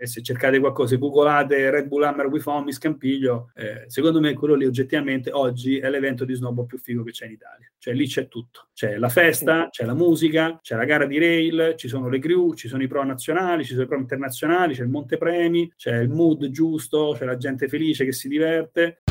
e 0.00 0.06
se 0.06 0.22
cercate 0.22 0.60
qualcosa, 0.60 0.90
se 0.90 0.98
googlate 0.98 1.70
Red 1.70 1.88
Bull 1.88 2.04
Hammer 2.04 2.26
with 2.26 2.42
Foam 2.42 2.70
Scampiglio, 2.70 3.50
eh, 3.56 3.82
secondo 3.88 4.20
me 4.20 4.32
quello 4.32 4.54
lì 4.54 4.64
oggettivamente 4.64 5.32
oggi 5.32 5.78
è 5.78 5.90
l'evento 5.90 6.24
di 6.24 6.34
snowboard 6.34 6.68
più 6.68 6.78
figo 6.78 7.02
che 7.02 7.10
c'è 7.10 7.26
in 7.26 7.32
Italia. 7.32 7.68
Cioè 7.76 7.94
lì 7.94 8.06
c'è 8.06 8.28
tutto. 8.28 8.68
C'è 8.72 8.96
la 8.96 9.08
festa, 9.08 9.68
c'è 9.70 9.84
la 9.84 9.94
musica, 9.94 10.60
c'è 10.62 10.76
la 10.76 10.84
gara 10.84 11.04
di 11.04 11.18
rail, 11.18 11.74
ci 11.76 11.88
sono 11.88 12.08
le 12.08 12.20
crew, 12.20 12.54
ci 12.54 12.68
sono 12.68 12.84
i 12.84 12.86
pro 12.86 13.02
nazionali, 13.02 13.64
ci 13.64 13.72
sono 13.72 13.82
i 13.82 13.88
pro 13.88 13.98
internazionali, 13.98 14.74
c'è 14.74 14.82
il 14.82 14.88
montepremi, 14.88 15.72
c'è 15.74 15.98
il 15.98 16.10
mood 16.10 16.48
giusto, 16.50 17.16
c'è 17.18 17.24
la 17.24 17.36
gente 17.36 17.66
felice 17.66 18.04
che 18.04 18.12
si 18.12 18.28
diverte. 18.28 19.02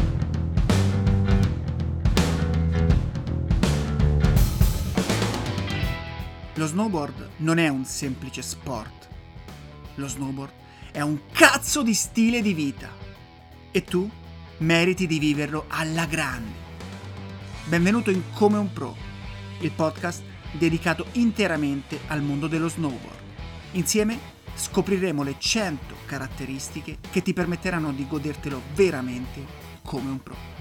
Lo 6.56 6.66
snowboard 6.66 7.30
non 7.40 7.58
è 7.58 7.68
un 7.68 7.84
semplice 7.84 8.42
sport. 8.42 9.10
Lo 9.96 10.08
snowboard 10.08 10.66
è 10.98 11.02
un 11.02 11.20
cazzo 11.32 11.84
di 11.84 11.94
stile 11.94 12.42
di 12.42 12.56
vita. 12.56 12.90
E 13.70 13.84
tu 13.84 14.10
meriti 14.58 15.06
di 15.06 15.20
viverlo 15.20 15.66
alla 15.68 16.08
grande. 16.08 16.52
Benvenuto 17.66 18.10
in 18.10 18.24
Come 18.34 18.58
un 18.58 18.74
Pro, 18.74 18.96
il 19.60 19.70
podcast 19.70 20.24
dedicato 20.54 21.06
interamente 21.12 22.00
al 22.08 22.24
mondo 22.24 22.48
dello 22.48 22.68
snowboard. 22.68 23.20
Insieme 23.74 24.18
scopriremo 24.56 25.22
le 25.22 25.36
100 25.38 25.94
caratteristiche 26.08 26.98
che 27.12 27.22
ti 27.22 27.32
permetteranno 27.32 27.92
di 27.92 28.08
godertelo 28.08 28.60
veramente 28.74 29.46
come 29.84 30.10
un 30.10 30.24
pro. 30.24 30.57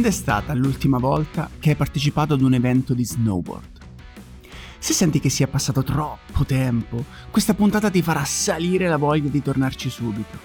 Quando 0.00 0.16
è 0.16 0.18
stata 0.18 0.54
l'ultima 0.54 0.96
volta 0.96 1.50
che 1.58 1.68
hai 1.68 1.76
partecipato 1.76 2.32
ad 2.32 2.40
un 2.40 2.54
evento 2.54 2.94
di 2.94 3.04
snowboard? 3.04 3.80
Se 4.78 4.94
senti 4.94 5.20
che 5.20 5.28
sia 5.28 5.46
passato 5.46 5.82
troppo 5.82 6.46
tempo, 6.46 7.04
questa 7.30 7.52
puntata 7.52 7.90
ti 7.90 8.00
farà 8.00 8.24
salire 8.24 8.88
la 8.88 8.96
voglia 8.96 9.28
di 9.28 9.42
tornarci 9.42 9.90
subito. 9.90 10.38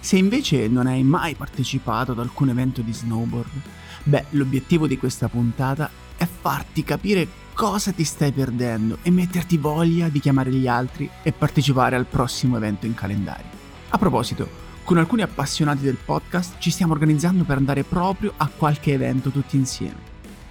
Se 0.00 0.16
invece 0.16 0.66
non 0.66 0.88
hai 0.88 1.04
mai 1.04 1.36
partecipato 1.36 2.10
ad 2.10 2.18
alcun 2.18 2.48
evento 2.48 2.80
di 2.80 2.92
snowboard, 2.92 3.60
beh, 4.02 4.24
l'obiettivo 4.30 4.88
di 4.88 4.98
questa 4.98 5.28
puntata 5.28 5.88
è 6.16 6.26
farti 6.26 6.82
capire 6.82 7.28
cosa 7.54 7.92
ti 7.92 8.02
stai 8.02 8.32
perdendo 8.32 8.98
e 9.02 9.12
metterti 9.12 9.56
voglia 9.56 10.08
di 10.08 10.18
chiamare 10.18 10.50
gli 10.50 10.66
altri 10.66 11.08
e 11.22 11.30
partecipare 11.30 11.94
al 11.94 12.06
prossimo 12.06 12.56
evento 12.56 12.86
in 12.86 12.94
calendario. 12.94 13.46
A 13.90 13.98
proposito, 13.98 14.69
con 14.90 14.98
alcuni 14.98 15.22
appassionati 15.22 15.84
del 15.84 15.98
podcast 16.04 16.56
ci 16.58 16.72
stiamo 16.72 16.94
organizzando 16.94 17.44
per 17.44 17.56
andare 17.56 17.84
proprio 17.84 18.32
a 18.38 18.48
qualche 18.48 18.92
evento 18.92 19.30
tutti 19.30 19.54
insieme. 19.54 20.08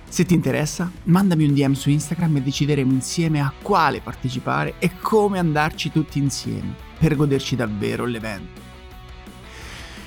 Se 0.08 0.24
ti 0.24 0.34
interessa, 0.34 0.90
mandami 1.04 1.44
un 1.44 1.54
DM 1.54 1.74
su 1.74 1.90
Instagram 1.90 2.38
e 2.38 2.42
decideremo 2.44 2.90
insieme 2.90 3.42
a 3.42 3.52
quale 3.62 4.00
partecipare 4.00 4.76
e 4.80 4.92
come 5.02 5.40
andarci 5.40 5.92
tutti 5.92 6.20
insieme 6.20 6.74
per 6.98 7.18
goderci 7.18 7.58
davvero 7.58 8.06
l'evento. 8.06 8.62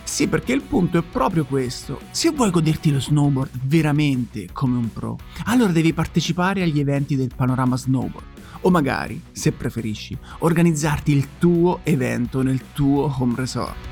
Sì, 0.02 0.26
perché 0.28 0.54
il 0.54 0.62
punto 0.62 0.96
è 0.96 1.02
proprio 1.02 1.44
questo. 1.44 2.00
Se 2.10 2.30
vuoi 2.30 2.50
goderti 2.50 2.90
lo 2.90 3.00
snowboard 3.00 3.50
veramente 3.64 4.48
come 4.50 4.78
un 4.78 4.90
pro, 4.90 5.18
allora 5.44 5.72
devi 5.72 5.92
partecipare 5.92 6.62
agli 6.62 6.80
eventi 6.80 7.16
del 7.16 7.32
Panorama 7.36 7.76
Snowboard. 7.76 8.31
O 8.62 8.70
magari, 8.70 9.20
se 9.32 9.52
preferisci, 9.52 10.16
organizzarti 10.38 11.12
il 11.12 11.28
tuo 11.38 11.80
evento 11.82 12.42
nel 12.42 12.60
tuo 12.72 13.12
home 13.18 13.34
resort. 13.36 13.90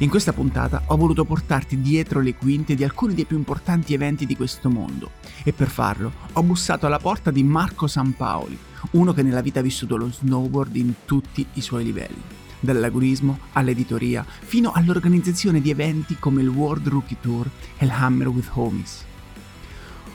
In 0.00 0.08
questa 0.08 0.32
puntata 0.32 0.82
ho 0.86 0.96
voluto 0.96 1.24
portarti 1.24 1.80
dietro 1.80 2.20
le 2.20 2.34
quinte 2.34 2.74
di 2.74 2.84
alcuni 2.84 3.14
dei 3.14 3.24
più 3.24 3.36
importanti 3.36 3.94
eventi 3.94 4.26
di 4.26 4.36
questo 4.36 4.70
mondo 4.70 5.10
e 5.42 5.52
per 5.52 5.68
farlo 5.68 6.12
ho 6.32 6.42
bussato 6.42 6.86
alla 6.86 7.00
porta 7.00 7.32
di 7.32 7.42
Marco 7.42 7.88
Sampaoli, 7.88 8.56
uno 8.92 9.12
che 9.12 9.22
nella 9.22 9.40
vita 9.40 9.58
ha 9.58 9.62
vissuto 9.62 9.96
lo 9.96 10.08
snowboard 10.10 10.76
in 10.76 10.94
tutti 11.04 11.44
i 11.54 11.60
suoi 11.60 11.82
livelli, 11.82 12.22
dall'agonismo 12.60 13.38
all'editoria 13.54 14.24
fino 14.24 14.70
all'organizzazione 14.72 15.60
di 15.60 15.70
eventi 15.70 16.16
come 16.18 16.42
il 16.42 16.48
World 16.48 16.86
Rookie 16.86 17.16
Tour 17.20 17.48
e 17.76 17.84
il 17.84 17.90
Hammer 17.90 18.28
with 18.28 18.50
Homies. 18.54 19.06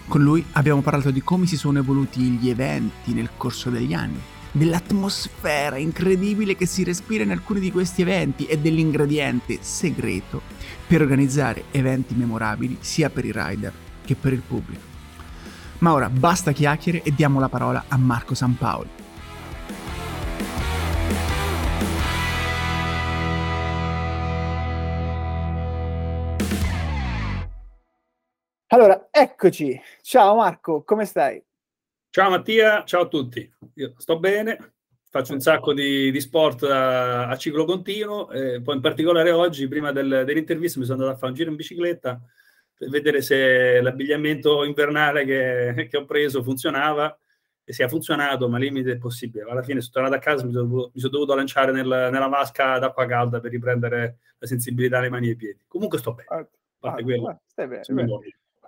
Con 0.08 0.22
lui 0.22 0.46
abbiamo 0.54 0.82
parlato 0.82 1.12
di 1.12 1.22
come 1.22 1.46
si 1.46 1.58
sono 1.58 1.80
evoluti 1.80 2.20
gli 2.22 2.50
eventi 2.50 3.14
nel 3.14 3.30
corso 3.36 3.70
degli 3.70 3.94
anni 3.94 4.20
dell'atmosfera 4.56 5.78
incredibile 5.78 6.56
che 6.56 6.68
si 6.68 6.84
respira 6.84 7.24
in 7.24 7.32
alcuni 7.32 7.60
di 7.60 7.72
questi 7.72 8.04
eventi 8.04 8.46
e 8.46 8.60
dell'ingrediente 8.60 9.58
segreto 9.62 10.42
per 10.86 11.02
organizzare 11.02 11.66
eventi 11.72 12.14
memorabili 12.14 12.78
sia 12.80 13.10
per 13.10 13.26
i 13.26 13.32
rider 13.34 13.74
che 14.06 14.16
per 14.16 14.32
il 14.32 14.44
pubblico. 14.46 14.92
Ma 15.80 15.92
ora 15.92 16.10
basta 16.10 16.52
chiacchiere 16.52 17.02
e 17.02 17.14
diamo 17.16 17.40
la 17.40 17.50
parola 17.50 17.86
a 17.88 17.98
Marco 17.98 18.36
Sampaoli. 18.36 19.03
Allora, 28.74 29.08
eccoci. 29.12 29.80
Ciao 30.02 30.36
Marco, 30.36 30.82
come 30.82 31.06
stai? 31.06 31.40
Ciao 32.10 32.32
Mattia, 32.32 32.84
ciao 32.86 33.04
a 33.04 33.08
tutti. 33.08 33.48
Io 33.76 33.94
sto 33.98 34.18
bene, 34.18 34.74
faccio 35.12 35.34
un 35.34 35.42
sacco 35.42 35.76
di, 35.76 36.10
di 36.10 36.20
sport 36.20 36.64
a, 36.64 37.28
a, 37.28 37.38
ciclo 37.38 37.66
continuo, 37.66 38.32
eh, 38.32 38.64
poi 38.64 38.78
in 38.78 38.82
particolare 38.82 39.30
oggi, 39.30 39.68
prima 39.68 39.92
del, 39.92 40.24
dell'intervista, 40.26 40.80
mi 40.80 40.86
sono 40.86 41.02
andato 41.02 41.16
a 41.16 41.20
fare 41.20 41.34
un 41.34 41.38
giro 41.38 41.52
in 41.52 41.56
bicicletta 41.56 42.20
per 42.74 42.90
vedere 42.90 43.22
se 43.22 43.80
l'abbigliamento 43.80 44.64
invernale 44.64 45.24
che, 45.24 45.88
che 45.88 45.98
ho 45.98 46.06
preso 46.06 46.42
funzionava 46.42 47.16
e 47.64 47.74
se 47.74 47.84
ha 47.84 47.88
funzionato, 47.88 48.50
ma 48.50 48.58
limite 48.58 48.94
è 48.94 48.98
possibile. 48.98 49.44
Alla 49.48 49.62
fine 49.62 49.82
sono 49.82 49.94
tornato 49.94 50.16
a 50.16 50.20
casa, 50.20 50.46
mi 50.46 50.52
sono, 50.52 50.66
dovuto, 50.66 50.92
mi 50.96 51.00
sono 51.00 51.12
dovuto 51.12 51.36
lanciare 51.36 51.72
nel, 51.72 51.86
nella 51.86 52.28
vasca 52.28 52.80
d'acqua 52.80 53.06
calda 53.06 53.40
per 53.40 53.52
riprendere 53.52 54.18
la 54.40 54.48
sensibilità 54.48 54.98
alle 54.98 55.10
mani 55.10 55.28
e 55.28 55.30
ai 55.30 55.36
piedi. 55.36 55.64
Comunque 55.68 56.00
sto 56.00 56.16
bene. 56.16 56.28
Ah, 56.30 56.48
ah, 56.90 57.04
quello, 57.04 57.42
stai 57.46 57.68
bene, 57.68 57.84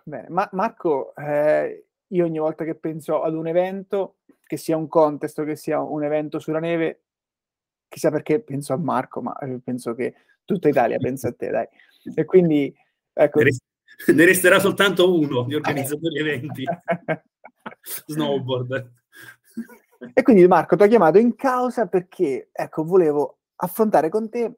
bene. 0.06 0.28
Ma, 0.30 0.48
Marco, 0.54 1.16
eh, 1.16 1.88
io 2.08 2.26
ogni 2.26 2.40
volta 2.40 2.64
che 2.64 2.76
penso 2.76 3.22
ad 3.22 3.34
un 3.34 3.48
evento, 3.48 4.18
che 4.46 4.58
sia 4.58 4.78
un 4.78 4.88
contest 4.88 5.44
che 5.44 5.56
sia 5.56 5.82
un 5.82 6.04
evento 6.04 6.40
sulla 6.40 6.60
neve, 6.60 7.02
chissà 7.88 8.12
perché 8.12 8.42
penso 8.42 8.74
a 8.74 8.78
Marco, 8.78 9.22
ma 9.22 9.36
eh, 9.40 9.60
penso 9.64 9.96
che 9.96 10.14
tutta 10.46 10.70
Italia 10.70 10.98
pensa 10.98 11.30
a 11.30 11.34
te, 11.34 11.50
dai. 11.50 11.68
E 12.16 12.26
quindi, 12.26 12.74
ecco... 13.14 13.42
Ne 13.42 14.26
resterà 14.26 14.60
soltanto 14.60 15.18
uno 15.18 15.44
di 15.44 15.56
organizzatori 15.56 16.20
eventi. 16.20 16.66
Snowboard. 18.08 18.92
E 20.14 20.22
quindi 20.22 20.46
Marco 20.48 20.76
ti 20.76 20.84
ho 20.84 20.88
chiamato 20.88 21.18
in 21.18 21.36
causa 21.36 21.88
perché, 21.88 22.50
ecco, 22.52 22.84
volevo 22.84 23.40
affrontare 23.56 24.10
con 24.10 24.30
te 24.30 24.54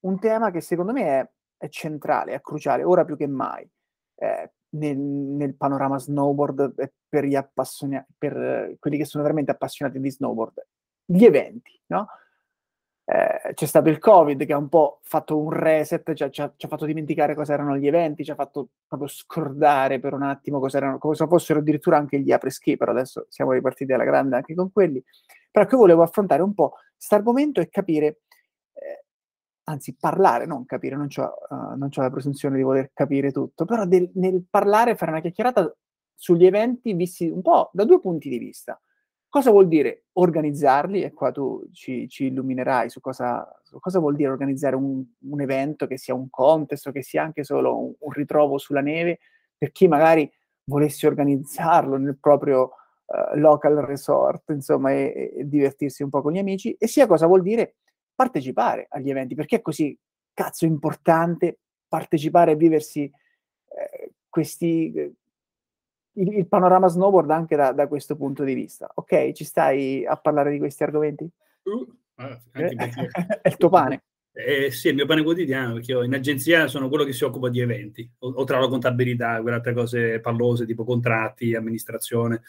un 0.00 0.18
tema 0.18 0.50
che 0.50 0.60
secondo 0.60 0.92
me 0.92 1.04
è, 1.04 1.30
è 1.58 1.68
centrale, 1.68 2.34
è 2.34 2.40
cruciale, 2.40 2.82
ora 2.82 3.04
più 3.04 3.16
che 3.16 3.28
mai. 3.28 3.68
Eh, 4.16 4.52
nel, 4.72 4.96
nel 4.96 5.54
panorama 5.56 5.98
snowboard 5.98 6.92
per, 7.08 7.24
gli 7.24 7.34
appassiona- 7.34 8.06
per 8.16 8.76
quelli 8.78 8.96
che 8.96 9.04
sono 9.04 9.22
veramente 9.22 9.50
appassionati 9.50 10.00
di 10.00 10.10
snowboard. 10.10 10.66
Gli 11.04 11.24
eventi, 11.24 11.80
no? 11.86 12.08
Eh, 13.04 13.52
c'è 13.54 13.66
stato 13.66 13.88
il 13.88 13.98
Covid 13.98 14.44
che 14.46 14.52
ha 14.52 14.56
un 14.56 14.68
po' 14.68 15.00
fatto 15.02 15.36
un 15.36 15.50
reset, 15.50 16.14
cioè, 16.14 16.30
ci, 16.30 16.40
ha, 16.40 16.52
ci, 16.56 16.66
ha, 16.66 16.68
fatto 16.68 16.86
dimenticare 16.86 17.34
cosa 17.34 17.52
erano 17.52 17.76
gli 17.76 17.86
eventi, 17.86 18.24
ci 18.24 18.30
ha 18.30 18.36
fatto 18.36 18.68
proprio 18.86 19.08
scordare 19.08 19.98
per 19.98 20.14
un 20.14 20.22
attimo 20.22 20.60
cosa, 20.60 20.76
erano, 20.76 20.98
cosa 20.98 21.26
fossero 21.26 21.58
addirittura 21.58 21.96
anche 21.96 22.20
gli 22.20 22.30
apres-ski, 22.30 22.76
però 22.76 22.92
adesso 22.92 23.26
siamo 23.28 23.52
ripartiti 23.52 23.92
alla 23.92 24.04
grande 24.04 24.36
anche 24.36 24.54
con 24.54 24.70
quelli. 24.72 25.02
Però 25.50 25.66
che 25.66 25.76
volevo 25.76 26.02
affrontare 26.02 26.42
un 26.42 26.54
po' 26.54 26.74
questo 26.94 27.14
argomento 27.16 27.60
e 27.60 27.68
capire 27.68 28.20
anzi 29.64 29.96
parlare, 29.98 30.46
non 30.46 30.64
capire, 30.64 30.96
non 30.96 31.08
ho, 31.16 31.34
uh, 31.48 31.76
non 31.76 31.88
la 31.92 32.10
presunzione 32.10 32.56
di 32.56 32.62
voler 32.62 32.90
capire 32.92 33.30
tutto, 33.30 33.64
però 33.64 33.84
del, 33.84 34.10
nel 34.14 34.44
parlare, 34.48 34.96
fare 34.96 35.12
una 35.12 35.20
chiacchierata 35.20 35.74
sugli 36.14 36.46
eventi 36.46 36.92
visti 36.94 37.28
un 37.28 37.42
po' 37.42 37.70
da 37.72 37.84
due 37.84 38.00
punti 38.00 38.28
di 38.28 38.38
vista. 38.38 38.80
Cosa 39.28 39.50
vuol 39.50 39.66
dire 39.66 40.04
organizzarli? 40.12 41.02
E 41.02 41.12
qua 41.12 41.32
tu 41.32 41.64
ci, 41.72 42.06
ci 42.08 42.26
illuminerai 42.26 42.90
su 42.90 43.00
cosa, 43.00 43.48
su 43.62 43.78
cosa, 43.80 43.98
vuol 43.98 44.14
dire 44.14 44.30
organizzare 44.30 44.76
un, 44.76 45.02
un, 45.20 45.40
evento, 45.40 45.86
che 45.86 45.96
sia 45.96 46.14
un 46.14 46.28
contest 46.28 46.86
o 46.88 46.92
che 46.92 47.02
sia 47.02 47.22
anche 47.22 47.42
solo 47.42 47.78
un, 47.78 47.94
un 47.98 48.12
ritrovo 48.12 48.58
sulla 48.58 48.82
neve, 48.82 49.20
per 49.56 49.72
chi 49.72 49.88
magari 49.88 50.30
volessi 50.64 51.06
organizzarlo 51.06 51.96
nel 51.96 52.18
proprio 52.18 52.72
uh, 53.06 53.38
local 53.38 53.76
resort, 53.76 54.50
insomma, 54.50 54.92
e, 54.92 55.32
e, 55.38 55.48
divertirsi 55.48 56.02
un 56.02 56.10
po' 56.10 56.20
con 56.20 56.32
gli 56.32 56.38
amici, 56.38 56.74
e 56.74 56.86
sia 56.86 57.06
cosa 57.06 57.26
vuol 57.26 57.42
dire 57.42 57.76
partecipare 58.22 58.86
agli 58.88 59.10
eventi, 59.10 59.34
perché 59.34 59.56
è 59.56 59.60
così 59.60 59.98
cazzo 60.32 60.64
importante 60.64 61.58
partecipare 61.88 62.52
e 62.52 62.56
viversi 62.56 63.02
eh, 63.02 64.12
questi, 64.28 64.92
eh, 64.92 65.12
il, 66.12 66.38
il, 66.38 66.46
panorama 66.46 66.86
snowboard 66.86 67.30
anche 67.30 67.56
da, 67.56 67.72
da, 67.72 67.88
questo 67.88 68.16
punto 68.16 68.44
di 68.44 68.54
vista. 68.54 68.90
Ok, 68.94 69.32
ci 69.32 69.44
stai 69.44 70.06
a 70.06 70.16
parlare 70.16 70.52
di 70.52 70.58
questi 70.58 70.84
argomenti? 70.84 71.28
Uh, 71.64 71.86
eh, 72.16 72.38
è 73.42 73.48
il 73.48 73.56
tuo 73.56 73.68
pane. 73.68 74.04
Eh, 74.32 74.70
sì, 74.70 74.86
è 74.86 74.90
il 74.90 74.96
mio 74.96 75.06
pane 75.06 75.24
quotidiano, 75.24 75.74
perché 75.74 75.90
io 75.90 76.04
in 76.04 76.14
agenzia 76.14 76.68
sono 76.68 76.88
quello 76.88 77.04
che 77.04 77.12
si 77.12 77.24
occupa 77.24 77.50
di 77.50 77.60
eventi, 77.60 78.08
oltre 78.20 78.56
alla 78.56 78.68
contabilità, 78.68 79.40
quelle 79.42 79.56
altre 79.56 79.74
cose 79.74 80.20
pallose, 80.20 80.64
tipo 80.64 80.84
contratti, 80.84 81.54
amministrazione. 81.54 82.42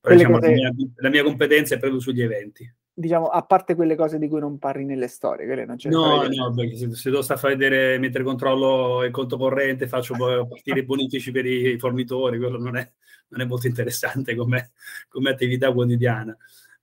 Però, 0.00 0.14
diciamo, 0.14 0.38
cose... 0.38 0.50
la, 0.54 0.72
mia, 0.72 0.88
la, 0.94 1.08
mia, 1.10 1.22
competenza 1.24 1.74
è 1.74 1.78
proprio 1.78 2.00
sugli 2.00 2.22
eventi. 2.22 2.72
Diciamo, 2.98 3.26
a 3.26 3.42
parte 3.42 3.74
quelle 3.74 3.94
cose 3.94 4.18
di 4.18 4.26
cui 4.26 4.40
non 4.40 4.58
parli 4.58 4.86
nelle 4.86 5.08
storie, 5.08 5.44
quelle 5.44 5.66
non 5.66 5.76
c'è 5.76 5.90
No, 5.90 6.26
no, 6.26 6.54
perché 6.54 6.76
se, 6.76 6.94
se 6.94 7.10
devo 7.10 7.20
stare 7.20 7.38
a 7.38 7.42
far 7.42 7.50
vedere 7.50 7.98
mentre 7.98 8.22
controllo 8.22 9.04
il 9.04 9.10
conto 9.10 9.36
corrente, 9.36 9.86
faccio 9.86 10.14
partire 10.48 10.80
i 10.80 10.84
bonifici 10.84 11.30
per 11.30 11.44
i 11.44 11.78
fornitori, 11.78 12.38
quello 12.38 12.58
non 12.58 12.76
è, 12.76 12.90
non 13.28 13.42
è 13.42 13.44
molto 13.44 13.66
interessante 13.66 14.34
come, 14.34 14.70
come 15.08 15.28
attività 15.28 15.70
quotidiana. 15.72 16.34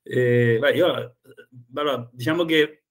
Eh, 0.04 0.58
beh, 0.60 0.72
io, 0.74 1.16
allora, 1.74 2.08
diciamo 2.12 2.46
che 2.46 2.84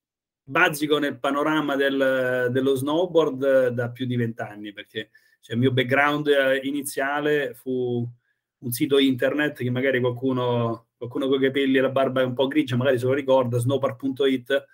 bazzico 0.42 0.98
nel 0.98 1.18
panorama 1.18 1.76
del, 1.76 2.48
dello 2.50 2.74
snowboard 2.74 3.68
da 3.68 3.90
più 3.90 4.04
di 4.06 4.16
vent'anni, 4.16 4.72
perché 4.72 5.10
cioè, 5.40 5.54
il 5.54 5.60
mio 5.60 5.72
background 5.72 6.28
iniziale 6.62 7.54
fu 7.54 8.08
un 8.58 8.70
sito 8.70 8.98
internet 8.98 9.58
che 9.58 9.70
magari 9.70 10.00
qualcuno, 10.00 10.88
qualcuno 11.02 11.26
con 11.26 11.42
i 11.42 11.46
capelli 11.46 11.78
e 11.78 11.80
la 11.80 11.90
barba 11.90 12.20
è 12.20 12.24
un 12.24 12.34
po' 12.34 12.46
grigia, 12.46 12.76
magari 12.76 12.96
se 12.96 13.06
lo 13.06 13.12
ricorda, 13.12 13.58
snowpark.it, 13.58 14.66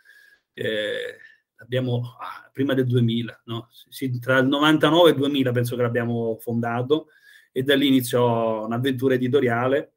eh, 0.52 1.16
abbiamo 1.56 2.16
ah, 2.20 2.50
prima 2.52 2.74
del 2.74 2.86
2000, 2.86 3.42
no? 3.46 3.68
sì, 3.88 4.18
tra 4.18 4.38
il 4.38 4.46
99 4.46 5.08
e 5.08 5.12
il 5.12 5.18
2000 5.18 5.52
penso 5.52 5.74
che 5.74 5.82
l'abbiamo 5.82 6.36
fondato 6.38 7.08
e 7.50 7.62
da 7.62 7.74
lì 7.74 7.86
iniziò 7.86 8.66
un'avventura 8.66 9.14
editoriale. 9.14 9.94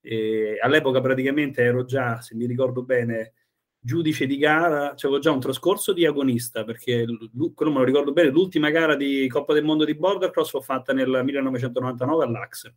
E 0.00 0.58
all'epoca 0.60 1.00
praticamente 1.00 1.62
ero 1.62 1.84
già, 1.84 2.20
se 2.20 2.34
mi 2.36 2.46
ricordo 2.46 2.82
bene, 2.82 3.34
giudice 3.78 4.26
di 4.26 4.36
gara, 4.36 4.90
avevo 4.90 5.18
già 5.18 5.32
un 5.32 5.40
trascorso 5.40 5.92
di 5.92 6.06
agonista, 6.06 6.62
perché 6.64 7.04
quello 7.54 7.72
me 7.72 7.78
lo 7.78 7.84
ricordo 7.84 8.12
bene, 8.12 8.30
l'ultima 8.30 8.70
gara 8.70 8.94
di 8.94 9.26
Coppa 9.28 9.52
del 9.52 9.64
Mondo 9.64 9.84
di 9.84 9.94
Border 9.94 10.30
Cross 10.30 10.52
l'ho 10.52 10.60
fatta 10.60 10.92
nel 10.92 11.08
1999 11.08 12.24
all'Ax. 12.24 12.72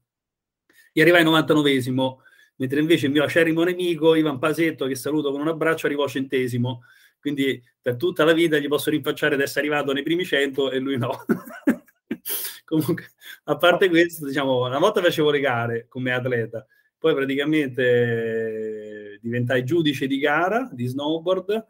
E 0.91 1.01
arrivai 1.01 1.23
99esimo, 1.23 2.17
mentre 2.57 2.79
invece 2.79 3.07
il 3.07 3.11
mio 3.11 3.23
acerrimo 3.23 3.63
nemico, 3.63 4.15
Ivan 4.15 4.39
Pasetto, 4.39 4.85
che 4.85 4.95
saluto 4.95 5.31
con 5.31 5.41
un 5.41 5.47
abbraccio, 5.47 5.85
arrivò 5.85 6.07
centesimo. 6.07 6.83
Quindi 7.19 7.61
per 7.81 7.95
tutta 7.95 8.23
la 8.23 8.33
vita 8.33 8.57
gli 8.57 8.67
posso 8.67 8.89
rinfacciare 8.89 9.35
di 9.35 9.43
essere 9.43 9.65
arrivato 9.65 9.91
nei 9.91 10.03
primi 10.03 10.25
100 10.25 10.71
e 10.71 10.79
lui 10.79 10.97
no. 10.97 11.25
Comunque, 12.65 13.11
a 13.45 13.57
parte 13.57 13.89
questo, 13.89 14.25
diciamo, 14.25 14.65
una 14.65 14.79
volta 14.79 15.01
facevo 15.01 15.31
le 15.31 15.39
gare 15.39 15.85
come 15.87 16.11
atleta, 16.11 16.65
poi 16.97 17.13
praticamente 17.13 19.19
diventai 19.21 19.63
giudice 19.63 20.07
di 20.07 20.17
gara 20.17 20.69
di 20.71 20.85
snowboard 20.85 21.65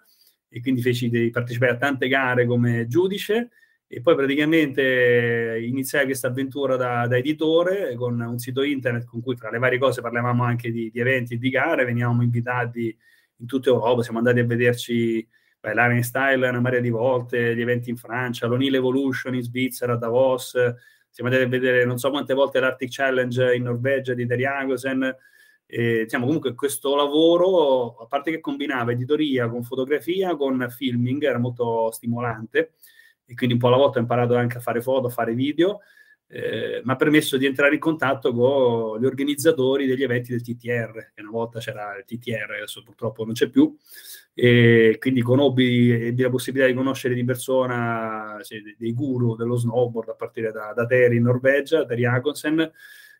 e 0.49 0.61
quindi 0.61 0.81
feci 0.81 1.09
di 1.09 1.29
partecipare 1.29 1.73
a 1.73 1.77
tante 1.77 2.07
gare 2.07 2.45
come 2.45 2.87
giudice 2.87 3.49
e 3.95 4.01
poi 4.01 4.13
praticamente 4.13 5.57
iniziai 5.63 6.03
questa 6.03 6.27
avventura 6.27 6.75
da, 6.75 7.07
da, 7.07 7.15
editore 7.15 7.95
con 7.95 8.19
un 8.19 8.37
sito 8.39 8.61
internet 8.61 9.05
con 9.05 9.21
cui 9.21 9.37
tra 9.37 9.49
le 9.49 9.57
varie 9.57 9.79
cose 9.79 10.01
parlavamo 10.01 10.43
anche 10.43 10.69
di, 10.69 10.91
di 10.91 10.99
eventi 10.99 11.35
e 11.35 11.37
di 11.37 11.49
gare, 11.49 11.85
venivamo 11.85 12.21
invitati 12.21 12.93
in 13.37 13.47
tutta 13.47 13.69
Europa, 13.69 14.03
siamo 14.03 14.17
andati 14.17 14.39
a 14.39 14.45
vederci 14.45 15.25
l'Aren 15.61 16.03
Style 16.03 16.49
una 16.49 16.59
marea 16.59 16.81
di 16.81 16.89
volte, 16.89 17.55
gli 17.55 17.61
eventi 17.61 17.89
in 17.89 17.95
Francia, 17.95 18.47
l'Onil 18.47 18.75
Evolution 18.75 19.33
in 19.33 19.43
Svizzera, 19.43 19.93
a 19.93 19.95
Davos, 19.95 20.49
siamo 21.09 21.29
andati 21.29 21.45
a 21.45 21.47
vedere 21.47 21.85
non 21.85 21.97
so 21.97 22.09
quante 22.09 22.33
volte 22.33 22.59
l'Arctic 22.59 22.89
Challenge 22.91 23.55
in 23.55 23.63
Norvegia 23.63 24.13
di 24.13 24.27
Teriagosen. 24.27 25.15
E, 25.65 26.01
diciamo, 26.03 26.25
comunque 26.25 26.53
questo 26.53 26.97
lavoro, 26.97 27.95
a 27.95 28.07
parte 28.07 28.29
che 28.29 28.41
combinava 28.41 28.91
editoria 28.91 29.47
con 29.47 29.63
fotografia, 29.63 30.35
con 30.35 30.67
filming, 30.69 31.23
era 31.23 31.39
molto 31.39 31.91
stimolante 31.91 32.73
e 33.25 33.33
quindi 33.33 33.55
un 33.55 33.61
po' 33.61 33.67
alla 33.67 33.77
volta 33.77 33.97
ho 33.97 34.01
imparato 34.01 34.35
anche 34.35 34.57
a 34.57 34.61
fare 34.61 34.81
foto, 34.81 35.07
a 35.07 35.11
fare 35.11 35.33
video, 35.33 35.81
eh, 36.27 36.81
mi 36.83 36.91
ha 36.91 36.95
permesso 36.95 37.37
di 37.37 37.45
entrare 37.45 37.75
in 37.75 37.79
contatto 37.79 38.33
con 38.33 38.99
gli 38.99 39.05
organizzatori 39.05 39.85
degli 39.85 40.03
eventi 40.03 40.31
del 40.31 40.41
TTR, 40.41 41.11
che 41.13 41.21
una 41.21 41.29
volta 41.29 41.59
c'era 41.59 41.95
il 41.97 42.05
TTR, 42.05 42.55
adesso 42.57 42.83
purtroppo 42.83 43.23
non 43.23 43.33
c'è 43.33 43.49
più, 43.49 43.75
e 44.33 44.97
quindi 44.99 45.21
conobbi 45.21 45.91
ebbi 45.91 46.23
la 46.23 46.29
possibilità 46.29 46.69
di 46.69 46.75
conoscere 46.75 47.13
di 47.13 47.23
persona 47.23 48.37
cioè, 48.41 48.59
dei 48.77 48.93
guru 48.93 49.35
dello 49.35 49.55
snowboard 49.55 50.09
a 50.09 50.15
partire 50.15 50.51
da, 50.51 50.73
da 50.73 50.85
Terry 50.85 51.17
in 51.17 51.23
Norvegia, 51.23 51.85
Terry 51.85 52.05
Akonsen, 52.05 52.71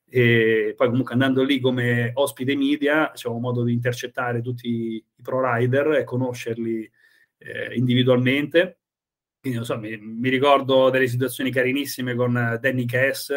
e 0.08 0.74
poi 0.76 0.88
comunque 0.88 1.14
andando 1.14 1.44
lì 1.44 1.60
come 1.60 2.12
ospite 2.14 2.56
media 2.56 3.12
avevo 3.12 3.40
modo 3.40 3.64
di 3.64 3.74
intercettare 3.74 4.42
tutti 4.42 4.68
i 4.68 5.04
pro 5.22 5.42
rider 5.54 5.94
e 5.94 6.04
conoscerli 6.04 6.90
eh, 7.38 7.76
individualmente. 7.76 8.80
Quindi, 9.46 9.64
so, 9.66 9.78
mi, 9.78 9.98
mi, 9.98 10.30
ricordo 10.30 10.90
delle 10.90 11.08
situazioni 11.08 11.52
carinissime 11.52 12.16
con 12.16 12.58
Danny 12.60 12.86
Cass, 12.86 13.28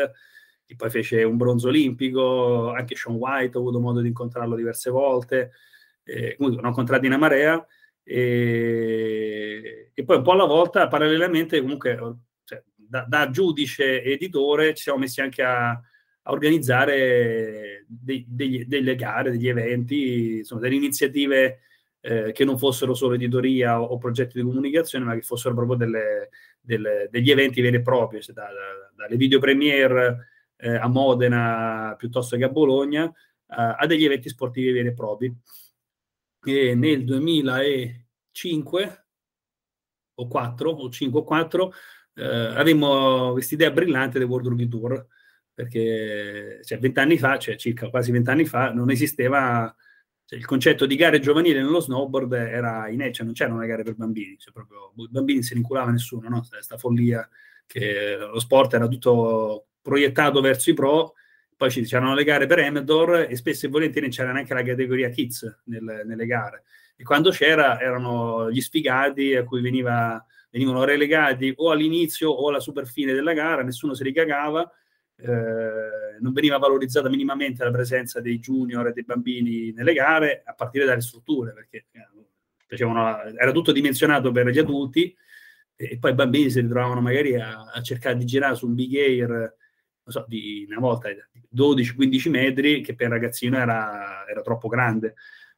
che 0.64 0.76
poi 0.76 0.90
fece 0.90 1.22
un 1.22 1.37
bronzo 1.37 1.69
olimpico, 1.69 2.70
anche 2.70 2.94
Sean 2.94 3.16
White, 3.16 3.56
ho 3.56 3.60
avuto 3.60 3.81
modo 3.81 4.00
di 4.00 4.08
incontrarlo 4.08 4.56
diverse 4.56 4.90
volte 4.90 5.52
eh, 6.08 6.37
comunque 6.37 6.64
ho 6.64 6.69
incontrati 6.69 7.06
una 7.06 7.19
marea 7.19 7.64
e, 8.02 9.90
e, 9.93 10.05
poi 10.05 10.16
un 10.16 10.22
po' 10.22 10.32
alla 10.32 10.46
volta 10.46 10.88
parallelamente 10.88 11.60
comunque 11.60 11.99
cioè, 12.44 12.62
da, 12.75 13.04
da, 13.06 13.28
giudice 13.28 14.02
editore 14.02 14.72
ci 14.75 14.84
siamo 14.84 15.00
messi 15.00 15.20
anche 15.20 15.43
a, 15.43 15.70
a 15.70 15.82
organizzare 16.32 17.84
dei, 17.87 18.25
degli, 18.26 18.64
delle 18.64 18.96
gare, 18.96 19.31
degli 19.31 19.49
eventi, 19.49 20.38
insomma 20.38 20.62
delle 20.62 20.76
iniziative 20.76 21.61
eh, 22.08 22.32
che 22.32 22.46
non 22.46 22.56
fossero 22.56 22.94
solo 22.94 23.16
editoria 23.16 23.82
o, 23.82 23.84
o, 23.84 23.99
progetti 23.99 24.38
di 24.38 24.43
comunicazione 24.43 25.05
ma 25.05 25.14
che 25.14 25.20
fossero 25.20 25.55
proprio 25.55 25.76
delle, 25.76 26.31
delle, 26.58 27.08
degli 27.10 27.31
eventi 27.31 27.60
veri 27.60 27.76
e 27.76 27.82
propri, 27.82 28.22
cioè 28.22 28.34
da, 28.34 28.44
da, 28.44 28.90
dalle 28.96 29.16
video 29.16 29.38
premiere 29.38 30.28
eh, 30.56 30.75
a 30.75 30.88
Modena 30.88 31.94
piuttosto 31.99 32.38
che 32.38 32.44
a 32.44 32.49
Bologna 32.49 33.05
eh, 33.05 33.12
a 33.46 33.85
degli 33.87 34.06
eventi 34.06 34.30
sportivi 34.30 34.73
veri 34.73 34.88
e 34.88 34.94
propri. 34.94 35.37
Che 36.40 36.75
nel 36.75 37.04
2005 37.04 39.06
o 40.14 40.26
4 40.26 40.71
o 40.71 40.88
5 40.88 41.21
o 41.21 41.25
4 41.25 41.73
eh, 42.14 42.25
avevamo 42.25 43.32
questa 43.32 43.54
idea 43.54 43.71
brillante 43.71 44.18
del 44.18 44.28
World 44.28 44.47
Rugby 44.47 44.66
Tour 44.66 45.06
perché 45.52 46.61
cioè, 46.64 46.78
vent'anni 46.78 47.18
fa, 47.18 47.37
cioè 47.37 47.56
circa 47.56 47.90
quasi 47.90 48.12
vent'anni 48.12 48.47
fa, 48.47 48.73
non 48.73 48.90
esisteva 48.90 49.75
cioè, 50.28 50.38
il 50.38 50.44
concetto 50.44 50.85
di 50.85 50.94
gare 50.94 51.20
giovanili 51.20 51.54
nello 51.54 51.80
snowboard 51.80 52.35
era 52.35 52.87
in 52.88 53.00
cioè 53.14 53.25
non 53.25 53.32
c'erano 53.32 53.61
le 53.61 53.66
gare 53.66 53.82
per 53.82 53.94
bambini, 53.94 54.37
cioè 54.37 54.52
proprio 54.52 54.92
i 54.97 55.08
bambini 55.08 55.42
se 55.42 55.54
ne 55.54 55.61
inculava 55.61 55.90
nessuno, 55.90 56.28
no? 56.28 56.44
Questa 56.47 56.76
follia 56.76 57.26
che 57.66 58.16
lo 58.18 58.38
sport 58.38 58.75
era 58.75 58.88
tutto 58.88 59.68
proiettato 59.80 60.42
verso 60.42 60.68
i 60.68 60.75
pro 60.75 61.14
poi 61.56 61.70
c'erano 61.70 62.14
le 62.14 62.23
gare 62.25 62.47
per 62.47 62.61
Amador 62.61 63.26
e 63.28 63.35
spesso 63.35 63.66
e 63.66 63.68
volentieri 63.68 64.11
c'era 64.11 64.30
anche 64.30 64.54
la 64.54 64.62
categoria 64.62 65.08
kids 65.08 65.62
nel, 65.64 66.02
nelle 66.04 66.25
gare. 66.25 66.62
E 66.94 67.02
quando 67.02 67.30
c'era 67.30 67.80
erano 67.80 68.49
gli 68.49 68.61
sfigati 68.61 69.35
a 69.35 69.44
cui 69.44 69.61
veniva, 69.61 70.25
venivano 70.50 70.85
relegati 70.85 71.52
o 71.56 71.70
all'inizio 71.70 72.30
o 72.30 72.49
alla 72.49 72.61
super 72.61 72.87
fine 72.87 73.12
della 73.12 73.32
gara, 73.32 73.64
nessuno 73.64 73.94
si 73.94 74.04
ricagava, 74.04 74.70
eh, 75.20 76.18
non 76.20 76.32
veniva 76.32 76.58
valorizzata 76.58 77.08
minimamente 77.08 77.64
la 77.64 77.70
presenza 77.70 78.20
dei 78.20 78.38
junior 78.38 78.88
e 78.88 78.92
dei 78.92 79.04
bambini 79.04 79.72
nelle 79.72 79.92
gare 79.92 80.42
a 80.44 80.54
partire 80.54 80.84
dalle 80.84 81.00
strutture, 81.00 81.52
perché 81.52 81.87
eh, 81.90 83.34
era 83.37 83.52
tutto 83.52 83.72
dimensionato 83.72 84.30
per 84.30 84.48
gli 84.48 84.58
adulti 84.58 85.14
e 85.75 85.98
poi 85.98 86.10
i 86.10 86.14
bambini 86.14 86.50
si 86.50 86.60
ritrovavano 86.60 87.00
magari 87.00 87.37
a, 87.37 87.70
a 87.72 87.82
cercare 87.82 88.16
di 88.16 88.25
girare 88.25 88.56
su 88.56 88.66
un 88.66 88.75
big 88.75 88.94
air 88.96 89.56
so, 90.10 90.25
di 90.26 90.66
una 90.68 90.80
volta 90.80 91.08
12-15 91.54 92.30
metri, 92.30 92.80
che 92.80 92.94
per 92.94 93.06
il 93.06 93.12
ragazzino 93.12 93.58
era, 93.58 94.25
era 94.28 94.40
troppo 94.42 94.68
grande. 94.68 95.14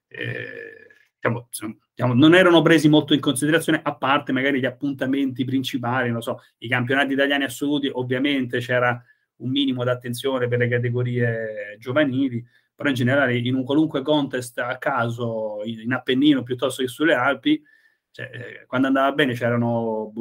Eh, 0.08 0.88
diciamo, 1.14 1.48
diciamo, 1.94 2.14
non 2.14 2.34
erano 2.34 2.62
presi 2.62 2.88
molto 2.88 3.14
in 3.14 3.20
considerazione, 3.20 3.80
a 3.82 3.94
parte 3.94 4.32
magari 4.32 4.60
gli 4.60 4.66
appuntamenti 4.66 5.44
principali, 5.44 6.10
non 6.10 6.22
so, 6.22 6.42
i 6.58 6.68
campionati 6.68 7.12
italiani 7.12 7.44
assoluti, 7.44 7.90
ovviamente 7.92 8.58
c'era 8.58 9.02
un 9.40 9.50
minimo 9.50 9.84
d'attenzione 9.84 10.48
per 10.48 10.58
le 10.58 10.68
categorie 10.68 11.76
giovanili, 11.78 12.44
però 12.74 12.88
in 12.88 12.94
generale 12.94 13.36
in 13.36 13.54
un 13.54 13.64
qualunque 13.64 14.02
contest 14.02 14.58
a 14.58 14.78
caso 14.78 15.60
in 15.64 15.92
Appennino 15.92 16.42
piuttosto 16.42 16.82
che 16.82 16.88
sulle 16.88 17.14
Alpi, 17.14 17.62
cioè, 18.10 18.30
eh, 18.32 18.66
quando 18.66 18.86
andava 18.86 19.12
bene 19.12 19.34
c'erano 19.34 20.12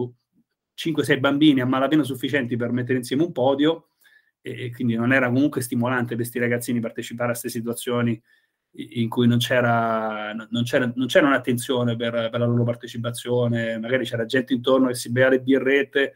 5-6 0.75 1.19
bambini 1.19 1.61
a 1.61 1.65
malapena 1.65 2.03
sufficienti 2.03 2.55
per 2.55 2.71
mettere 2.71 2.97
insieme 2.97 3.23
un 3.23 3.31
podio 3.31 3.89
e 4.41 4.71
quindi 4.71 4.95
non 4.95 5.11
era 5.11 5.29
comunque 5.29 5.61
stimolante 5.61 6.09
per 6.09 6.17
questi 6.17 6.39
ragazzini 6.39 6.79
partecipare 6.79 7.29
a 7.29 7.37
queste 7.37 7.49
situazioni 7.49 8.21
in 8.71 9.09
cui 9.09 9.27
non 9.27 9.39
c'era, 9.39 10.31
non 10.33 10.63
c'era, 10.63 10.91
non 10.95 11.07
c'era 11.07 11.27
un'attenzione 11.27 11.95
per, 11.95 12.29
per, 12.29 12.39
la 12.39 12.45
loro 12.45 12.63
partecipazione, 12.63 13.79
magari 13.79 14.05
c'era 14.05 14.25
gente 14.25 14.53
intorno 14.53 14.87
che 14.87 14.95
si 14.95 15.11
beva 15.11 15.29
le 15.29 15.41
birrette, 15.41 16.13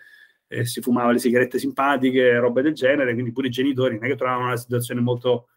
e 0.54 0.66
si 0.66 0.82
fumava 0.82 1.12
le 1.12 1.18
sigarette 1.18 1.58
simpatiche, 1.58 2.38
robe 2.38 2.62
del 2.62 2.74
genere, 2.74 3.14
quindi 3.14 3.32
pure 3.32 3.48
i 3.48 3.52
genitori 3.52 3.96
non 3.96 4.06
è 4.06 4.08
che 4.10 4.16
trovavano 4.16 4.46
una 4.46 4.58
situazione 4.58 5.02
molto 5.02 5.50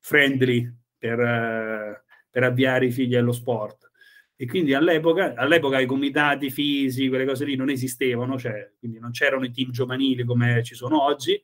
friendly 0.00 0.72
per, 0.96 2.02
per 2.30 2.42
avviare 2.42 2.86
i 2.86 2.90
figli 2.90 3.14
allo 3.14 3.32
sport. 3.32 3.90
E 4.36 4.46
quindi 4.46 4.72
all'epoca, 4.72 5.34
all'epoca 5.34 5.80
i 5.80 5.86
comitati 5.86 6.50
fisici, 6.50 7.08
quelle 7.08 7.26
cose 7.26 7.44
lì 7.44 7.56
non 7.56 7.68
esistevano, 7.68 8.38
cioè, 8.38 8.72
quindi 8.78 8.98
non 8.98 9.10
c'erano 9.10 9.44
i 9.44 9.50
team 9.50 9.70
giovanili 9.70 10.24
come 10.24 10.62
ci 10.62 10.74
sono 10.74 11.02
oggi, 11.02 11.42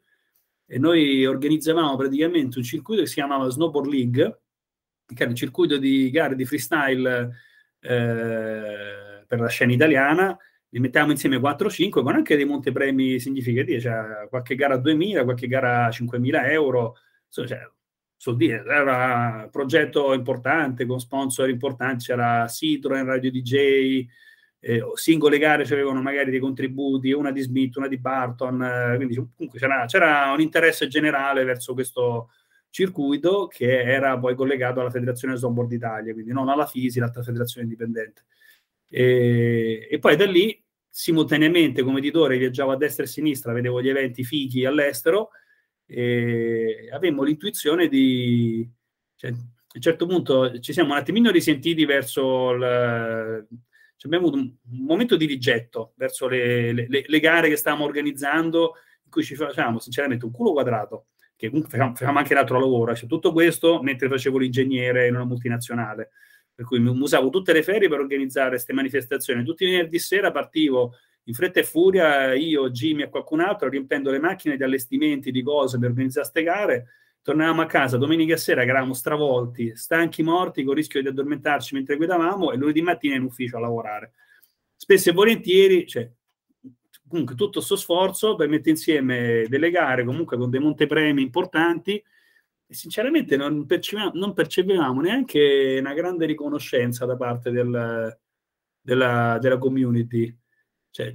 e 0.67 0.79
noi 0.79 1.27
organizzavamo 1.27 1.97
praticamente 1.97 2.57
un 2.57 2.65
circuito 2.65 3.03
che 3.03 3.09
si 3.09 3.15
chiamava 3.15 3.51
Snowboard 3.51 3.91
League, 3.91 4.41
che 5.07 5.23
era 5.23 5.29
un 5.29 5.37
circuito 5.37 5.77
di 5.77 6.09
gare 6.11 6.35
di 6.37 6.47
freestyle 6.47 7.37
eh, 7.81 9.25
per 9.27 9.41
la 9.41 9.49
scena 9.49 9.73
italiana, 9.73 10.39
li 10.75 10.81
mettiamo 10.81 11.13
insieme 11.13 11.39
4-5 11.39 12.03
con 12.03 12.17
anche 12.17 12.35
dei 12.35 12.45
montepremi 12.45 13.21
significativi, 13.21 13.81
cioè 13.81 14.27
qualche 14.29 14.57
gara 14.57 14.75
a 14.75 14.79
2.000, 14.79 15.23
qualche 15.23 15.47
gara 15.47 15.85
a 15.85 15.89
5.000 15.89 16.51
euro, 16.51 16.97
cioè, 17.29 17.61
soldi, 18.17 18.49
era 18.49 19.43
un 19.45 19.51
progetto 19.53 20.13
importante 20.15 20.85
con 20.85 20.99
sponsor 20.99 21.49
importanti, 21.49 22.07
c'era 22.07 22.49
Citroen, 22.49 23.05
Radio 23.05 23.31
DJ, 23.31 24.05
eh, 24.59 24.83
singole 24.95 25.39
gare 25.39 25.63
avevano 25.63 26.03
magari 26.03 26.33
dei 26.33 26.41
contributi, 26.41 27.13
una 27.13 27.31
di 27.31 27.43
Smith, 27.43 27.77
una 27.77 27.87
di 27.87 27.99
Barton, 27.99 28.61
eh, 28.61 28.97
quindi 28.97 29.15
comunque 29.15 29.61
c'era, 29.61 29.85
c'era, 29.87 30.33
un 30.33 30.41
interesse 30.41 30.89
generale 30.89 31.45
verso 31.45 31.73
questo 31.73 32.31
circuito 32.71 33.47
che 33.47 33.81
era 33.81 34.19
poi 34.19 34.35
collegato 34.35 34.81
alla 34.81 34.91
Federazione 34.91 35.37
Snowboard 35.37 35.71
Italia, 35.71 36.13
quindi 36.13 36.33
non 36.33 36.49
alla 36.49 36.67
FISI, 36.67 36.99
l'altra 36.99 37.23
federazione 37.23 37.67
indipendente. 37.67 38.25
E, 38.89 39.89
e, 39.91 39.99
poi 39.99 40.17
da 40.17 40.25
lì, 40.25 40.64
simultaneamente 40.97 41.83
come 41.83 41.99
editore, 41.99 42.39
viaggiavo 42.39 42.71
a 42.71 42.77
destra 42.77 43.03
e 43.03 43.07
a 43.07 43.11
sinistra, 43.11 43.53
vedevo 43.53 43.83
gli 43.83 43.89
eventi 43.89 44.23
fighi 44.23 44.65
all'estero 44.65 45.31
e 45.87 46.89
avevamo 46.93 47.25
l'intuizione 47.25 47.89
di... 47.89 48.71
Cioè, 49.17 49.31
a 49.31 49.35
un 49.35 49.81
certo 49.81 50.07
punto 50.07 50.61
ci 50.61 50.73
siamo 50.73 50.93
un 50.93 50.99
attimino 50.99 51.33
risentiti 51.33 51.85
verso 51.85 52.53
il 52.53 53.47
abbiamo 54.05 54.27
avuto 54.27 54.41
un, 54.41 54.85
momento 54.87 55.17
di 55.17 55.27
rigetto 55.27 55.95
verso 55.97 56.29
le, 56.29 56.73
le, 56.73 56.87
le, 56.89 57.21
gare 57.21 57.49
che 57.49 57.57
stavamo 57.57 57.85
organizzando, 57.85 58.75
in 59.03 59.11
cui 59.11 59.25
ci 59.25 59.35
facevamo 59.35 59.81
sinceramente 59.81 60.25
un 60.25 60.31
culo 60.31 60.53
quadrato, 60.53 61.07
che 61.35 61.49
comunque 61.49 61.77
facevamo 61.77 62.19
anche 62.19 62.35
l'altro 62.35 62.61
lavoro, 62.61 62.95
cioè 62.95 63.09
tutto 63.09 63.33
questo 63.33 63.83
mentre 63.83 64.09
facevo 64.09 64.39
l'ingegnere 64.39 65.09
in 65.09 65.15
una 65.15 65.25
multinazionale. 65.25 66.11
Per 66.55 66.65
cui 66.65 66.79
usavo 66.79 67.31
tutte 67.31 67.53
le 67.53 67.63
ferie 67.63 67.89
per 67.89 67.99
organizzare 67.99 68.51
queste 68.51 68.73
manifestazioni. 68.73 69.45
Tutti 69.45 69.65
i 69.65 69.71
venerdì 69.71 69.99
sera 69.99 70.31
partivo 70.31 70.95
in 71.25 71.35
fretta 71.35 71.61
e 71.61 71.65
furia, 71.65 72.35
io, 72.35 72.71
Jimmy 72.71 73.03
e 73.03 73.09
qualcun 73.09 73.41
altro, 73.41 73.69
riempendo 73.69 74.11
le 74.11 74.21
macchine 74.21 74.57
di 74.57 74.63
allestimenti, 74.63 75.31
di 75.31 75.43
cose 75.43 75.79
per 75.79 75.91
organizzare 75.91 76.29
queste 76.31 76.43
gare 76.43 76.87
tornavamo 77.25 77.63
a 77.63 77.67
casa 77.67 77.97
domenica 77.97 78.37
sera 78.37 78.63
eravamo 78.63 78.93
stravolti, 78.93 79.75
stanchi, 79.75 80.23
morti, 80.23 80.63
con 80.63 80.75
rischio 80.75 81.01
di 81.01 81.09
addormentarci 81.09 81.75
mentre 81.75 81.97
guidavamo 81.97 82.53
e 82.53 82.57
lunedì 82.57 82.83
mattina 82.83 83.15
in 83.15 83.23
ufficio 83.23 83.57
a 83.57 83.61
lavorare. 83.61 84.13
Spesso 84.77 85.09
e 85.09 85.13
volentieri, 85.15 85.87
cioè, 85.87 86.07
comunque 87.09 87.35
tutto 87.35 87.53
questo 87.53 87.77
sforzo 87.77 88.35
per 88.35 88.49
mettere 88.49 88.71
insieme 88.71 89.47
delle 89.49 89.71
gare 89.71 90.05
comunque 90.05 90.37
con 90.37 90.51
dei 90.51 90.61
montepremi 90.61 91.23
importanti 91.23 92.03
sinceramente 92.75 93.37
non 93.37 93.67
percepivamo, 93.67 94.13
non 94.15 94.33
percepivamo 94.33 95.01
neanche 95.01 95.79
una 95.81 95.95
grande 95.95 96.27
riconoscenza 96.27 97.07
da 97.07 97.17
parte 97.17 97.51
del, 97.51 98.19
della, 98.81 99.39
della 99.41 99.59
community. 99.59 100.37
Cioè, 100.91 101.13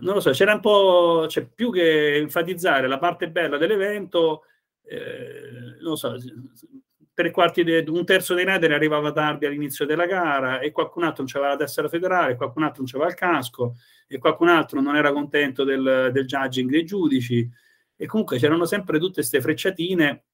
non 0.00 0.14
lo 0.14 0.20
so, 0.20 0.30
c'era 0.32 0.54
un 0.54 0.60
po', 0.60 1.26
cioè, 1.28 1.46
più 1.46 1.72
che 1.72 2.16
enfatizzare 2.16 2.86
la 2.86 2.98
parte 2.98 3.30
bella 3.30 3.56
dell'evento, 3.56 4.42
eh, 4.82 5.78
non 5.80 5.96
so, 5.96 6.16
tre 7.16 7.30
quarti 7.30 7.64
de, 7.64 7.82
un 7.88 8.04
terzo 8.04 8.34
dei 8.34 8.44
rider 8.44 8.72
arrivava 8.72 9.10
tardi 9.12 9.46
all'inizio 9.46 9.86
della 9.86 10.04
gara 10.04 10.60
e 10.60 10.70
qualcun 10.70 11.02
altro 11.02 11.22
non 11.22 11.32
c'aveva 11.32 11.52
la 11.52 11.58
tessera 11.58 11.88
federale, 11.88 12.36
qualcun 12.36 12.62
altro 12.62 12.82
non 12.82 12.90
c'aveva 12.90 13.08
il 13.08 13.16
casco 13.16 13.76
e 14.06 14.18
qualcun 14.18 14.48
altro 14.48 14.82
non 14.82 14.96
era 14.96 15.10
contento 15.12 15.64
del, 15.64 16.10
del 16.12 16.26
judging 16.26 16.70
dei 16.70 16.84
giudici 16.84 17.48
e 17.96 18.06
comunque 18.06 18.36
c'erano 18.36 18.66
sempre 18.66 18.98
tutte 18.98 19.14
queste 19.14 19.40
frecciatine 19.40 20.24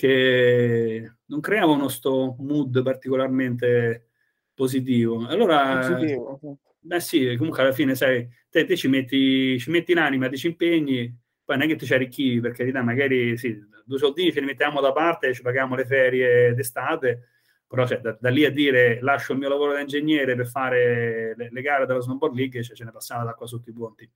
che 0.00 1.12
non 1.26 1.40
creavano 1.40 1.88
sto 1.88 2.36
mood 2.38 2.82
particolarmente 2.82 4.08
positivo. 4.54 5.26
Allora, 5.26 5.78
positivo. 5.78 6.40
beh 6.78 7.00
sì, 7.00 7.34
comunque 7.36 7.62
alla 7.62 7.72
fine 7.72 7.94
sai, 7.94 8.26
te, 8.48 8.64
te 8.64 8.76
ci, 8.76 8.88
metti, 8.88 9.58
ci 9.58 9.70
metti 9.70 9.92
l'anima, 9.92 10.30
ti 10.30 10.38
ci 10.38 10.46
impegni 10.46 11.14
poi 11.44 11.58
non 11.58 11.66
è 11.66 11.68
che 11.68 11.76
ti 11.76 11.84
ci 11.84 11.92
arricchivi, 11.94 12.40
per 12.40 12.52
carità, 12.52 12.80
magari 12.80 13.36
sì, 13.36 13.58
due 13.84 13.98
soldini 13.98 14.32
ce 14.32 14.38
li 14.38 14.46
mettiamo 14.46 14.80
da 14.80 14.92
parte 14.92 15.34
ci 15.34 15.42
paghiamo 15.42 15.74
le 15.74 15.84
ferie 15.84 16.54
d'estate, 16.54 17.28
però 17.66 17.86
cioè, 17.86 18.00
da, 18.00 18.16
da, 18.18 18.30
lì 18.30 18.44
a 18.44 18.50
dire 18.50 19.00
lascio 19.02 19.32
il 19.32 19.38
mio 19.38 19.48
lavoro 19.48 19.72
da 19.72 19.80
ingegnere 19.80 20.36
per 20.36 20.46
fare 20.46 21.34
le, 21.36 21.48
le 21.50 21.60
gare 21.60 21.84
della 21.86 22.00
Snowboard 22.00 22.36
League, 22.36 22.62
cioè, 22.62 22.76
ce 22.76 22.84
ne 22.84 22.92
passava 22.92 23.24
d'acqua 23.24 23.46
sotto 23.46 23.68
i 23.68 23.72
ponti. 23.72 24.10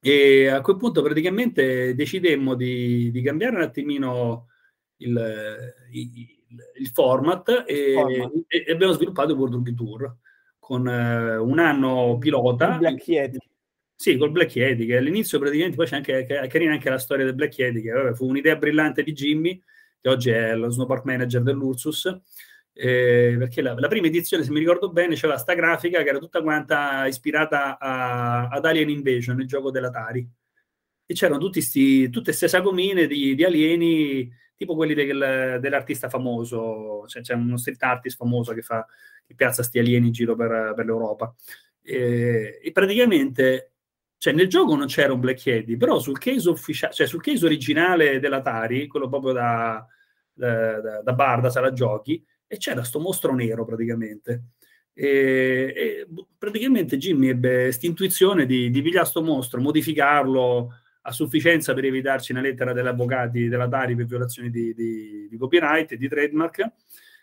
E 0.00 0.48
a 0.48 0.60
quel 0.60 0.76
punto 0.76 1.02
praticamente 1.02 1.94
decidemmo 1.94 2.54
di, 2.54 3.10
di 3.10 3.22
cambiare 3.22 3.56
un 3.56 3.62
attimino 3.62 4.48
il, 5.02 5.74
il, 5.90 6.26
il 6.78 6.88
format, 6.88 7.64
e, 7.66 7.92
format, 7.94 8.32
e, 8.46 8.72
abbiamo 8.72 8.92
sviluppato 8.92 9.32
il 9.32 9.38
World 9.38 9.54
Rugby 9.54 9.74
Tour 9.74 10.16
con 10.58 10.86
uh, 10.86 11.44
un 11.44 11.58
anno 11.58 12.18
pilota. 12.18 12.78
Black 12.78 13.08
Yeti. 13.08 13.38
Sì, 13.94 14.16
col 14.16 14.30
Black 14.30 14.54
Yeti, 14.56 14.86
che 14.86 14.96
all'inizio 14.96 15.38
praticamente 15.38 15.76
poi 15.76 15.86
c'è 15.86 15.96
anche, 15.96 16.26
è 16.26 16.48
carina 16.48 16.72
anche 16.72 16.90
la 16.90 16.98
storia 16.98 17.24
del 17.24 17.34
Black 17.34 17.56
Yeti, 17.56 17.82
che 17.82 17.90
vabbè, 17.90 18.14
fu 18.14 18.28
un'idea 18.28 18.56
brillante 18.56 19.02
di 19.02 19.12
Jimmy, 19.12 19.62
che 20.00 20.08
oggi 20.08 20.30
è 20.30 20.54
lo 20.56 20.70
snowboard 20.70 21.04
manager 21.04 21.42
dell'Ursus, 21.42 22.06
eh, 22.72 23.36
perché 23.38 23.62
la, 23.62 23.74
la, 23.74 23.88
prima 23.88 24.06
edizione, 24.06 24.42
se 24.42 24.50
mi 24.50 24.58
ricordo 24.58 24.90
bene, 24.90 25.14
c'era 25.14 25.36
sta 25.36 25.54
grafica 25.54 26.02
che 26.02 26.08
era 26.08 26.18
tutta 26.18 26.42
quanta 26.42 27.06
ispirata 27.06 27.78
a, 27.78 28.48
ad 28.48 28.64
Alien 28.64 28.88
Invasion, 28.88 29.40
il 29.40 29.46
gioco 29.46 29.70
dell'Atari. 29.70 30.28
E 31.06 31.14
c'erano 31.14 31.38
tutti 31.38 31.60
sti, 31.60 32.08
tutte 32.10 32.30
queste 32.30 32.48
sagomine 32.48 33.06
di, 33.06 33.34
di 33.34 33.44
alieni, 33.44 34.32
tipo 34.62 34.76
quelli 34.76 34.94
del, 34.94 35.58
dell'artista 35.60 36.08
famoso, 36.08 37.04
cioè, 37.08 37.22
c'è 37.22 37.34
uno 37.34 37.56
street 37.56 37.82
artist 37.82 38.16
famoso 38.16 38.52
che, 38.52 38.62
fa, 38.62 38.86
che 39.26 39.34
piazza 39.34 39.62
sti 39.62 39.78
alieni 39.78 40.06
in 40.06 40.12
giro 40.12 40.36
per, 40.36 40.72
per 40.74 40.84
l'Europa. 40.84 41.34
E, 41.82 42.60
e 42.62 42.72
praticamente 42.72 43.72
cioè 44.22 44.32
nel 44.32 44.46
gioco 44.46 44.76
non 44.76 44.86
c'era 44.86 45.12
un 45.12 45.18
Black 45.18 45.44
Yeti, 45.44 45.76
però 45.76 45.98
sul 45.98 46.16
case 46.16 46.48
ufficiale, 46.48 46.94
cioè 46.94 47.08
sul 47.08 47.20
case 47.20 47.44
originale 47.44 48.20
dell'Atari, 48.20 48.86
quello 48.86 49.08
proprio 49.08 49.32
da, 49.32 49.84
da, 50.32 50.80
da, 50.80 51.02
da 51.02 51.12
bar, 51.12 51.40
da 51.40 51.50
sala 51.50 51.72
giochi, 51.72 52.24
e 52.46 52.56
c'era 52.56 52.84
sto 52.84 53.00
mostro 53.00 53.34
nero 53.34 53.64
praticamente. 53.64 54.50
E, 54.94 55.72
e 55.74 56.06
praticamente 56.38 56.98
Jimmy 56.98 57.30
ebbe 57.30 57.64
questa 57.64 57.86
intuizione 57.86 58.46
di, 58.46 58.70
di 58.70 58.80
pigliare 58.80 59.06
sto 59.06 59.22
mostro, 59.22 59.60
modificarlo 59.60 60.81
a 61.02 61.12
sufficienza 61.12 61.74
per 61.74 61.84
evitarci 61.84 62.32
una 62.32 62.40
lettera 62.40 62.72
degli 62.72 62.86
avvocati 62.86 63.48
dell'Atari 63.48 63.94
per 63.94 64.06
violazioni 64.06 64.50
di, 64.50 64.72
di, 64.72 65.28
di 65.28 65.36
copyright 65.36 65.92
e 65.92 65.96
di 65.96 66.08
trademark 66.08 66.70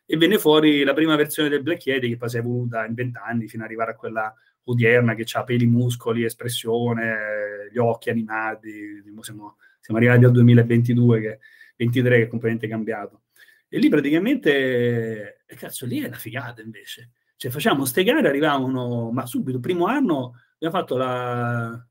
e 0.06 0.18
venne 0.18 0.38
fuori 0.38 0.84
la 0.84 0.94
prima 0.94 1.16
versione 1.16 1.50
del 1.50 1.62
Black 1.62 1.86
Yeti 1.86 2.10
che 2.10 2.18
poi 2.18 2.30
si 2.30 2.38
è 2.38 2.40
evoluta 2.40 2.86
in 2.86 2.94
vent'anni 2.94 3.48
fino 3.48 3.64
ad 3.64 3.70
arrivare 3.70 3.92
a 3.92 3.96
quella 3.96 4.34
odierna 4.64 5.14
che 5.16 5.26
ha 5.32 5.44
peli, 5.44 5.66
muscoli, 5.66 6.24
espressione, 6.24 7.70
gli 7.72 7.78
occhi 7.78 8.10
animati, 8.10 9.04
siamo, 9.22 9.58
siamo 9.80 10.00
arrivati 10.00 10.26
al 10.26 10.32
2022, 10.32 11.22
che, 11.22 11.40
23 11.76 12.18
che 12.18 12.24
è 12.24 12.28
completamente 12.28 12.68
cambiato. 12.68 13.22
E 13.68 13.78
lì 13.78 13.90
praticamente, 13.90 15.44
e 15.46 15.56
cazzo, 15.56 15.86
lì 15.86 16.02
è 16.02 16.08
una 16.08 16.18
figata 16.18 16.62
invece. 16.62 17.12
Cioè 17.36 17.52
facciamo 17.52 17.86
ste 17.86 18.04
gare, 18.04 18.28
arrivavano, 18.28 19.12
ma 19.12 19.26
subito, 19.26 19.60
primo 19.60 19.86
anno, 19.86 20.34
abbiamo 20.56 20.76
fatto 20.76 20.98
la, 20.98 21.88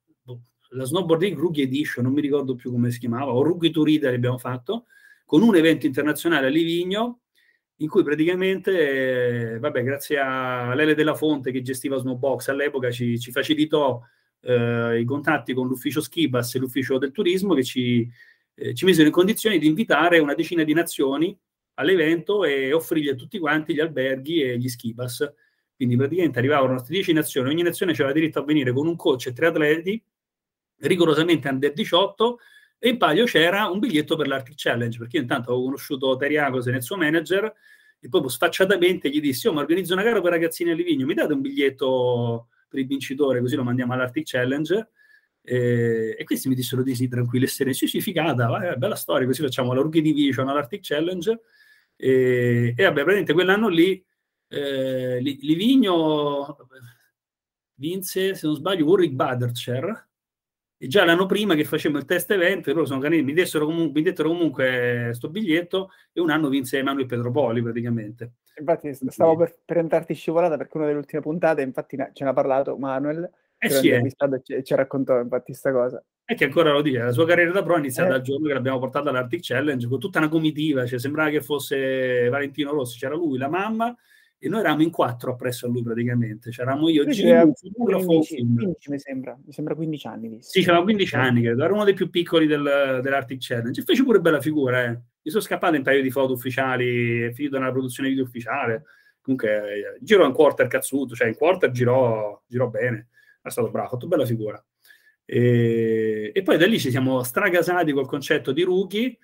la 0.70 0.84
Snowboard 0.84 1.22
League 1.22 1.40
Rookie 1.40 1.64
Edition, 1.64 2.04
non 2.04 2.12
mi 2.12 2.20
ricordo 2.20 2.54
più 2.54 2.70
come 2.70 2.90
si 2.90 2.98
chiamava, 2.98 3.32
o 3.32 3.42
Rookie 3.42 3.70
to 3.70 3.84
Reader 3.84 4.12
abbiamo 4.12 4.38
fatto, 4.38 4.86
con 5.24 5.42
un 5.42 5.56
evento 5.56 5.86
internazionale 5.86 6.46
a 6.46 6.50
Livigno, 6.50 7.20
in 7.80 7.88
cui 7.88 8.02
praticamente, 8.02 9.54
eh, 9.54 9.58
vabbè, 9.58 9.82
grazie 9.82 10.18
a 10.18 10.74
Lele 10.74 10.94
della 10.94 11.14
Fonte 11.14 11.52
che 11.52 11.62
gestiva 11.62 11.96
Snowbox 11.96 12.48
all'epoca 12.48 12.90
ci, 12.90 13.18
ci 13.20 13.30
facilitò 13.30 14.00
eh, 14.40 15.00
i 15.00 15.04
contatti 15.04 15.54
con 15.54 15.68
l'ufficio 15.68 16.00
Schibas 16.00 16.54
e 16.54 16.58
l'ufficio 16.58 16.98
del 16.98 17.12
turismo 17.12 17.54
che 17.54 17.62
ci, 17.62 18.08
eh, 18.54 18.74
ci 18.74 18.84
misero 18.84 19.06
in 19.06 19.12
condizioni 19.12 19.58
di 19.58 19.68
invitare 19.68 20.18
una 20.18 20.34
decina 20.34 20.64
di 20.64 20.72
nazioni 20.74 21.38
all'evento 21.74 22.44
e 22.44 22.72
offrirgli 22.72 23.08
a 23.08 23.14
tutti 23.14 23.38
quanti 23.38 23.74
gli 23.74 23.80
alberghi 23.80 24.42
e 24.42 24.58
gli 24.58 24.68
Schibas. 24.68 25.32
Quindi 25.76 25.96
praticamente 25.96 26.40
arrivavano 26.40 26.72
queste 26.72 26.92
10 26.92 27.12
nazioni, 27.12 27.50
ogni 27.50 27.62
nazione 27.62 27.92
aveva 27.92 28.12
diritto 28.12 28.40
a 28.40 28.44
venire 28.44 28.72
con 28.72 28.88
un 28.88 28.96
coach 28.96 29.26
e 29.26 29.32
tre 29.32 29.46
atleti 29.46 30.02
rigorosamente 30.80 31.48
under 31.48 31.72
18 31.72 32.38
e 32.78 32.90
in 32.90 32.96
palio 32.96 33.24
c'era 33.24 33.66
un 33.66 33.78
biglietto 33.78 34.16
per 34.16 34.28
l'Arctic 34.28 34.54
Challenge, 34.56 34.98
perché 34.98 35.16
io 35.16 35.22
intanto 35.22 35.50
avevo 35.50 35.64
conosciuto 35.64 36.16
Teriagos 36.16 36.66
nel 36.66 36.82
suo 36.82 36.96
manager 36.96 37.52
e 37.98 38.08
poi 38.08 38.28
sfacciatamente 38.28 39.10
gli 39.10 39.20
dissi, 39.20 39.48
oh 39.48 39.52
ma 39.52 39.60
organizzo 39.60 39.94
una 39.94 40.02
gara 40.02 40.20
per 40.20 40.30
ragazzini 40.30 40.70
a 40.70 40.74
Livigno, 40.74 41.04
mi 41.04 41.14
date 41.14 41.32
un 41.32 41.40
biglietto 41.40 42.48
per 42.68 42.78
il 42.80 42.86
vincitore 42.86 43.40
così 43.40 43.56
lo 43.56 43.64
mandiamo 43.64 43.94
all'Arctic 43.94 44.26
Challenge? 44.26 44.90
E, 45.42 46.14
e 46.18 46.24
questi 46.24 46.48
mi 46.48 46.54
dissero 46.54 46.82
di 46.82 46.94
sì, 46.94 47.08
tranquilli 47.08 47.46
e 47.46 47.48
sereni, 47.48 47.74
sì 47.74 47.86
sì, 47.88 48.00
figata, 48.00 48.46
vai, 48.46 48.76
bella 48.76 48.94
storia, 48.94 49.26
così 49.26 49.42
facciamo 49.42 49.72
la 49.72 49.80
Rookie 49.80 50.02
Division 50.02 50.48
all'Arctic 50.48 50.80
Challenge 50.82 51.40
e, 51.96 52.74
e 52.76 52.82
vabbè, 52.84 52.92
praticamente 52.92 53.32
quell'anno 53.32 53.68
lì 53.68 54.04
eh, 54.48 55.20
Livigno 55.20 56.56
vinse, 57.74 58.34
se 58.34 58.46
non 58.46 58.56
sbaglio, 58.56 58.86
Ulrich 58.86 59.12
Badercher 59.12 59.86
e 59.86 60.07
già 60.86 61.04
l'anno 61.04 61.26
prima 61.26 61.54
che 61.54 61.64
facevamo 61.64 61.98
il 62.00 62.06
test 62.06 62.30
event, 62.30 62.66
loro 62.68 62.86
sono 62.86 63.00
carini, 63.00 63.22
mi, 63.22 63.32
dessero 63.32 63.64
comunque, 63.64 64.00
mi 64.00 64.06
dettero 64.06 64.28
comunque 64.28 65.02
questo 65.06 65.28
biglietto 65.28 65.90
e 66.12 66.20
un 66.20 66.30
anno 66.30 66.48
vinse 66.48 66.78
Emanuele 66.78 67.08
Petropoli 67.08 67.62
praticamente. 67.62 68.32
Infatti 68.58 68.92
stavo 68.92 69.36
per, 69.36 69.56
per 69.64 69.78
entrarti 69.78 70.14
scivolata 70.14 70.56
perché 70.56 70.76
una 70.76 70.86
delle 70.86 70.98
ultime 70.98 71.22
puntate, 71.22 71.62
infatti 71.62 71.96
ce 72.12 72.24
n'ha 72.24 72.32
parlato 72.32 72.76
Manuel, 72.76 73.28
eh 73.58 73.70
sì, 73.70 73.88
eh. 73.88 74.08
ci, 74.42 74.62
ci 74.62 74.74
raccontò 74.74 75.20
infatti 75.20 75.46
questa 75.46 75.72
cosa. 75.72 76.02
E 76.24 76.34
che 76.34 76.44
ancora 76.44 76.72
lo 76.72 76.82
dice, 76.82 76.98
la 76.98 77.10
sua 77.10 77.26
carriera 77.26 77.50
da 77.50 77.62
pro 77.62 77.76
è 77.76 77.78
iniziata 77.78 78.10
eh. 78.10 78.12
dal 78.12 78.20
giorno 78.20 78.46
che 78.46 78.52
l'abbiamo 78.52 78.78
portato 78.78 79.08
all'Arctic 79.08 79.40
Challenge 79.42 79.88
con 79.88 79.98
tutta 79.98 80.18
una 80.18 80.28
comitiva, 80.28 80.86
cioè 80.86 80.98
sembrava 80.98 81.30
che 81.30 81.40
fosse 81.40 82.28
Valentino 82.28 82.70
Rossi, 82.70 82.98
c'era 82.98 83.14
lui, 83.14 83.38
la 83.38 83.48
mamma 83.48 83.96
e 84.40 84.48
noi 84.48 84.60
eravamo 84.60 84.82
in 84.82 84.90
quattro 84.90 85.32
appresso 85.32 85.66
a 85.66 85.68
lui 85.68 85.82
praticamente. 85.82 86.50
C'eravamo 86.50 86.88
io, 86.88 87.04
Gino, 87.06 87.52
15, 87.52 88.36
15, 88.36 88.90
mi 88.90 88.98
sembra, 88.98 89.36
mi 89.44 89.52
sembra 89.52 89.74
15 89.74 90.06
anni. 90.06 90.28
Visto. 90.28 90.52
Sì, 90.52 90.64
c'erano 90.64 90.84
15 90.84 91.14
anni, 91.16 91.42
credo. 91.42 91.64
Era 91.64 91.72
uno 91.72 91.84
dei 91.84 91.94
più 91.94 92.08
piccoli 92.08 92.46
del, 92.46 93.00
dell'Arctic 93.02 93.38
Challenge. 93.40 93.80
E 93.80 93.84
fece 93.84 94.04
pure 94.04 94.20
bella 94.20 94.40
figura, 94.40 94.84
eh. 94.84 94.90
Mi 94.90 95.30
sono 95.30 95.42
scappato 95.42 95.76
un 95.76 95.82
paio 95.82 96.02
di 96.02 96.10
foto 96.10 96.32
ufficiali, 96.34 97.22
è 97.22 97.32
finito 97.32 97.58
nella 97.58 97.72
produzione 97.72 98.08
video 98.08 98.24
ufficiale. 98.24 98.84
Comunque, 99.20 99.48
eh, 99.50 99.98
girò 100.00 100.24
in 100.24 100.32
quarter 100.32 100.68
cazzuto, 100.68 101.14
cioè 101.14 101.26
in 101.28 101.34
quarter 101.34 101.70
girò, 101.72 102.40
girò 102.46 102.68
bene. 102.68 103.08
È 103.42 103.50
stato 103.50 103.70
bravo, 103.70 103.88
ha 103.88 103.90
fatto 103.90 104.06
bella 104.06 104.24
figura. 104.24 104.64
E, 105.24 106.30
e, 106.32 106.42
poi 106.42 106.56
da 106.56 106.66
lì 106.66 106.78
ci 106.78 106.90
siamo 106.90 107.22
stragasati 107.22 107.92
col 107.92 108.06
concetto 108.06 108.52
di 108.52 108.62
rookie. 108.62 109.18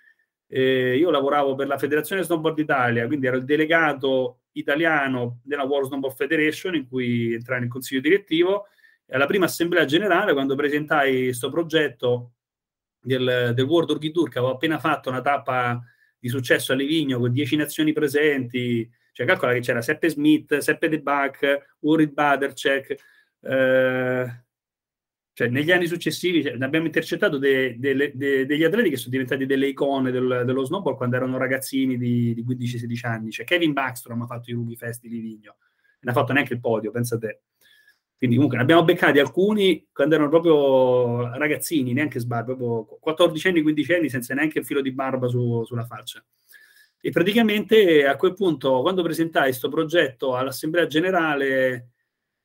E 0.54 0.96
io 0.96 1.10
lavoravo 1.10 1.56
per 1.56 1.66
la 1.66 1.78
Federazione 1.78 2.22
Snowboard 2.22 2.60
Italia, 2.60 3.08
quindi 3.08 3.26
ero 3.26 3.38
il 3.38 3.44
delegato 3.44 4.42
italiano 4.52 5.40
della 5.42 5.64
World 5.64 5.88
Snowboard 5.88 6.14
Federation 6.14 6.76
in 6.76 6.86
cui 6.86 7.34
entrai 7.34 7.58
nel 7.58 7.68
consiglio 7.68 8.00
direttivo. 8.00 8.68
E 9.04 9.16
alla 9.16 9.26
prima 9.26 9.46
assemblea 9.46 9.84
generale 9.84 10.32
quando 10.32 10.54
presentai 10.54 11.24
questo 11.24 11.50
progetto 11.50 12.34
del, 13.00 13.50
del 13.52 13.64
World 13.64 13.90
Orchid 13.90 14.12
Tour 14.12 14.28
che 14.28 14.38
avevo 14.38 14.54
appena 14.54 14.78
fatto 14.78 15.08
una 15.08 15.20
tappa 15.20 15.82
di 16.16 16.28
successo 16.28 16.72
a 16.72 16.76
Livigno 16.76 17.18
con 17.18 17.32
dieci 17.32 17.56
nazioni 17.56 17.92
presenti 17.92 18.88
cioè 19.10 19.26
calcola 19.26 19.52
che 19.52 19.60
c'era 19.60 19.82
Seppe 19.82 20.08
Smith, 20.08 20.56
Seppe 20.58 20.88
De 20.88 21.00
Bach, 21.00 21.76
Urid 21.80 22.12
Badercek 22.12 22.96
eh, 23.40 24.44
cioè, 25.34 25.48
negli 25.48 25.72
anni 25.72 25.88
successivi 25.88 26.44
cioè, 26.44 26.56
abbiamo 26.60 26.86
intercettato 26.86 27.38
de, 27.38 27.74
de, 27.76 28.12
de, 28.14 28.46
degli 28.46 28.62
atleti 28.62 28.88
che 28.88 28.96
sono 28.96 29.10
diventati 29.10 29.46
delle 29.46 29.66
icone 29.66 30.12
del, 30.12 30.44
dello 30.46 30.64
snowboard 30.64 30.96
quando 30.96 31.16
erano 31.16 31.38
ragazzini 31.38 31.98
di, 31.98 32.34
di 32.34 32.44
15-16 32.44 33.06
anni. 33.06 33.30
Cioè, 33.32 33.44
Kevin 33.44 33.72
Backstrom 33.72 34.22
ha 34.22 34.26
fatto 34.26 34.50
i 34.50 34.52
Rugby 34.52 34.76
Fest 34.76 35.00
di 35.00 35.08
Livigno, 35.08 35.56
non 36.00 36.14
ha 36.14 36.16
fatto 36.16 36.32
neanche 36.32 36.54
il 36.54 36.60
podio, 36.60 36.92
pensa 36.92 37.18
te. 37.18 37.40
Quindi 38.16 38.36
comunque 38.36 38.58
ne 38.58 38.62
abbiamo 38.62 38.84
beccati 38.84 39.18
alcuni 39.18 39.88
quando 39.92 40.14
erano 40.14 40.30
proprio 40.30 41.36
ragazzini, 41.36 41.92
neanche 41.92 42.20
sbarba, 42.20 42.54
proprio 42.54 42.96
14 43.00 43.48
anni, 43.48 43.62
15 43.62 43.92
anni 43.92 44.08
senza 44.08 44.34
neanche 44.34 44.60
il 44.60 44.64
filo 44.64 44.80
di 44.80 44.92
barba 44.92 45.26
su, 45.26 45.64
sulla 45.64 45.84
faccia. 45.84 46.24
E 47.00 47.10
praticamente 47.10 48.06
a 48.06 48.14
quel 48.14 48.34
punto, 48.34 48.82
quando 48.82 49.02
presentai 49.02 49.48
questo 49.48 49.68
progetto 49.68 50.36
all'Assemblea 50.36 50.86
Generale 50.86 51.90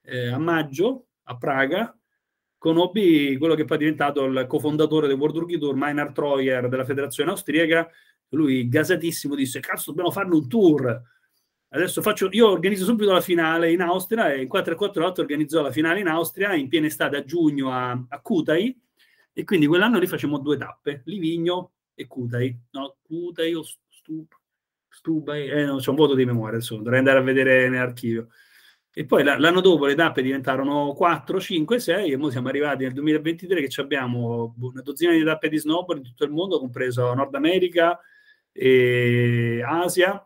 eh, 0.02 0.30
a 0.30 0.40
maggio, 0.40 1.10
a 1.26 1.38
Praga, 1.38 1.96
conobbi 2.60 3.36
quello 3.38 3.56
che 3.56 3.66
poi 3.66 3.78
è 3.78 3.80
diventato 3.80 4.26
il 4.26 4.46
cofondatore 4.48 5.08
del 5.08 5.18
World 5.18 5.38
Rookie 5.38 5.58
Tour, 5.58 5.74
Meinhard 5.76 6.14
Treuer 6.14 6.70
della 6.70 6.86
federazione 6.86 7.32
austriaca. 7.32 7.90
Lui, 8.30 8.70
gasatissimo, 8.70 9.34
disse: 9.34 9.60
Cazzo, 9.60 9.90
dobbiamo 9.90 10.12
farne 10.12 10.36
un 10.36 10.48
tour. 10.48 11.02
Adesso 11.70 12.02
faccio, 12.02 12.30
io 12.32 12.50
organizzo 12.50 12.84
subito 12.84 13.12
la 13.12 13.22
finale 13.22 13.72
in 13.72 13.82
Austria 13.82 14.32
e 14.32 14.42
in 14.42 14.48
448 14.48 15.22
organizzò 15.22 15.62
la 15.62 15.72
finale 15.72 16.00
in 16.00 16.08
Austria 16.08 16.54
in 16.56 16.68
piena 16.68 16.88
estate 16.88 17.18
a 17.18 17.24
giugno 17.24 17.72
a, 17.72 17.92
a 17.92 18.22
Kutai 18.22 18.76
e 19.32 19.44
quindi 19.44 19.68
quell'anno 19.68 20.00
lì 20.00 20.08
facciamo 20.08 20.40
due 20.40 20.58
tappe, 20.58 21.04
Livigno 21.06 21.74
e 21.94 22.08
Kutai. 22.08 22.60
No, 22.72 22.98
Kutai 23.04 23.54
o 23.54 23.64
Stubai, 24.90 25.48
eh, 25.48 25.66
no, 25.66 25.78
c'è 25.78 25.92
un 25.92 25.96
voto 25.96 26.16
di 26.16 26.26
memoria, 26.26 26.56
insomma, 26.56 26.82
dovrei 26.82 27.00
andare 27.00 27.20
a 27.20 27.22
vedere 27.22 27.70
nell'archivio. 27.70 28.30
E 29.00 29.06
poi 29.06 29.24
l'anno 29.24 29.62
dopo 29.62 29.86
le 29.86 29.96
tappe 29.96 30.22
diventarono 30.22 30.92
4, 30.92 31.40
5, 31.40 31.80
6 31.80 32.12
e 32.12 32.16
ora 32.18 32.32
siamo 32.32 32.50
arrivati 32.50 32.84
nel 32.84 32.92
2023 32.92 33.66
che 33.66 33.82
abbiamo 33.82 34.54
una 34.60 34.82
dozzina 34.82 35.14
di 35.14 35.24
tappe 35.24 35.48
di 35.48 35.58
snowboard 35.58 36.02
in 36.02 36.06
tutto 36.10 36.26
il 36.26 36.32
mondo, 36.32 36.60
compreso 36.60 37.14
Nord 37.14 37.34
America 37.34 37.98
e 38.52 39.64
Asia. 39.66 40.22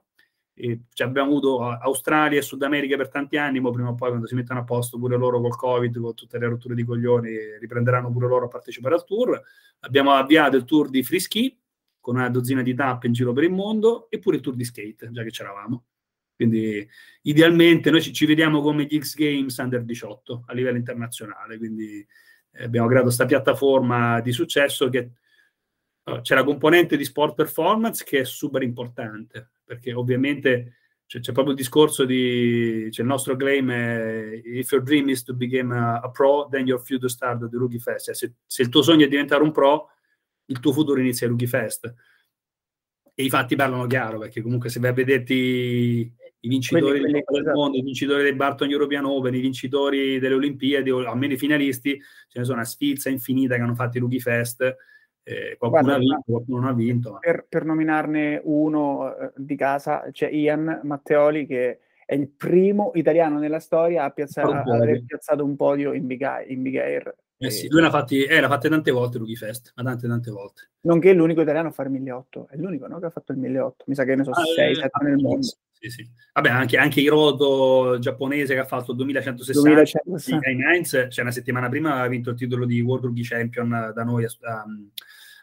E 0.56 0.86
abbiamo 1.04 1.30
avuto 1.30 1.62
Australia 1.62 2.40
e 2.40 2.42
Sud 2.42 2.64
America 2.64 2.98
per 2.98 3.10
tanti 3.10 3.38
anni, 3.38 3.60
ma 3.60 3.70
prima 3.70 3.90
o 3.90 3.94
poi 3.94 4.10
quando 4.10 4.26
si 4.26 4.34
mettono 4.34 4.62
a 4.62 4.64
posto 4.64 4.98
pure 4.98 5.18
loro 5.18 5.40
col 5.40 5.56
Covid, 5.56 6.00
con 6.00 6.16
tutte 6.16 6.40
le 6.40 6.48
rotture 6.48 6.74
di 6.74 6.84
coglioni, 6.84 7.60
riprenderanno 7.60 8.12
pure 8.12 8.28
loro 8.28 8.46
a 8.46 8.48
partecipare 8.48 8.96
al 8.96 9.06
tour. 9.06 9.40
Abbiamo 9.82 10.14
avviato 10.14 10.56
il 10.56 10.64
tour 10.64 10.90
di 10.90 11.04
free 11.04 11.20
ski 11.20 11.56
con 12.00 12.16
una 12.16 12.28
dozzina 12.28 12.64
di 12.64 12.74
tappe 12.74 13.06
in 13.06 13.14
giro 13.14 13.34
per 13.34 13.44
il 13.44 13.52
mondo 13.52 14.10
e 14.10 14.18
pure 14.18 14.38
il 14.38 14.42
tour 14.42 14.56
di 14.56 14.64
skate, 14.64 15.12
già 15.12 15.22
che 15.22 15.30
c'eravamo. 15.30 15.84
Quindi 16.36 16.88
idealmente 17.24 17.92
noi 17.92 18.02
ci, 18.02 18.12
ci, 18.12 18.26
vediamo 18.26 18.62
come 18.62 18.86
gli 18.86 19.00
X 19.00 19.16
Games 19.16 19.56
Under 19.58 19.84
18 19.84 20.44
a 20.48 20.54
livello 20.54 20.78
internazionale, 20.78 21.58
quindi 21.58 22.06
eh, 22.52 22.64
abbiamo 22.64 22.88
creato 22.88 23.06
questa 23.06 23.26
piattaforma 23.26 24.20
di 24.22 24.32
successo 24.32 24.90
che 24.90 25.12
uh, 26.04 26.22
c'è 26.22 26.36
la 26.36 26.44
componente 26.44 26.98
di 26.98 27.06
sport 27.06 27.36
performance 27.36 28.04
che 28.04 28.20
è 28.22 28.26
super 28.26 28.64
importante, 28.64 29.52
perché 29.64 29.94
ovviamente 29.94 30.78
c'è, 31.06 31.20
c'è 31.20 31.32
proprio 31.32 31.54
il 31.54 31.60
discorso 31.60 32.06
di, 32.06 32.88
c'è 32.90 33.02
il 33.02 33.08
nostro 33.08 33.36
claim 33.36 33.70
è 33.70 34.42
if 34.44 34.72
your 34.72 34.84
dream 34.84 35.10
is 35.10 35.24
to 35.24 35.34
become 35.34 35.76
a, 35.76 36.00
a 36.00 36.10
pro, 36.10 36.48
then 36.50 36.66
your 36.66 36.82
future 36.82 37.10
start 37.10 37.44
at 37.44 37.50
the 37.50 37.58
Rookie 37.58 37.80
Fest. 37.80 38.06
Cioè, 38.06 38.16
se, 38.16 38.34
se 38.46 38.62
il 38.64 38.70
tuo 38.70 38.82
sogno 38.82 39.06
è 39.06 39.08
diventare 39.08 39.44
un 39.44 39.52
pro, 39.52 39.90
il 40.46 40.60
tuo 40.60 40.74
futuro 40.74 41.00
inizia 41.00 41.26
ai 41.26 41.32
Rookie 41.32 41.48
Fest 41.48 41.94
e 43.16 43.24
i 43.24 43.30
fatti 43.30 43.56
parlano 43.56 43.86
chiaro 43.86 44.18
perché 44.18 44.42
comunque 44.42 44.70
se 44.70 44.80
vai 44.80 44.90
a 44.90 44.94
vederti 44.94 46.12
i 46.44 46.50
vincitori 46.50 47.00
quelli, 47.00 47.24
quelli, 47.24 47.44
del 47.46 47.54
mondo, 47.54 47.78
i 47.78 47.82
vincitori 47.82 48.24
del 48.24 48.36
Barton 48.36 48.70
European 48.70 49.06
Open, 49.06 49.34
i 49.34 49.40
vincitori 49.40 50.20
delle 50.20 50.36
Olimpiadi, 50.36 50.92
o 50.92 51.08
almeno 51.10 51.34
i 51.34 51.38
finalisti, 51.38 51.98
ce 52.28 52.40
ne 52.40 52.44
sono 52.44 52.58
una 52.58 52.66
sfilza 52.66 53.10
infinita 53.10 53.56
che 53.56 53.62
hanno 53.62 53.76
fatto 53.76 53.98
i 53.98 54.02
Rookie 54.02 54.20
Fest. 54.20 54.62
Eh, 55.24 55.56
qualcuno 55.58 55.84
Guarda, 55.84 55.94
ha 55.94 56.00
vinto, 56.00 56.24
qualcuno 56.26 56.60
non 56.60 56.70
ha 56.70 56.74
vinto. 56.74 57.18
Per, 57.20 57.46
per 57.48 57.64
nominarne 57.64 58.42
uno 58.44 59.16
eh, 59.16 59.32
di 59.38 59.56
casa, 59.56 60.10
c'è 60.12 60.28
Ian 60.28 60.82
Matteoli 60.84 61.46
che 61.46 61.80
è 62.06 62.14
il 62.14 62.28
primo 62.28 62.92
italiano 62.96 63.40
nella 63.40 63.62
storia 63.62 64.04
a, 64.04 64.10
piazzare, 64.10 64.52
a 64.52 64.64
aver 64.64 65.06
piazzato 65.06 65.46
un 65.46 65.56
podio 65.56 65.94
in 65.94 66.06
Big, 66.06 66.22
Air. 66.24 66.52
In 66.52 66.62
Big 66.62 66.76
Air. 66.76 67.16
Eh 67.38 67.52
sì, 67.52 67.70
lui 67.70 67.82
l'ha, 67.82 67.90
fatti, 67.90 68.24
eh, 68.24 68.40
l'ha 68.40 68.48
fatte 68.50 68.68
tante 68.70 68.92
volte 68.92 69.18
Rookie 69.18 69.36
Fest, 69.36 69.72
ma 69.76 69.84
tante 69.84 70.08
tante 70.08 70.30
volte. 70.30 70.72
Nonché 70.82 71.14
l'unico 71.14 71.42
italiano 71.42 71.70
a 71.70 71.72
fare 71.72 71.88
1008, 71.90 72.48
è 72.50 72.58
l'unico 72.58 72.88
no, 72.88 73.00
che 73.00 73.06
ha 73.06 73.10
fatto 73.10 73.32
il 73.32 73.38
1008, 73.38 73.86
mi 73.88 73.96
sa 73.96 74.04
che 74.04 74.16
ne 74.16 74.24
so 74.24 74.32
ah, 74.32 74.44
6, 74.44 74.76
7 74.76 74.88
eh, 74.88 75.04
nel 75.04 75.18
mondo. 75.18 75.48
Sì, 75.84 75.90
sì. 75.90 76.10
Vabbè, 76.32 76.48
anche, 76.48 76.78
anche 76.78 77.02
Hiroto 77.02 77.98
giapponese 78.00 78.54
che 78.54 78.62
ha 78.62 78.66
fatto 78.66 78.94
2160 78.94 80.48
ai 80.48 80.56
Nines, 80.56 81.08
cioè 81.10 81.24
una 81.24 81.32
settimana 81.32 81.68
prima 81.68 82.02
ha 82.02 82.08
vinto 82.08 82.30
il 82.30 82.38
titolo 82.38 82.66
di 82.66 82.80
World 82.80 83.04
Rookie 83.04 83.26
Champion 83.26 83.92
da 83.94 84.04
noi 84.06 84.24
a, 84.24 84.30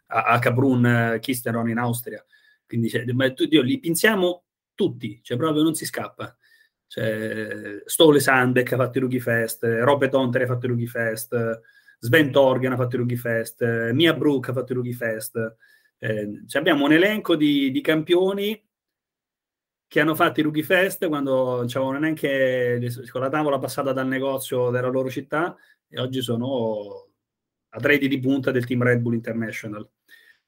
a, 0.07 0.23
a 0.23 0.39
Kabrun, 0.39 1.19
Kisteron 1.21 1.69
in 1.69 1.77
Austria. 1.77 2.25
Quindi 2.67 2.89
cioè, 2.89 3.05
Dio, 3.05 3.61
li 3.61 3.79
pinziamo 3.81 4.45
tutti, 4.75 5.21
cioè 5.23 5.37
proprio 5.37 5.63
non 5.63 5.75
si 5.75 5.85
scappa. 5.85 6.35
Cioè, 6.87 7.83
Stole 7.85 8.19
Sandek 8.19 8.73
ha 8.73 8.77
fatto 8.77 8.97
i 8.97 9.01
Rookie 9.03 9.21
Fest, 9.21 9.63
Robe 9.63 10.09
Tonter 10.09 10.43
ha 10.43 10.47
fatto 10.47 10.65
i 10.65 10.69
Rookie 10.71 10.87
Fest, 10.87 11.61
Sven 11.99 12.31
Torgen 12.31 12.73
ha 12.73 12.77
fatto 12.77 12.95
i 12.95 12.99
Rookie 12.99 13.19
Fest, 13.19 13.91
Mia 13.93 14.15
Brook 14.15 14.49
ha 14.49 14.55
fatto 14.55 14.73
i 14.73 14.75
Rookie 14.77 14.95
Fest. 14.95 15.57
Eh, 15.99 16.45
cioè 16.47 16.63
abbiamo 16.63 16.87
un 16.87 16.93
elenco 16.93 17.37
di, 17.37 17.71
di 17.71 17.83
campioni 17.83 18.59
che 19.91 19.99
hanno 19.99 20.15
fatto 20.15 20.39
i 20.39 20.45
Rookie 20.45 20.63
Fest 20.63 21.09
quando 21.09 21.65
c'erano 21.67 21.99
neanche 21.99 22.79
con 23.11 23.21
la 23.21 23.29
tavola 23.29 23.59
passata 23.59 23.93
dal 23.93 24.07
negozio 24.07 24.71
della 24.71 24.87
loro 24.87 25.11
città 25.11 25.57
e 25.89 25.99
oggi 25.99 26.23
sono 26.23 27.09
atleti 27.71 28.07
di 28.07 28.21
punta 28.21 28.53
del 28.53 28.67
team 28.67 28.85
Red 28.85 29.01
Bull 29.01 29.15
International 29.15 29.85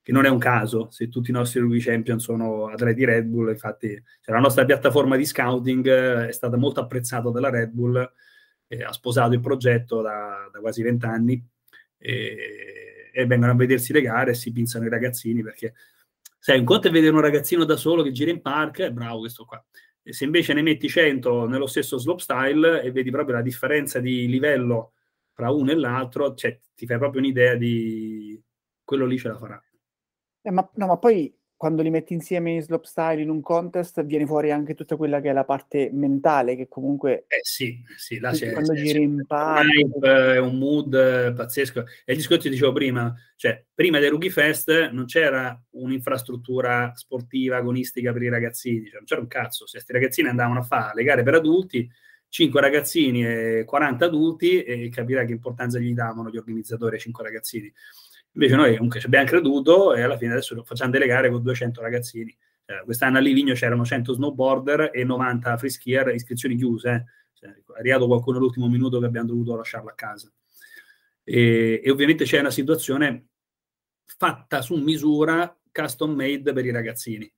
che 0.00 0.12
non 0.12 0.26
è 0.26 0.28
un 0.28 0.38
caso 0.38 0.90
se 0.92 1.09
tutti 1.09 1.31
i 1.31 1.33
nostri 1.33 1.59
rookie 1.59 1.81
champion 1.81 2.20
sono 2.20 2.68
atleti 2.68 3.05
Red 3.05 3.24
Bull 3.24 3.48
infatti 3.48 3.88
cioè, 4.20 4.33
la 4.33 4.40
nostra 4.40 4.64
piattaforma 4.64 5.16
di 5.16 5.24
scouting 5.24 5.88
eh, 5.88 6.28
è 6.28 6.33
stata 6.33 6.57
molto 6.57 6.78
apprezzata 6.78 7.28
dalla 7.31 7.50
Red 7.50 7.70
Bull 7.70 8.12
e 8.68 8.85
ha 8.85 8.92
sposato 8.92 9.33
il 9.33 9.40
progetto 9.40 10.02
da, 10.02 10.48
da 10.52 10.61
quasi 10.61 10.83
vent'anni 10.83 11.44
e 11.98 12.83
e 13.12 13.26
vengono 13.26 13.52
a 13.52 13.55
vedersi 13.55 13.92
le 13.92 14.00
gare 14.00 14.31
e 14.31 14.35
si 14.35 14.52
pinzano 14.52 14.87
i 14.87 14.88
ragazzini 14.88 15.42
perché 15.42 15.74
sai, 16.42 16.59
un 16.59 16.64
conto 16.64 16.88
è 16.88 16.90
vedere 16.90 17.14
un 17.14 17.20
ragazzino 17.20 17.62
da 17.64 17.76
solo 17.76 18.02
che 18.02 18.11
gira 18.11 18.33
in 18.33 18.40
park, 18.40 18.81
è 18.81 18.90
bravo 18.90 19.20
questo 19.20 19.44
qua. 19.44 19.64
E 20.02 20.12
se 20.12 20.24
invece 20.24 20.52
ne 20.55 20.62
metti 20.62 20.88
100 20.88 21.46
nello 21.46 21.68
stesso 21.68 21.98
slopestyle 21.98 22.83
e 22.83 22.90
vedi 22.90 23.12
proprio 23.12 23.37
la 23.37 23.42
differenza 23.42 24.00
di 24.00 24.26
livello 24.26 24.94
fra 25.31 25.52
uno 25.52 25.70
e 25.70 25.76
l'altro, 25.76 26.35
cioè, 26.35 26.59
ti 26.74 26.85
fai 26.85 26.98
proprio 26.98 27.20
un'idea 27.20 27.55
di 27.55 28.42
quello 28.83 29.07
lì 29.07 29.18
ce 29.18 29.28
la 29.28 29.38
farà. 29.38 29.62
Eh, 30.40 30.50
ma, 30.50 30.68
no, 30.74 30.87
ma 30.88 30.98
poi 30.98 31.33
quando 31.62 31.83
li 31.83 31.90
metti 31.90 32.12
insieme 32.12 32.51
in 32.51 32.61
slopestyle 32.61 33.22
in 33.22 33.31
un 33.31 33.40
contest 33.40 34.05
viene 34.05 34.27
fuori 34.27 34.51
anche 34.51 34.75
tutta 34.75 34.96
quella 34.96 35.20
che 35.20 35.31
è 35.31 35.33
la 35.33 35.44
parte 35.44 35.90
mentale 35.92 36.57
che 36.57 36.66
comunque 36.66 37.27
eh 37.29 37.38
sì, 37.42 37.81
sì 37.96 38.18
là 38.18 38.33
c'è, 38.33 38.51
quando 38.51 38.72
c'è, 38.72 38.81
giri 38.81 38.98
c'è 38.98 39.05
in 39.05 39.25
park 39.25 40.01
è 40.03 40.40
un 40.40 40.59
mood 40.59 40.92
eh, 40.92 41.33
pazzesco. 41.33 41.85
E 42.05 42.14
il 42.14 42.16
discorso 42.16 42.42
che 42.42 42.51
dicevo 42.51 42.72
prima 42.72 43.14
cioè 43.37 43.64
prima 43.72 44.01
dei 44.01 44.09
Rookie 44.09 44.31
Fest 44.31 44.90
non 44.90 45.05
c'era 45.05 45.57
un'infrastruttura 45.75 46.90
sportiva 46.96 47.59
agonistica 47.59 48.12
per 48.12 48.22
i 48.22 48.29
ragazzini 48.29 48.87
cioè 48.87 48.96
non 48.96 49.05
c'era 49.05 49.20
un 49.20 49.29
cazzo. 49.29 49.64
Se 49.64 49.75
questi 49.75 49.92
ragazzini 49.92 50.31
andavano 50.31 50.59
a 50.59 50.64
fare 50.64 50.94
le 50.96 51.05
gare 51.05 51.22
per 51.22 51.35
adulti 51.35 51.88
5 52.29 52.61
ragazzini 52.61 53.25
e 53.25 53.64
40 53.64 54.05
adulti 54.05 54.64
e 54.64 54.88
capirai 54.88 55.27
che 55.27 55.33
importanza 55.33 55.79
gli 55.79 55.94
davano 55.94 56.29
gli 56.29 56.38
organizzatori 56.38 56.96
ai 56.96 57.01
5 57.01 57.22
ragazzini 57.22 57.72
Invece 58.35 58.57
noi 58.57 58.75
comunque 58.75 59.01
ci 59.01 59.07
abbiamo 59.07 59.27
creduto 59.27 59.95
e 59.95 60.03
alla 60.03 60.16
fine 60.16 60.33
adesso 60.33 60.62
facciamo 60.64 60.90
delle 60.90 61.07
gare 61.07 61.31
con 61.31 61.42
200 61.42 61.81
ragazzini. 61.81 62.35
Eh, 62.64 62.83
quest'anno 62.85 63.18
a 63.18 63.21
Livigno 63.21 63.55
c'erano 63.55 63.85
100 63.85 64.14
snowboarder 64.14 64.90
e 64.92 65.05
90 65.05 65.57
free 65.59 66.14
iscrizioni 66.14 66.57
chiuse. 66.57 66.90
Eh. 66.90 67.05
Cioè, 67.35 67.51
è 67.51 67.79
arrivato 67.79 68.07
qualcuno 68.07 68.38
all'ultimo 68.38 68.68
minuto 68.68 68.99
che 69.01 69.07
abbiamo 69.07 69.27
dovuto 69.27 69.57
lasciarlo 69.57 69.90
a 69.90 69.95
casa. 69.95 70.33
E, 71.25 71.81
e 71.85 71.90
ovviamente 71.90 72.25
c'è 72.25 72.40
una 72.40 72.51
situazione 72.51 73.27
fatta 74.05 74.62
su 74.62 74.77
misura, 74.77 75.55
custom 75.71 76.14
made 76.14 76.53
per 76.53 76.64
i 76.64 76.71
ragazzini. 76.71 77.31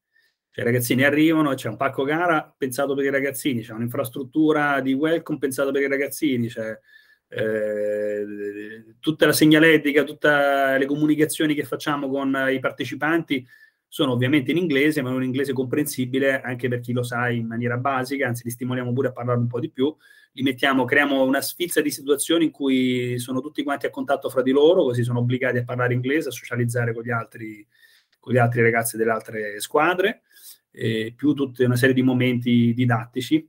Cioè, 0.51 0.63
i 0.63 0.67
ragazzini 0.67 1.03
arrivano, 1.03 1.55
c'è 1.55 1.69
un 1.69 1.77
pacco 1.77 2.05
gara 2.05 2.55
pensato 2.57 2.95
per 2.95 3.05
i 3.05 3.11
ragazzini, 3.11 3.63
c'è 3.63 3.73
un'infrastruttura 3.73 4.81
di 4.81 4.93
welcome 4.93 5.39
pensato 5.39 5.73
per 5.73 5.83
i 5.83 5.89
ragazzini, 5.89 6.47
c'è 6.47 6.79
eh, 7.37 8.95
tutta 9.01 9.27
la 9.27 9.33
segnaletica, 9.33 10.05
tutte 10.05 10.77
le 10.79 10.87
comunicazioni 10.87 11.55
che 11.55 11.65
facciamo 11.65 12.09
con 12.09 12.47
i 12.51 12.61
partecipanti 12.61 13.47
sono 13.89 14.13
ovviamente 14.13 14.51
in 14.51 14.57
inglese, 14.57 15.03
ma 15.03 15.11
in 15.11 15.17
un 15.17 15.23
inglese 15.23 15.53
comprensibile 15.53 16.41
anche 16.41 16.69
per 16.69 16.81
chi 16.81 16.93
lo 16.93 17.03
sa 17.03 17.29
in 17.29 17.47
maniera 17.47 17.77
basica, 17.77 18.27
anzi 18.27 18.43
li 18.45 18.51
stimoliamo 18.51 18.93
pure 18.93 19.09
a 19.09 19.13
parlare 19.13 19.39
un 19.39 19.47
po' 19.47 19.61
di 19.61 19.71
più. 19.71 19.95
Li 20.33 20.43
mettiamo, 20.43 20.85
creiamo 20.85 21.23
una 21.23 21.41
sfilza 21.41 21.81
di 21.81 21.93
situazioni 21.93 22.47
in 22.47 22.51
cui 22.51 23.19
sono 23.19 23.41
tutti 23.41 23.63
quanti 23.63 23.87
a 23.87 23.91
contatto 23.91 24.29
fra 24.29 24.43
di 24.43 24.51
loro, 24.51 24.83
così 24.83 25.05
sono 25.05 25.21
obbligati 25.21 25.59
a 25.59 25.65
parlare 25.65 25.95
inglese, 25.95 26.31
a 26.31 26.33
socializzare 26.33 26.93
con 26.93 27.05
gli 27.05 27.11
altri, 27.11 27.65
con 28.19 28.33
gli 28.33 28.39
altri 28.39 28.63
ragazzi 28.63 28.97
delle 28.97 29.13
altre 29.13 29.61
squadre, 29.61 30.23
più 31.15 31.35
tutta 31.35 31.65
una 31.65 31.77
serie 31.77 31.95
di 31.95 32.03
momenti 32.03 32.75
didattici. 32.75 33.49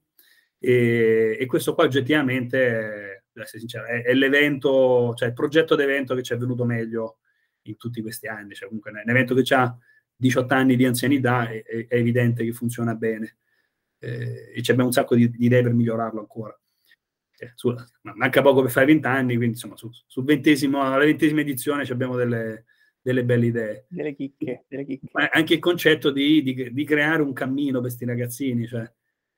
E, 0.60 1.38
e 1.40 1.46
questo 1.48 1.74
qua 1.74 1.86
oggettivamente 1.86 3.25
essere 3.44 3.60
sincero, 3.60 3.86
è, 3.86 4.04
è, 4.04 4.14
l'evento, 4.14 5.14
cioè 5.16 5.30
il 5.30 5.34
progetto 5.34 5.76
d'evento 5.76 6.16
che 6.16 6.24
ci 6.24 6.34
è 6.34 6.38
venuto 6.38 6.66
meglio 6.66 7.20
in 7.64 7.78
tutti 7.78 8.02
questi 8.02 8.28
anni. 8.28 8.54
Cioè, 8.54 8.68
comunque, 8.68 8.92
un 8.92 9.10
evento 9.10 9.36
che 9.36 9.54
ha 9.54 9.78
18 10.16 10.54
anni 10.54 10.76
di 10.76 10.86
anzianità 10.86 11.50
è, 11.50 11.64
è, 11.64 11.88
è 11.88 11.96
evidente 11.96 12.44
che 12.44 12.54
funziona 12.54 12.96
bene 12.96 13.38
eh, 14.00 14.52
e 14.54 14.60
abbiamo 14.60 14.86
un 14.86 14.92
sacco 14.92 15.16
di, 15.16 15.30
di, 15.30 15.46
idee 15.46 15.64
per 15.64 15.74
migliorarlo 15.74 16.20
ancora. 16.20 16.58
Eh, 17.38 17.52
su, 17.56 17.74
manca 18.02 18.42
poco 18.42 18.62
per 18.62 18.72
fare 18.72 18.86
20 18.86 19.08
anni, 19.08 19.36
quindi 19.36 19.56
insomma, 19.56 19.76
su, 19.76 19.90
sul 20.06 20.24
ventesimo, 20.24 20.82
alla 20.82 21.04
ventesima 21.04 21.42
edizione 21.42 21.84
abbiamo 21.84 22.16
delle, 22.16 22.66
delle 23.02 23.26
belle 23.26 23.46
idee. 23.48 23.86
Delle 23.90 24.16
chicche, 24.16 24.66
delle 24.68 24.86
chicche. 24.86 25.08
Ma 25.12 25.30
anche 25.32 25.56
il 25.56 25.60
concetto 25.60 26.12
di, 26.12 26.42
di, 26.42 26.72
di 26.72 26.84
creare 26.86 27.22
un 27.22 27.34
cammino 27.34 27.74
per 27.74 27.82
questi 27.82 28.06
ragazzini, 28.06 28.68
cioè 28.68 28.90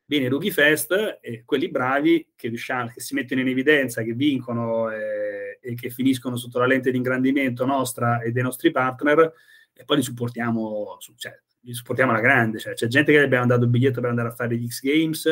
viene 0.07 0.29
Rookie 0.29 0.51
Fest 0.51 1.19
e 1.21 1.43
quelli 1.45 1.69
bravi 1.69 2.31
che, 2.35 2.47
riusciamo, 2.47 2.91
che 2.93 3.01
si 3.01 3.13
mettono 3.13 3.41
in 3.41 3.49
evidenza, 3.49 4.03
che 4.03 4.13
vincono 4.13 4.89
eh, 4.89 5.59
e 5.61 5.75
che 5.75 5.89
finiscono 5.89 6.37
sotto 6.37 6.59
la 6.59 6.65
lente 6.65 6.91
di 6.91 6.97
ingrandimento 6.97 7.65
nostra 7.65 8.21
e 8.21 8.31
dei 8.31 8.41
nostri 8.41 8.71
partner 8.71 9.33
e 9.73 9.83
poi 9.83 9.97
li 9.97 10.03
supportiamo, 10.03 10.97
cioè, 11.17 11.37
li 11.59 11.73
supportiamo 11.73 12.11
alla 12.11 12.21
grande. 12.21 12.57
Cioè, 12.57 12.73
c'è 12.73 12.87
gente 12.87 13.11
che 13.11 13.19
abbiamo 13.19 13.45
dato 13.45 13.65
il 13.65 13.69
biglietto 13.69 13.99
per 13.99 14.09
andare 14.09 14.29
a 14.29 14.33
fare 14.33 14.55
gli 14.55 14.67
X 14.67 14.81
Games, 14.81 15.25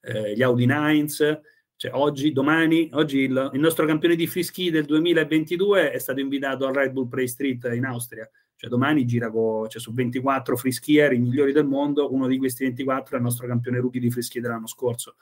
eh, 0.00 0.34
gli 0.36 0.42
Audi 0.42 0.66
Nines. 0.66 1.40
Cioè, 1.74 1.92
oggi, 1.94 2.32
domani, 2.32 2.90
oggi 2.92 3.20
il, 3.20 3.50
il 3.54 3.60
nostro 3.60 3.86
campione 3.86 4.14
di 4.14 4.26
free 4.26 4.44
ski 4.44 4.70
del 4.70 4.84
2022 4.84 5.90
è 5.90 5.98
stato 5.98 6.20
invitato 6.20 6.66
al 6.66 6.74
Red 6.74 6.92
Bull 6.92 7.08
Play 7.08 7.26
Street 7.26 7.64
in 7.72 7.86
Austria 7.86 8.30
cioè 8.62 8.70
domani 8.70 9.04
gira 9.04 9.28
con, 9.28 9.68
cioè 9.68 9.80
su 9.80 9.92
24 9.92 10.56
free 10.56 10.72
i 11.12 11.18
migliori 11.18 11.50
del 11.50 11.66
mondo, 11.66 12.14
uno 12.14 12.28
di 12.28 12.38
questi 12.38 12.62
24 12.62 13.16
è 13.16 13.18
il 13.18 13.24
nostro 13.24 13.48
campione 13.48 13.80
rookie 13.80 14.00
di 14.00 14.08
free 14.08 14.40
dell'anno 14.40 14.68
scorso. 14.68 15.16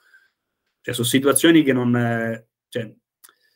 Cioè 0.82 0.92
sono 0.92 1.06
situazioni 1.06 1.62
che 1.62 1.72
non... 1.72 1.96
Eh, 1.96 2.48
cioè, 2.68 2.94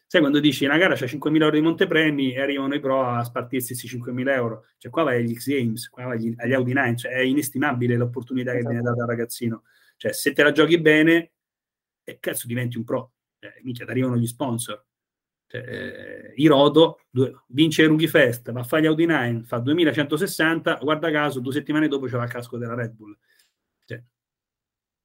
sai 0.07 0.21
quando 0.23 0.41
dici 0.41 0.65
una 0.65 0.79
gara 0.79 0.95
c'è 0.95 1.05
5.000 1.05 1.35
euro 1.35 1.51
di 1.51 1.61
montepremi 1.61 2.33
e 2.33 2.41
arrivano 2.41 2.75
i 2.75 2.81
pro 2.81 3.05
a 3.05 3.23
spartirsi 3.25 3.77
questi 3.79 3.99
5.000 3.99 4.29
euro. 4.31 4.65
Cioè 4.79 4.91
qua 4.91 5.03
vai 5.03 5.19
agli 5.19 5.35
X 5.35 5.49
Games, 5.49 5.91
qua 5.91 6.05
vai 6.05 6.17
agli, 6.17 6.35
agli 6.35 6.53
Audi 6.55 6.73
9, 6.73 6.97
cioè 6.97 7.13
è 7.13 7.21
inestimabile 7.21 7.97
l'opportunità 7.97 8.53
esatto. 8.53 8.65
che 8.65 8.73
viene 8.73 8.89
data 8.89 9.03
al 9.03 9.09
ragazzino. 9.09 9.65
Cioè 9.99 10.15
se 10.15 10.33
te 10.33 10.43
la 10.43 10.53
giochi 10.53 10.81
bene, 10.81 11.33
eh, 12.05 12.19
cazzo 12.21 12.47
diventi 12.47 12.79
un 12.79 12.85
pro. 12.85 13.13
Cioè, 13.39 13.53
minchia, 13.63 13.85
ti 13.85 13.91
arrivano 13.91 14.17
gli 14.17 14.27
sponsor 14.27 14.83
eh, 15.51 16.33
Irodo 16.37 17.01
vince 17.49 17.83
il 17.83 17.89
Rookie 17.89 18.09
Fest, 18.09 18.51
va 18.53 18.61
a 18.61 18.65
fare 18.65 18.83
gli 18.83 18.87
Audi 18.87 19.07
9, 19.07 19.43
fa 19.45 19.59
2160, 19.59 20.79
guarda 20.83 21.11
caso, 21.11 21.41
due 21.41 21.53
settimane 21.53 21.89
dopo 21.89 22.07
c'era 22.07 22.25
il 22.25 22.31
casco 22.31 22.59
della 22.59 22.75
Red 22.75 22.93
Bull. 22.93 23.17
Cioè, 23.85 24.03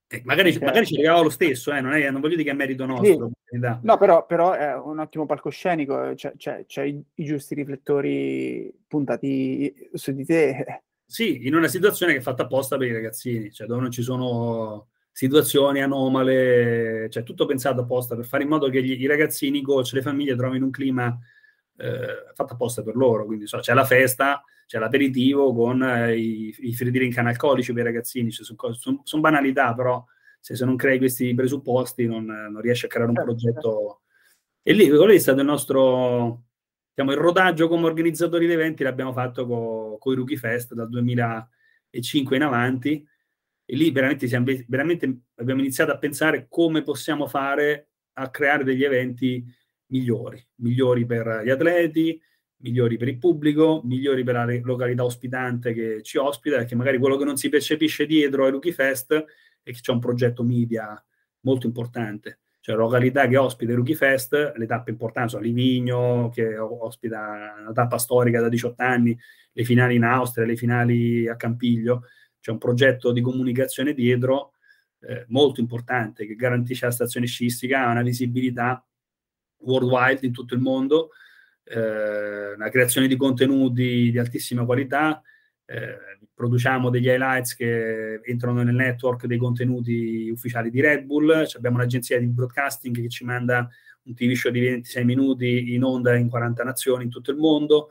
eh, 0.07 0.21
magari, 0.25 0.51
certo. 0.51 0.65
magari, 0.65 0.85
ci 0.85 0.95
regala 0.95 1.21
lo 1.21 1.29
stesso, 1.29 1.71
eh, 1.71 1.81
non, 1.81 1.93
è, 1.93 2.09
non, 2.09 2.19
voglio 2.21 2.35
dire 2.35 2.49
che 2.49 2.53
è 2.53 2.57
merito 2.57 2.85
nostro. 2.85 3.31
Sì. 3.43 3.59
No, 3.81 3.97
però, 3.97 4.25
però, 4.25 4.53
è 4.53 4.75
un 4.75 4.99
ottimo 4.99 5.25
palcoscenico, 5.25 6.13
c'è, 6.15 6.33
c'è, 6.35 6.65
c'è 6.65 6.83
i, 6.83 7.03
i, 7.15 7.25
giusti 7.25 7.53
riflettori 7.53 8.73
puntati 8.87 9.89
su 9.93 10.11
di 10.13 10.25
te. 10.25 10.83
Sì, 11.05 11.47
in 11.47 11.55
una 11.55 11.67
situazione 11.67 12.13
che 12.13 12.19
è 12.19 12.21
fatta 12.21 12.43
apposta 12.43 12.77
per 12.77 12.87
i 12.87 12.93
ragazzini, 12.93 13.51
cioè 13.51 13.67
dove 13.67 13.81
non 13.81 13.91
ci 13.91 14.03
sono 14.03 14.89
situazioni 15.11 15.81
anomale, 15.81 17.07
cioè 17.09 17.23
tutto 17.23 17.45
pensato 17.45 17.81
apposta 17.81 18.15
per 18.15 18.25
fare 18.25 18.43
in 18.43 18.49
modo 18.49 18.69
che 18.69 18.83
gli, 18.83 19.01
i 19.01 19.07
ragazzini, 19.07 19.59
i 19.59 19.61
coach, 19.61 19.91
le 19.93 20.01
famiglie 20.01 20.35
trovino 20.35 20.65
un 20.65 20.71
clima 20.71 21.17
eh, 21.77 22.31
fatto 22.33 22.53
apposta 22.53 22.83
per 22.83 22.95
loro. 22.95 23.25
Quindi 23.25 23.47
so, 23.47 23.59
c'è 23.59 23.73
la 23.73 23.85
festa, 23.85 24.43
c'è 24.65 24.79
l'aperitivo 24.79 25.53
con 25.53 25.81
eh, 25.83 26.17
i, 26.17 26.55
i 26.59 26.73
free 26.73 26.91
drink 26.91 27.17
analcolici 27.17 27.73
per 27.73 27.83
i 27.83 27.85
ragazzini, 27.85 28.31
cioè, 28.31 28.45
sono, 28.45 28.73
sono, 28.73 29.01
sono, 29.03 29.21
banalità, 29.21 29.73
però 29.73 30.03
se, 30.39 30.55
se, 30.55 30.65
non 30.65 30.75
crei 30.75 30.97
questi 30.97 31.33
presupposti 31.33 32.05
non, 32.05 32.25
non 32.25 32.61
riesci 32.61 32.85
a 32.85 32.89
creare 32.89 33.09
un 33.09 33.15
certo, 33.15 33.31
progetto. 33.31 34.01
E 34.61 34.73
lì, 34.73 34.87
quello 34.89 35.11
è 35.11 35.17
stato 35.17 35.39
il 35.39 35.45
nostro, 35.45 36.43
diciamo, 36.93 37.11
il 37.11 37.17
rodaggio 37.17 37.67
come 37.67 37.85
organizzatori 37.85 38.45
di 38.45 38.53
eventi 38.53 38.83
l'abbiamo 38.83 39.13
fatto 39.13 39.47
con 39.99 40.13
i 40.13 40.15
Rookie 40.15 40.37
Fest 40.37 40.73
dal 40.73 40.89
2005 40.89 42.35
in 42.35 42.43
avanti 42.43 43.07
e 43.71 43.75
lì 43.75 43.91
veramente, 43.91 44.27
siamo, 44.27 44.47
veramente 44.67 45.25
abbiamo 45.35 45.61
iniziato 45.61 45.91
a 45.91 45.99
pensare 45.99 46.47
come 46.49 46.81
possiamo 46.81 47.27
fare 47.27 47.89
a 48.13 48.31
creare 48.31 48.63
degli 48.63 48.83
eventi 48.83 49.45
migliori, 49.91 50.43
migliori 50.55 51.05
per 51.05 51.43
gli 51.45 51.51
atleti, 51.51 52.19
migliori 52.61 52.97
per 52.97 53.09
il 53.09 53.19
pubblico, 53.19 53.81
migliori 53.83 54.23
per 54.23 54.33
la 54.33 54.59
località 54.63 55.03
ospitante 55.03 55.73
che 55.73 56.01
ci 56.01 56.17
ospita, 56.17 56.55
perché 56.55 56.73
magari 56.73 56.97
quello 56.97 57.15
che 57.15 57.25
non 57.25 57.37
si 57.37 57.49
percepisce 57.49 58.07
dietro 58.07 58.45
ai 58.45 58.51
Rookie 58.51 58.73
Fest 58.73 59.13
è 59.13 59.71
che 59.71 59.79
c'è 59.79 59.91
un 59.91 59.99
progetto 59.99 60.41
media 60.41 60.99
molto 61.41 61.67
importante. 61.67 62.39
Cioè 62.61 62.75
la 62.75 62.81
località 62.81 63.27
che 63.27 63.37
ospita 63.37 63.71
i 63.71 63.75
Rookie 63.75 63.93
Fest, 63.93 64.53
le 64.55 64.65
tappe 64.65 64.89
importanti 64.89 65.29
sono 65.29 65.43
Livigno, 65.43 66.31
che 66.33 66.57
ospita 66.57 67.53
una 67.59 67.71
tappa 67.71 67.99
storica 67.99 68.41
da 68.41 68.49
18 68.49 68.81
anni, 68.81 69.15
le 69.51 69.63
finali 69.63 69.93
in 69.93 70.03
Austria, 70.03 70.47
le 70.47 70.55
finali 70.55 71.27
a 71.27 71.35
Campiglio, 71.35 72.05
c'è 72.39 72.51
un 72.51 72.57
progetto 72.57 73.11
di 73.11 73.21
comunicazione 73.21 73.93
dietro 73.93 74.53
eh, 75.01 75.25
molto 75.29 75.61
importante 75.61 76.25
che 76.25 76.35
garantisce 76.35 76.85
alla 76.85 76.93
stazione 76.93 77.25
sciistica 77.25 77.87
una 77.87 78.01
visibilità 78.01 78.83
worldwide 79.59 80.25
in 80.25 80.31
tutto 80.31 80.55
il 80.55 80.61
mondo, 80.61 81.11
eh, 81.63 82.53
una 82.53 82.69
creazione 82.69 83.07
di 83.07 83.15
contenuti 83.15 84.09
di 84.11 84.17
altissima 84.17 84.65
qualità, 84.65 85.21
eh, 85.65 85.97
produciamo 86.33 86.89
degli 86.89 87.07
highlights 87.07 87.55
che 87.55 88.21
entrano 88.23 88.63
nel 88.63 88.73
network 88.73 89.25
dei 89.25 89.37
contenuti 89.37 90.29
ufficiali 90.29 90.69
di 90.69 90.81
Red 90.81 91.03
Bull, 91.03 91.45
abbiamo 91.53 91.77
un'agenzia 91.77 92.17
di 92.19 92.27
broadcasting 92.27 92.95
che 92.95 93.09
ci 93.09 93.23
manda 93.23 93.69
un 94.03 94.13
TV 94.15 94.31
show 94.33 94.51
di 94.51 94.61
26 94.61 95.05
minuti 95.05 95.73
in 95.73 95.83
onda 95.83 96.15
in 96.15 96.29
40 96.29 96.63
nazioni 96.63 97.03
in 97.03 97.09
tutto 97.09 97.31
il 97.31 97.37
mondo, 97.37 97.89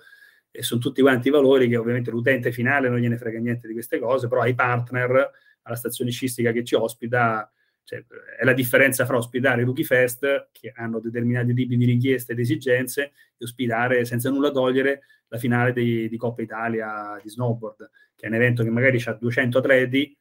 e 0.51 0.63
sono 0.63 0.81
tutti 0.81 1.03
quanti 1.03 1.31
valori 1.31 1.69
che 1.69 1.77
ovviamente 1.77 2.11
l'utente 2.11 2.53
finale 2.53 2.89
non 2.89 2.99
gliene 2.99 3.17
frega 3.17 3.39
niente 3.39 3.67
di 3.67 3.75
queste 3.75 3.99
cose, 3.99 4.29
però 4.29 4.43
ai 4.43 4.55
partner, 4.55 5.31
alla 5.63 5.77
stazione 5.77 6.11
scistica 6.11 6.53
che 6.53 6.65
ci 6.65 6.75
ospita, 6.75 7.51
cioè, 7.85 8.05
è 8.39 8.45
la 8.45 8.53
differenza 8.53 9.05
fra 9.05 9.17
ospitare 9.17 9.65
Rookie 9.65 9.85
Fest, 9.85 10.49
che 10.53 10.73
hanno 10.75 11.01
determinati 11.01 11.55
tipi 11.55 11.77
di 11.77 11.85
richieste 11.85 12.33
ed 12.33 12.39
esigenze, 12.41 13.13
e 13.37 13.45
ospitare 13.45 14.05
senza 14.05 14.31
nulla 14.31 14.51
togliere 14.51 15.03
la 15.29 15.39
finale 15.39 15.73
di, 15.73 16.09
di 16.09 16.17
Coppa 16.17 16.43
Italia 16.43 17.21
di 17.23 17.29
snowboard, 17.29 17.91
che 18.15 18.27
è 18.27 18.29
un 18.29 18.35
evento 18.35 18.63
che 18.63 18.71
magari 18.71 19.01
ha 19.05 19.13
200 19.13 19.59
atleti, 19.59 20.17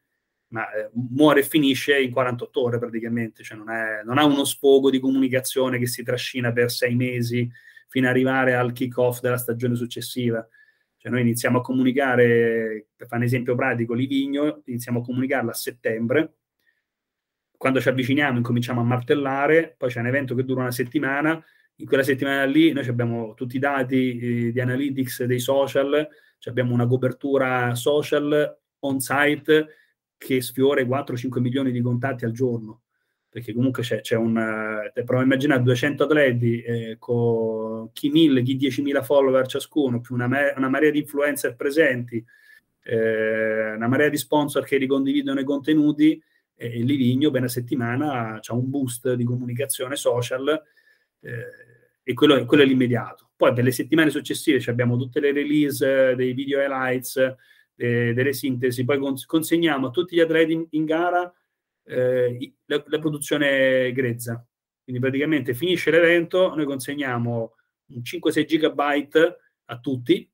ma 0.48 0.70
eh, 0.72 0.90
muore 0.92 1.40
e 1.40 1.42
finisce 1.42 2.00
in 2.00 2.10
48 2.10 2.62
ore 2.62 2.78
praticamente, 2.78 3.42
cioè 3.42 3.58
non, 3.58 3.70
è, 3.70 4.02
non, 4.04 4.18
ha 4.18 4.24
uno 4.24 4.44
sfogo 4.44 4.90
di 4.90 4.98
comunicazione 4.98 5.78
che 5.78 5.86
si 5.86 6.02
trascina 6.02 6.52
per 6.52 6.70
sei 6.70 6.94
mesi 6.94 7.50
fino 7.88 8.06
ad 8.06 8.12
arrivare 8.12 8.54
al 8.54 8.72
kick-off 8.72 9.20
della 9.20 9.38
stagione 9.38 9.74
successiva. 9.74 10.46
Cioè 10.96 11.10
noi 11.12 11.20
iniziamo 11.22 11.58
a 11.58 11.62
comunicare, 11.62 12.88
per 12.94 13.06
fare 13.06 13.20
un 13.20 13.26
esempio 13.26 13.54
pratico, 13.54 13.94
Livigno, 13.94 14.62
iniziamo 14.64 15.00
a 15.00 15.02
comunicarla 15.02 15.50
a 15.50 15.54
settembre, 15.54 16.34
quando 17.58 17.80
ci 17.80 17.88
avviciniamo 17.88 18.38
incominciamo 18.38 18.80
a 18.80 18.84
martellare, 18.84 19.74
poi 19.76 19.90
c'è 19.90 19.98
un 19.98 20.06
evento 20.06 20.34
che 20.34 20.44
dura 20.44 20.62
una 20.62 20.70
settimana, 20.70 21.44
in 21.80 21.86
quella 21.86 22.04
settimana 22.04 22.44
lì 22.44 22.72
noi 22.72 22.86
abbiamo 22.86 23.34
tutti 23.34 23.56
i 23.56 23.58
dati 23.58 24.18
eh, 24.18 24.52
di 24.52 24.60
analytics 24.60 25.24
dei 25.24 25.40
social, 25.40 26.08
abbiamo 26.44 26.72
una 26.72 26.86
copertura 26.86 27.74
social 27.74 28.58
on 28.80 29.00
site 29.00 29.66
che 30.16 30.40
sfiora 30.40 30.80
i 30.80 30.86
4-5 30.86 31.40
milioni 31.40 31.72
di 31.72 31.80
contatti 31.80 32.24
al 32.24 32.32
giorno, 32.32 32.82
perché 33.28 33.52
comunque 33.52 33.82
c'è, 33.82 34.00
c'è 34.00 34.16
un... 34.16 34.36
Eh, 34.36 35.04
provo 35.04 35.20
a 35.20 35.24
immaginare 35.24 35.62
200 35.62 36.04
atleti 36.04 36.62
eh, 36.62 36.96
con 36.98 37.90
chi 37.92 38.10
1000, 38.10 38.42
chi 38.42 38.56
10.000 38.56 39.02
follower 39.02 39.46
ciascuno, 39.46 40.00
più 40.00 40.14
una, 40.14 40.28
una 40.56 40.68
marea 40.68 40.90
di 40.90 41.00
influencer 41.00 41.54
presenti, 41.54 42.24
eh, 42.84 43.72
una 43.72 43.88
marea 43.88 44.08
di 44.08 44.16
sponsor 44.16 44.64
che 44.64 44.78
ricondividono 44.78 45.40
i 45.40 45.44
contenuti, 45.44 46.22
e 46.60 46.82
Livigno 46.82 47.30
per 47.30 47.40
una 47.40 47.48
settimana 47.48 48.40
ha 48.42 48.54
un 48.54 48.68
boost 48.68 49.12
di 49.12 49.22
comunicazione 49.22 49.94
social 49.94 50.60
eh, 51.20 51.44
e 52.02 52.14
quello, 52.14 52.44
quello, 52.46 52.64
è 52.64 52.66
l'immediato. 52.66 53.30
Poi 53.36 53.52
per 53.52 53.62
le 53.62 53.70
settimane 53.70 54.10
successive 54.10 54.58
abbiamo 54.68 54.96
tutte 54.96 55.20
le 55.20 55.30
release 55.30 56.14
dei 56.16 56.32
video 56.32 56.60
highlights, 56.60 57.16
eh, 57.76 58.12
delle 58.12 58.32
sintesi, 58.32 58.84
poi 58.84 58.98
cons- 58.98 59.24
consegniamo 59.24 59.86
a 59.86 59.90
tutti 59.90 60.16
gli 60.16 60.20
atleti 60.20 60.52
in, 60.52 60.66
in 60.70 60.84
gara 60.84 61.32
eh, 61.88 62.54
la, 62.66 62.84
la, 62.86 62.98
produzione 62.98 63.90
grezza. 63.92 64.44
Quindi 64.82 65.00
praticamente 65.00 65.54
finisce 65.54 65.90
l'evento, 65.90 66.54
noi 66.54 66.64
consegniamo 66.64 67.54
un 67.86 68.02
5-6 68.02 68.44
gigabyte 68.44 69.36
a 69.66 69.78
tutti 69.78 70.30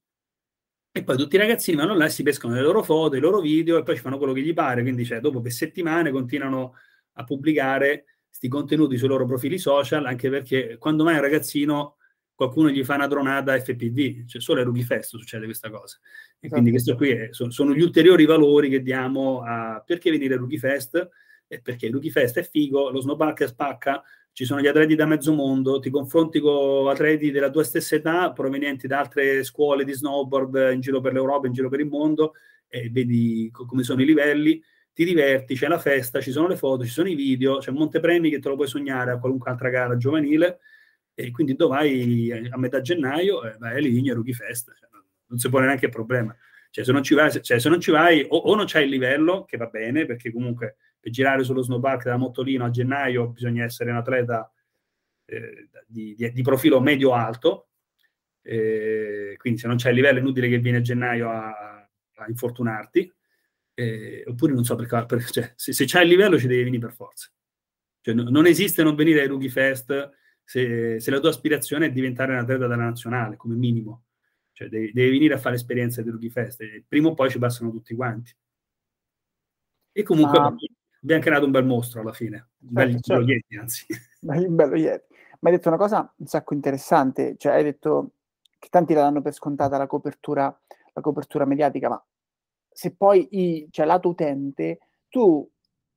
e 0.97 1.03
poi 1.03 1.17
tutti 1.17 1.35
i 1.35 1.38
ragazzini 1.38 1.77
vanno 1.77 1.95
là 1.95 2.05
e 2.05 2.11
si 2.11 2.23
pescano 2.23 2.55
le 2.55 2.61
loro 2.61 2.83
foto, 2.83 3.17
i 3.17 3.21
loro 3.21 3.40
video 3.40 3.79
e 3.79 3.83
poi 3.83 3.97
ci 3.97 4.01
fanno 4.01 4.19
quello 4.19 4.33
che 4.33 4.43
gli 4.43 4.55
pare. 4.55 4.83
Quindi 4.83 5.05
cioè, 5.05 5.21
dopo 5.21 5.40
per 5.40 5.53
settimane 5.53 6.11
continuano 6.11 6.75
a 7.14 7.25
pubblicare 7.25 8.05
questi 8.29 8.49
contenuti 8.49 8.97
sui 8.97 9.09
loro 9.09 9.27
profili 9.27 9.59
social, 9.59 10.07
anche 10.07 10.29
perché 10.31 10.77
quando 10.79 11.05
mai 11.05 11.14
un 11.14 11.21
ragazzino 11.21 11.97
qualcuno 12.35 12.69
gli 12.69 12.83
fa 12.85 12.97
una 12.97 13.07
dronata 13.07 13.59
FPV, 13.59 14.27
cioè 14.27 14.40
solo 14.40 14.61
a 14.61 14.64
Rookie 14.64 14.83
Fest 14.83 15.11
succede 15.11 15.45
questa 15.45 15.71
cosa. 15.71 15.99
E 16.40 16.49
quindi 16.49 16.75
esatto. 16.75 16.97
questo 16.97 17.17
qui 17.17 17.27
è, 17.27 17.33
sono, 17.33 17.51
sono, 17.51 17.75
gli 17.75 17.81
ulteriori 17.81 18.25
valori 18.25 18.69
che 18.69 18.83
diamo 18.83 19.43
a 19.43 19.83
perché 19.85 20.11
venire 20.11 20.35
a 20.35 20.38
Rookie 20.38 20.59
Fest 20.59 21.09
perché 21.46 21.90
Rookie 21.90 22.11
Fest 22.11 22.38
è 22.38 22.42
figo, 22.42 22.90
lo 22.90 23.00
snowpark 23.00 23.46
spacca, 23.46 24.02
ci 24.33 24.44
sono 24.44 24.61
gli 24.61 24.66
atleti 24.66 24.96
da 24.96 25.07
mezzo 25.07 25.33
mondo, 25.33 25.78
ti 25.78 25.90
confronti 25.90 26.40
con 26.40 26.88
atleti 26.88 27.30
della 27.30 27.50
tua 27.50 27.62
stessa 27.62 27.94
età 27.94 28.33
provenienti 28.33 28.88
da 28.88 28.98
altre 28.98 29.44
scuole 29.44 29.85
di 29.85 29.92
snowboard 29.92 30.72
in 30.72 30.80
giro 30.80 31.00
per 31.00 31.12
l'Europa, 31.12 31.46
in 31.46 31.52
giro 31.52 31.68
per 31.68 31.78
il 31.80 31.87
mondo 31.87 32.35
e 32.66 32.90
vedi 32.90 33.48
co- 33.52 33.64
come 33.64 33.85
sono 33.85 34.02
i 34.02 34.04
livelli, 34.04 34.61
ti 34.92 35.04
diverti, 35.04 35.54
c'è 35.54 35.68
la 35.68 35.78
festa, 35.78 36.20
ci 36.20 36.33
sono 36.33 36.48
le 36.48 36.57
foto, 36.57 36.85
ci 36.85 36.90
sono 36.90 37.09
i 37.09 37.14
video, 37.14 37.59
c'è 37.59 37.70
montepremi 37.70 38.28
che 38.30 38.40
te 38.40 38.48
lo 38.48 38.57
puoi 38.57 38.66
sognare 38.66 39.12
a 39.12 39.18
qualunque 39.18 39.50
altra 39.50 39.68
gara 39.68 39.96
giovanile 39.96 40.59
e 41.14 41.30
quindi 41.30 41.54
dove 41.54 41.76
vai 41.76 42.48
a 42.50 42.59
metà 42.59 42.80
gennaio 42.80 43.44
eh, 43.44 43.57
vai 43.59 43.76
a 43.76 43.78
Livigno 43.78 44.14
Rookie 44.14 44.35
Fest, 44.35 44.72
cioè, 44.74 44.88
non 45.26 45.38
si 45.38 45.48
pone 45.48 45.66
neanche 45.66 45.87
il 45.87 45.92
problema. 45.92 46.37
Cioè, 46.70 46.85
se 46.85 46.90
non 46.90 47.04
ci 47.04 47.14
vai, 47.14 47.30
cioè, 47.40 47.61
se 47.61 47.68
non 47.68 47.80
ci 47.80 47.92
vai 47.92 48.26
o, 48.28 48.37
o 48.37 48.54
non 48.57 48.64
c'hai 48.66 48.83
il 48.83 48.90
livello, 48.90 49.44
che 49.44 49.57
va 49.57 49.66
bene, 49.66 50.07
perché 50.07 50.33
comunque 50.33 50.76
per 51.05 51.12
girare 51.12 51.45
sullo 51.45 51.61
snowpark 51.61 52.05
da 52.05 52.17
Mottolino 52.17 52.64
a 52.64 52.71
gennaio 52.71 53.29
bisogna 53.29 53.62
essere 53.62 53.90
un 53.90 53.99
atleta 53.99 54.51
eh, 55.27 55.69
di, 55.87 56.14
di, 56.14 56.33
di, 56.33 56.43
profilo 56.43 56.81
medio-alto, 56.81 57.69
eh, 58.40 59.35
quindi 59.37 59.61
se 59.61 59.67
non 59.67 59.77
c'è 59.77 59.90
il 59.90 59.97
livello 59.97 60.17
è 60.17 60.23
inutile 60.23 60.49
che 60.49 60.59
vieni 60.59 60.79
a 60.79 60.81
gennaio 60.81 61.29
a, 61.29 61.49
a 62.14 62.25
infortunarti, 62.27 63.12
eh, 63.75 64.25
oppure 64.27 64.55
non 64.55 64.64
so 64.64 64.77
perché, 64.77 65.05
per, 65.05 65.25
cioè, 65.25 65.53
se, 65.55 65.75
se 65.75 65.85
c'hai 65.87 66.05
il 66.05 66.09
livello 66.09 66.38
ci 66.38 66.47
devi 66.47 66.62
venire 66.62 66.87
per 66.87 66.95
forza. 66.95 67.31
Cioè, 68.01 68.14
no, 68.14 68.23
non 68.31 68.47
esiste 68.47 68.83
non 68.83 68.95
venire 68.95 69.21
ai 69.21 69.29
Rookie 69.29 69.51
Fest 69.51 70.11
se, 70.43 71.01
se, 71.01 71.11
la 71.11 71.21
tua 71.21 71.29
aspirazione 71.29 71.87
è 71.87 71.93
diventare 71.93 72.33
un 72.33 72.38
atleta 72.38 72.67
della 72.67 72.77
nazionale, 72.77 73.37
come 73.37 73.57
minimo. 73.57 74.05
Cioè, 74.53 74.69
devi, 74.69 74.90
devi 74.90 75.11
venire 75.11 75.35
a 75.35 75.38
fare 75.38 75.57
esperienza 75.57 76.01
di 76.01 76.09
Rookie 76.09 76.31
Fest 76.31 76.62
e 76.62 76.83
prima 76.88 77.09
o 77.09 77.14
poi 77.14 77.29
ci 77.29 77.38
passano 77.38 77.71
tutti 77.71 77.95
quanti. 77.95 78.35
E 79.93 80.03
comunque... 80.03 80.38
Ma 80.38 80.55
abbiamo 81.05 81.23
creato 81.23 81.45
un 81.45 81.51
bel 81.51 81.64
mostro 81.64 82.01
alla 82.01 82.12
fine. 82.12 82.49
Un 82.61 82.75
certo, 82.75 82.90
bel 82.90 83.03
certo. 83.03 83.25
Yeti, 83.25 83.57
anzi. 83.57 83.87
Un 84.49 84.55
bello 84.55 84.77
Yeti. 84.77 85.12
Ma 85.40 85.51
hai 85.51 85.57
detto 85.57 85.69
una 85.69 85.77
cosa 85.77 86.11
un 86.17 86.27
sacco 86.27 86.55
interessante, 86.55 87.37
cioè 87.37 87.53
hai 87.53 87.62
detto 87.62 88.12
che 88.59 88.69
tanti 88.71 88.95
la 88.95 89.03
danno 89.03 89.21
per 89.21 89.35
scontata 89.35 89.77
la 89.77 89.87
copertura, 89.87 90.45
la 90.95 91.03
copertura 91.03 91.45
mediatica, 91.45 91.90
ma 91.90 92.03
se 92.71 92.95
poi 92.95 93.29
i, 93.33 93.69
cioè, 93.71 93.85
lato 93.85 94.09
utente, 94.09 94.79
tu 95.11 95.47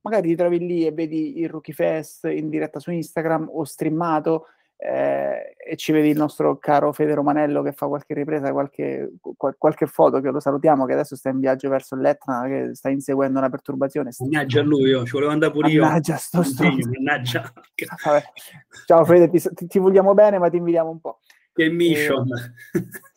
magari 0.02 0.28
ti 0.28 0.36
trovi 0.36 0.58
lì 0.58 0.86
e 0.86 0.92
vedi 0.92 1.38
il 1.38 1.48
Rookie 1.48 1.72
Fest 1.72 2.24
in 2.26 2.50
diretta 2.50 2.78
su 2.78 2.90
Instagram 2.90 3.48
o 3.50 3.64
streamato 3.64 4.48
eh, 4.80 5.56
e 5.56 5.76
ci 5.76 5.90
vedi 5.90 6.10
il 6.10 6.16
nostro 6.16 6.56
caro 6.56 6.92
Fede 6.92 7.12
Romanello 7.12 7.62
che 7.62 7.72
fa 7.72 7.88
qualche 7.88 8.14
ripresa, 8.14 8.52
qualche, 8.52 9.14
qual- 9.36 9.56
qualche 9.58 9.86
foto, 9.86 10.20
che 10.20 10.30
lo 10.30 10.38
salutiamo, 10.38 10.86
che 10.86 10.92
adesso 10.92 11.16
sta 11.16 11.30
in 11.30 11.40
viaggio 11.40 11.68
verso 11.68 11.96
l'Etna, 11.96 12.44
che 12.46 12.70
sta 12.74 12.88
inseguendo 12.88 13.40
una 13.40 13.50
perturbazione. 13.50 14.10
Mannaggia 14.20 14.60
a 14.60 14.62
lui, 14.62 14.90
io 14.90 15.04
ci 15.04 15.12
volevo 15.12 15.32
andare 15.32 15.52
pure 15.52 15.68
io. 15.68 15.82
Mannaggia, 15.82 16.16
sto 16.16 16.44
stronzo. 16.44 16.88
Mannaggia. 16.90 17.52
Ciao 18.86 19.04
Fede, 19.04 19.28
ti, 19.28 19.66
ti, 19.66 19.78
vogliamo 19.80 20.14
bene, 20.14 20.38
ma 20.38 20.48
ti 20.48 20.58
invidiamo 20.58 20.90
un 20.90 21.00
po'. 21.00 21.20
Che 21.52 21.68
mission. 21.68 22.28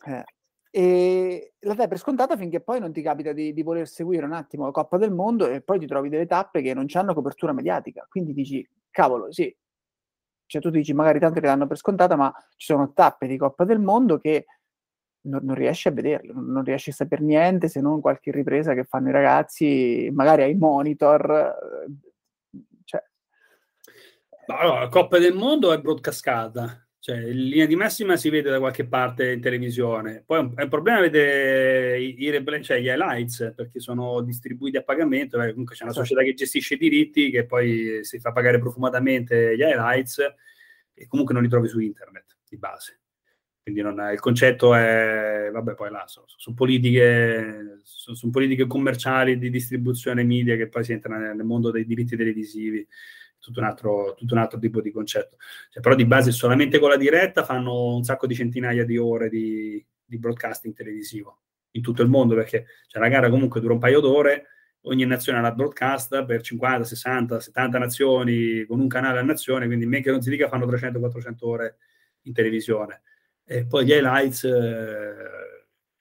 E, 0.04 0.12
eh, 0.12 0.24
e 0.74 1.52
la 1.60 1.74
dai 1.74 1.86
per 1.86 1.98
scontata 1.98 2.36
finché 2.36 2.60
poi 2.60 2.80
non 2.80 2.92
ti 2.92 3.02
capita 3.02 3.32
di, 3.32 3.52
di, 3.52 3.62
voler 3.62 3.86
seguire 3.86 4.24
un 4.24 4.32
attimo 4.32 4.64
la 4.64 4.72
Coppa 4.72 4.96
del 4.96 5.12
Mondo 5.12 5.46
e 5.46 5.60
poi 5.60 5.78
ti 5.78 5.86
trovi 5.86 6.08
delle 6.08 6.26
tappe 6.26 6.60
che 6.60 6.74
non 6.74 6.86
hanno 6.92 7.14
copertura 7.14 7.52
mediatica. 7.52 8.04
Quindi 8.10 8.32
dici, 8.32 8.68
cavolo, 8.90 9.30
sì, 9.30 9.54
cioè 10.52 10.60
tu 10.60 10.68
dici 10.68 10.92
magari 10.92 11.18
tanto 11.18 11.40
le 11.40 11.46
danno 11.46 11.66
per 11.66 11.78
scontata, 11.78 12.14
ma 12.14 12.30
ci 12.56 12.66
sono 12.66 12.92
tappe 12.92 13.26
di 13.26 13.38
Coppa 13.38 13.64
del 13.64 13.78
Mondo 13.78 14.18
che 14.18 14.44
non, 15.22 15.40
non 15.44 15.54
riesci 15.54 15.88
a 15.88 15.92
vederle, 15.92 16.30
non, 16.34 16.44
non, 16.44 16.62
riesci 16.62 16.90
a 16.90 16.92
sapere 16.92 17.22
niente 17.22 17.68
se 17.68 17.80
non 17.80 18.02
qualche 18.02 18.30
ripresa 18.30 18.74
che 18.74 18.84
fanno 18.84 19.08
i 19.08 19.12
ragazzi, 19.12 20.10
magari 20.12 20.42
ai 20.42 20.54
monitor. 20.54 21.30
Eh, 22.52 22.60
cioè. 22.84 23.02
Allora, 24.48 24.80
la 24.80 24.88
Coppa 24.88 25.18
del 25.18 25.32
Mondo 25.32 25.72
è 25.72 25.80
broadcastata, 25.80 26.81
cioè 27.02 27.16
in 27.16 27.48
linea 27.48 27.66
di 27.66 27.74
massima 27.74 28.16
si 28.16 28.30
vede 28.30 28.48
da 28.48 28.60
qualche 28.60 28.86
parte 28.86 29.32
in 29.32 29.40
televisione. 29.40 30.22
Poi 30.24 30.52
è 30.54 30.62
un, 30.62 30.68
problema 30.68 31.00
vedere 31.00 32.00
i, 32.00 32.22
i 32.22 32.30
replay, 32.30 32.62
cioè 32.62 32.78
gli 32.78 32.86
highlights, 32.86 33.54
perché 33.56 33.80
sono 33.80 34.20
distribuiti 34.20 34.76
a 34.76 34.84
pagamento. 34.84 35.42
Eh, 35.42 35.50
comunque 35.50 35.74
c'è 35.74 35.82
una 35.82 35.92
certo. 35.92 36.06
società 36.08 36.24
che 36.24 36.36
gestisce 36.36 36.74
i 36.74 36.78
diritti, 36.78 37.30
che 37.30 37.44
poi 37.44 38.04
si 38.04 38.20
fa 38.20 38.30
pagare 38.30 38.60
profumatamente 38.60 39.56
gli 39.56 39.62
highlights 39.62 40.20
e 40.94 41.08
comunque 41.08 41.34
non 41.34 41.42
li 41.42 41.48
trovi 41.48 41.66
su 41.66 41.80
internet 41.80 42.36
di 42.48 42.56
base. 42.56 43.00
Quindi 43.64 43.80
non, 43.80 43.98
il 44.12 44.20
concetto 44.20 44.72
è, 44.72 45.50
vabbè, 45.52 45.74
poi 45.74 45.90
là 45.90 46.04
sono, 46.06 46.26
sono 46.28 46.54
politiche, 46.54 47.80
sono, 47.82 48.14
sono 48.14 48.30
politiche 48.30 48.68
commerciali 48.68 49.38
di 49.38 49.50
distribuzione 49.50 50.22
media 50.22 50.54
che 50.54 50.68
poi 50.68 50.84
si 50.84 50.92
entra 50.92 51.16
nel 51.16 51.44
mondo 51.44 51.72
dei 51.72 51.84
diritti 51.84 52.16
televisivi 52.16 52.86
tutto 53.42 53.58
un 53.58 53.66
altro, 53.66 54.14
tutto 54.16 54.34
un 54.34 54.40
altro 54.40 54.58
tipo 54.58 54.80
di 54.80 54.92
concetto. 54.92 55.36
Cioè, 55.68 55.82
però 55.82 55.94
di 55.94 56.06
base 56.06 56.30
solamente 56.30 56.78
con 56.78 56.88
la 56.88 56.96
diretta 56.96 57.44
fanno 57.44 57.94
un 57.96 58.04
sacco 58.04 58.26
di 58.26 58.34
centinaia 58.34 58.84
di 58.84 58.96
ore 58.96 59.28
di, 59.28 59.84
di 60.04 60.18
broadcasting 60.18 60.74
televisivo 60.74 61.40
in 61.72 61.82
tutto 61.82 62.02
il 62.02 62.08
mondo, 62.08 62.34
perché 62.34 62.66
cioè, 62.86 63.02
la 63.02 63.08
gara 63.08 63.28
comunque 63.28 63.60
dura 63.60 63.72
un 63.72 63.80
paio 63.80 64.00
d'ore, 64.00 64.46
ogni 64.82 65.04
nazione 65.04 65.40
la 65.40 65.52
broadcast 65.52 66.24
per 66.24 66.40
50, 66.42 66.84
60, 66.84 67.40
70 67.40 67.78
nazioni, 67.78 68.64
con 68.64 68.78
un 68.78 68.88
canale 68.88 69.18
a 69.18 69.22
nazione, 69.22 69.66
quindi 69.66 69.86
men 69.86 70.02
che 70.02 70.10
non 70.10 70.22
si 70.22 70.30
dica 70.30 70.48
fanno 70.48 70.66
300-400 70.66 71.36
ore 71.40 71.76
in 72.22 72.32
televisione. 72.32 73.02
E 73.44 73.66
poi 73.66 73.84
gli 73.84 73.90
highlights 73.90 74.44
eh, 74.44 75.14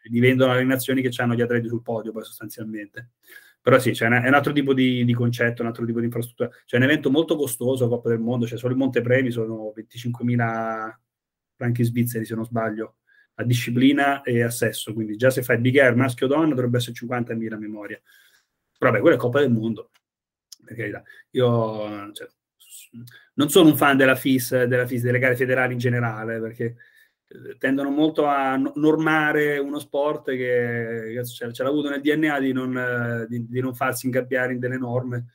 divendono 0.04 0.54
le 0.54 0.64
nazioni 0.64 1.02
che 1.02 1.10
hanno 1.22 1.34
gli 1.34 1.42
atleti 1.42 1.68
sul 1.68 1.82
podio, 1.82 2.12
poi 2.12 2.24
sostanzialmente. 2.24 3.12
Però 3.62 3.78
sì, 3.78 3.94
cioè, 3.94 4.10
è 4.10 4.28
un 4.28 4.34
altro 4.34 4.54
tipo 4.54 4.74
di, 4.74 5.06
di, 5.06 5.14
concetto, 5.14 5.62
un 5.62 5.68
altro 5.68 5.86
tipo 5.86 6.00
di 6.00 6.06
infrastruttura. 6.06 6.50
C'è 6.66 6.78
un 6.78 6.84
evento 6.84 7.12
molto 7.12 7.36
costoso, 7.36 7.88
Coppa 7.88 8.10
del 8.10 8.20
Mondo, 8.20 8.48
cioè 8.48 8.58
solo 8.58 8.74
il 8.74 8.80
Montepremi 8.80 9.30
sono 9.30 9.72
25.000 9.76 10.96
franchi 11.56 11.84
svizzeri, 11.84 12.26
se 12.26 12.34
non 12.34 12.46
sbaglio, 12.46 12.96
a 13.36 13.44
disciplina 13.44 14.24
e 14.24 14.42
a 14.42 14.50
sesso. 14.50 14.94
Quindi 14.94 15.16
già 15.16 15.30
se 15.30 15.44
fai 15.44 15.60
Big 15.60 15.78
Air 15.78 15.96
maschio 15.96 16.26
o 16.26 16.30
donna 16.30 16.56
dovrebbe 16.56 16.78
essere 16.78 16.96
50.000 16.96 17.54
a 17.54 17.58
memoria. 17.58 18.02
Però 18.78 18.90
vabbè, 18.90 19.02
quella 19.02 19.16
è 19.16 19.20
Coppa 19.20 19.42
del 19.42 19.52
Mondo. 19.52 19.92
per 20.66 20.76
carità. 20.76 21.04
Io 21.32 22.12
cioè, 22.14 22.28
non 23.36 23.50
sono 23.50 23.70
un 23.70 23.78
fan 23.78 23.96
della 23.96 24.16
FIS, 24.16 24.64
della 24.64 24.88
FIS, 24.88 25.04
delle 25.04 25.20
gare 25.20 25.36
federali 25.36 25.74
in 25.74 25.80
generale, 25.80 26.40
perché 26.40 26.78
tendono 27.58 27.90
molto 27.90 28.26
a 28.26 28.56
normare 28.76 29.58
uno 29.58 29.80
sport 29.80 30.26
che, 30.32 31.14
che 31.14 31.26
ce, 31.26 31.64
l'ha 31.64 31.70
avuto 31.70 31.90
nel 31.90 32.02
DNA 32.02 32.40
di 32.40 32.52
non, 32.52 32.78
eh, 32.78 33.26
di, 33.28 33.48
di 33.48 33.60
non, 33.62 33.74
farsi 33.74 34.06
ingabbiare 34.06 34.54
in 34.54 34.60
delle 34.60 34.78
norme 34.78 35.28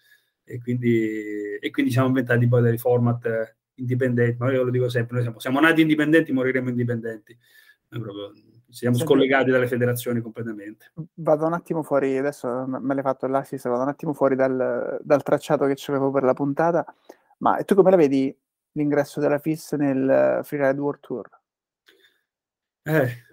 e 0.44 0.60
quindi, 0.60 1.56
e 1.58 1.70
quindi 1.70 1.90
siamo 1.90 2.08
inventati 2.08 2.46
poi 2.46 2.62
dei 2.62 2.78
format 2.78 3.56
indipendenti, 3.74 4.36
ma 4.38 4.52
io 4.52 4.64
lo 4.64 4.70
dico 4.70 4.88
sempre, 4.88 5.14
noi 5.14 5.22
siamo, 5.24 5.38
siamo 5.38 5.60
nati 5.60 5.80
indipendenti, 5.80 6.32
moriremo 6.32 6.68
indipendenti. 6.68 7.36
Proprio, 7.88 8.32
siamo 8.68 8.96
scollegati 8.96 9.50
dalle 9.50 9.66
federazioni 9.66 10.20
completamente. 10.20 10.92
Vado 11.14 11.46
un 11.46 11.52
attimo 11.52 11.82
fuori, 11.82 12.16
adesso 12.16 12.66
me 12.66 12.94
l'hai 12.94 13.02
fatto 13.02 13.26
l'assist, 13.26 13.68
vado 13.68 13.82
un 13.82 13.88
attimo 13.88 14.12
fuori 14.12 14.34
dal, 14.34 14.98
dal 15.02 15.22
tracciato 15.22 15.66
che 15.66 15.76
avevo 15.88 16.10
per 16.10 16.24
la 16.24 16.34
puntata, 16.34 16.84
ma 17.38 17.56
tu 17.64 17.74
come 17.74 17.90
la 17.90 17.96
vedi 17.96 18.34
l'ingresso 18.72 19.20
della 19.20 19.38
FIS 19.38 19.72
nel 19.72 20.40
Freeride 20.42 20.80
World 20.80 21.00
Tour? 21.00 21.28
Eh, 22.86 23.24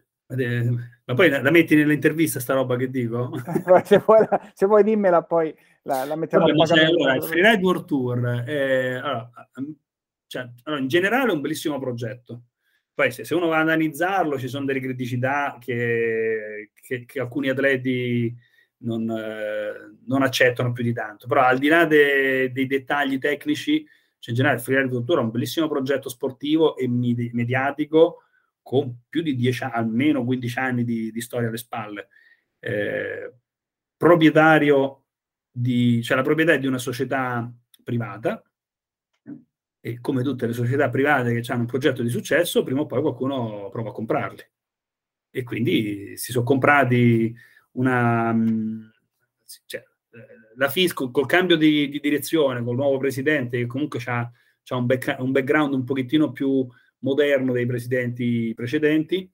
ma 1.05 1.13
poi 1.13 1.29
la, 1.29 1.41
la, 1.41 1.51
metti 1.51 1.75
nell'intervista 1.75 2.39
sta 2.39 2.55
roba 2.55 2.75
che 2.75 2.89
dico? 2.89 3.31
se, 3.85 4.01
vuoi, 4.03 4.25
se, 4.53 4.65
vuoi, 4.65 4.83
dimmela 4.83 5.21
poi 5.21 5.55
la, 5.83 6.05
la 6.05 6.15
mettiamo 6.15 6.45
Vabbè, 6.45 6.65
cioè, 6.65 6.85
allora, 6.85 7.15
il 7.15 7.23
Freeride 7.23 7.61
World 7.61 7.85
Tour 7.85 8.43
è, 8.45 8.93
allora, 8.93 9.31
cioè, 10.25 10.49
allora, 10.63 10.81
in 10.81 10.87
generale 10.87 11.29
è 11.29 11.33
un 11.33 11.41
bellissimo 11.41 11.77
progetto. 11.77 12.43
Poi 12.95 13.11
se, 13.11 13.25
se, 13.25 13.35
uno 13.35 13.47
va 13.47 13.57
ad 13.57 13.67
analizzarlo 13.67 14.39
ci 14.39 14.47
sono 14.47 14.65
delle 14.65 14.79
criticità 14.79 15.57
che, 15.59 16.71
che, 16.73 17.05
che 17.05 17.19
alcuni 17.19 17.49
atleti 17.49 18.35
non, 18.77 19.09
eh, 19.09 19.97
non, 20.05 20.23
accettano 20.23 20.71
più 20.71 20.83
di 20.83 20.93
tanto, 20.93 21.27
però 21.27 21.41
al 21.41 21.59
di 21.59 21.67
là 21.67 21.85
de, 21.85 22.51
dei 22.51 22.65
dettagli 22.65 23.19
tecnici, 23.19 23.83
cioè 24.19 24.29
in 24.29 24.35
generale 24.35 24.57
il 24.57 24.63
Freeride 24.63 24.89
Cultura 24.89 25.21
è 25.21 25.23
un 25.23 25.31
bellissimo 25.31 25.67
progetto 25.67 26.09
sportivo 26.09 26.75
e 26.75 26.87
mediatico 26.87 28.22
con 28.63 29.01
più 29.07 29.21
di 29.21 29.35
10 29.35 29.65
almeno 29.65 30.23
15 30.23 30.59
anni 30.59 30.83
di, 30.83 31.11
di 31.11 31.21
storia 31.21 31.49
alle 31.49 31.57
spalle. 31.57 32.07
Eh, 32.59 33.33
proprietario 33.95 35.03
di, 35.51 36.01
cioè 36.01 36.17
la 36.17 36.23
proprietà 36.23 36.55
di 36.55 36.65
una 36.65 36.79
società 36.79 37.51
privata 37.83 38.41
e 39.85 39.99
come 39.99 40.23
tutte 40.23 40.47
le 40.47 40.53
società 40.53 40.89
private 40.89 41.39
che 41.39 41.51
hanno 41.51 41.61
un 41.61 41.67
progetto 41.67 42.01
di 42.01 42.09
successo, 42.09 42.63
prima 42.63 42.81
o 42.81 42.85
poi 42.85 43.01
qualcuno 43.01 43.69
prova 43.69 43.89
a 43.89 43.93
comprarli. 43.93 44.41
E 45.29 45.43
quindi 45.43 46.15
si 46.15 46.31
sono 46.31 46.45
comprati 46.45 47.35
una... 47.71 48.33
Cioè, 49.65 49.81
eh, 49.81 50.55
la 50.55 50.69
Fisco 50.69 51.11
col 51.11 51.25
cambio 51.25 51.57
di, 51.57 51.89
di, 51.89 51.99
direzione, 51.99 52.63
col 52.63 52.75
nuovo 52.75 52.97
presidente, 52.97 53.57
che 53.57 53.65
comunque 53.65 53.99
ha 54.05 54.31
un, 54.69 54.85
back, 54.85 55.17
un, 55.19 55.31
background 55.31 55.73
un 55.73 55.83
pochettino 55.83 56.31
più 56.31 56.65
moderno 57.03 57.53
dei 57.53 57.65
presidenti 57.65 58.53
precedenti, 58.55 59.29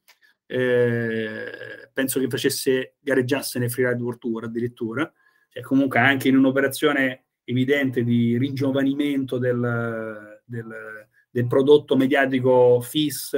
eh, 0.45 1.89
penso 1.93 2.19
che 2.19 2.27
facesse, 2.27 2.95
gareggiasse 2.99 3.59
nel 3.59 3.71
Freeride 3.71 4.01
World 4.01 4.19
Tour 4.19 4.43
addirittura, 4.45 5.11
cioè 5.49 5.63
comunque 5.63 5.99
anche 5.99 6.27
in 6.27 6.37
un'operazione 6.37 7.25
evidente 7.43 8.03
di 8.03 8.37
ringiovanimento 8.37 9.37
del, 9.37 10.41
del, 10.43 11.07
del 11.29 11.47
prodotto 11.47 11.95
mediatico 11.95 12.79
FIS, 12.81 13.35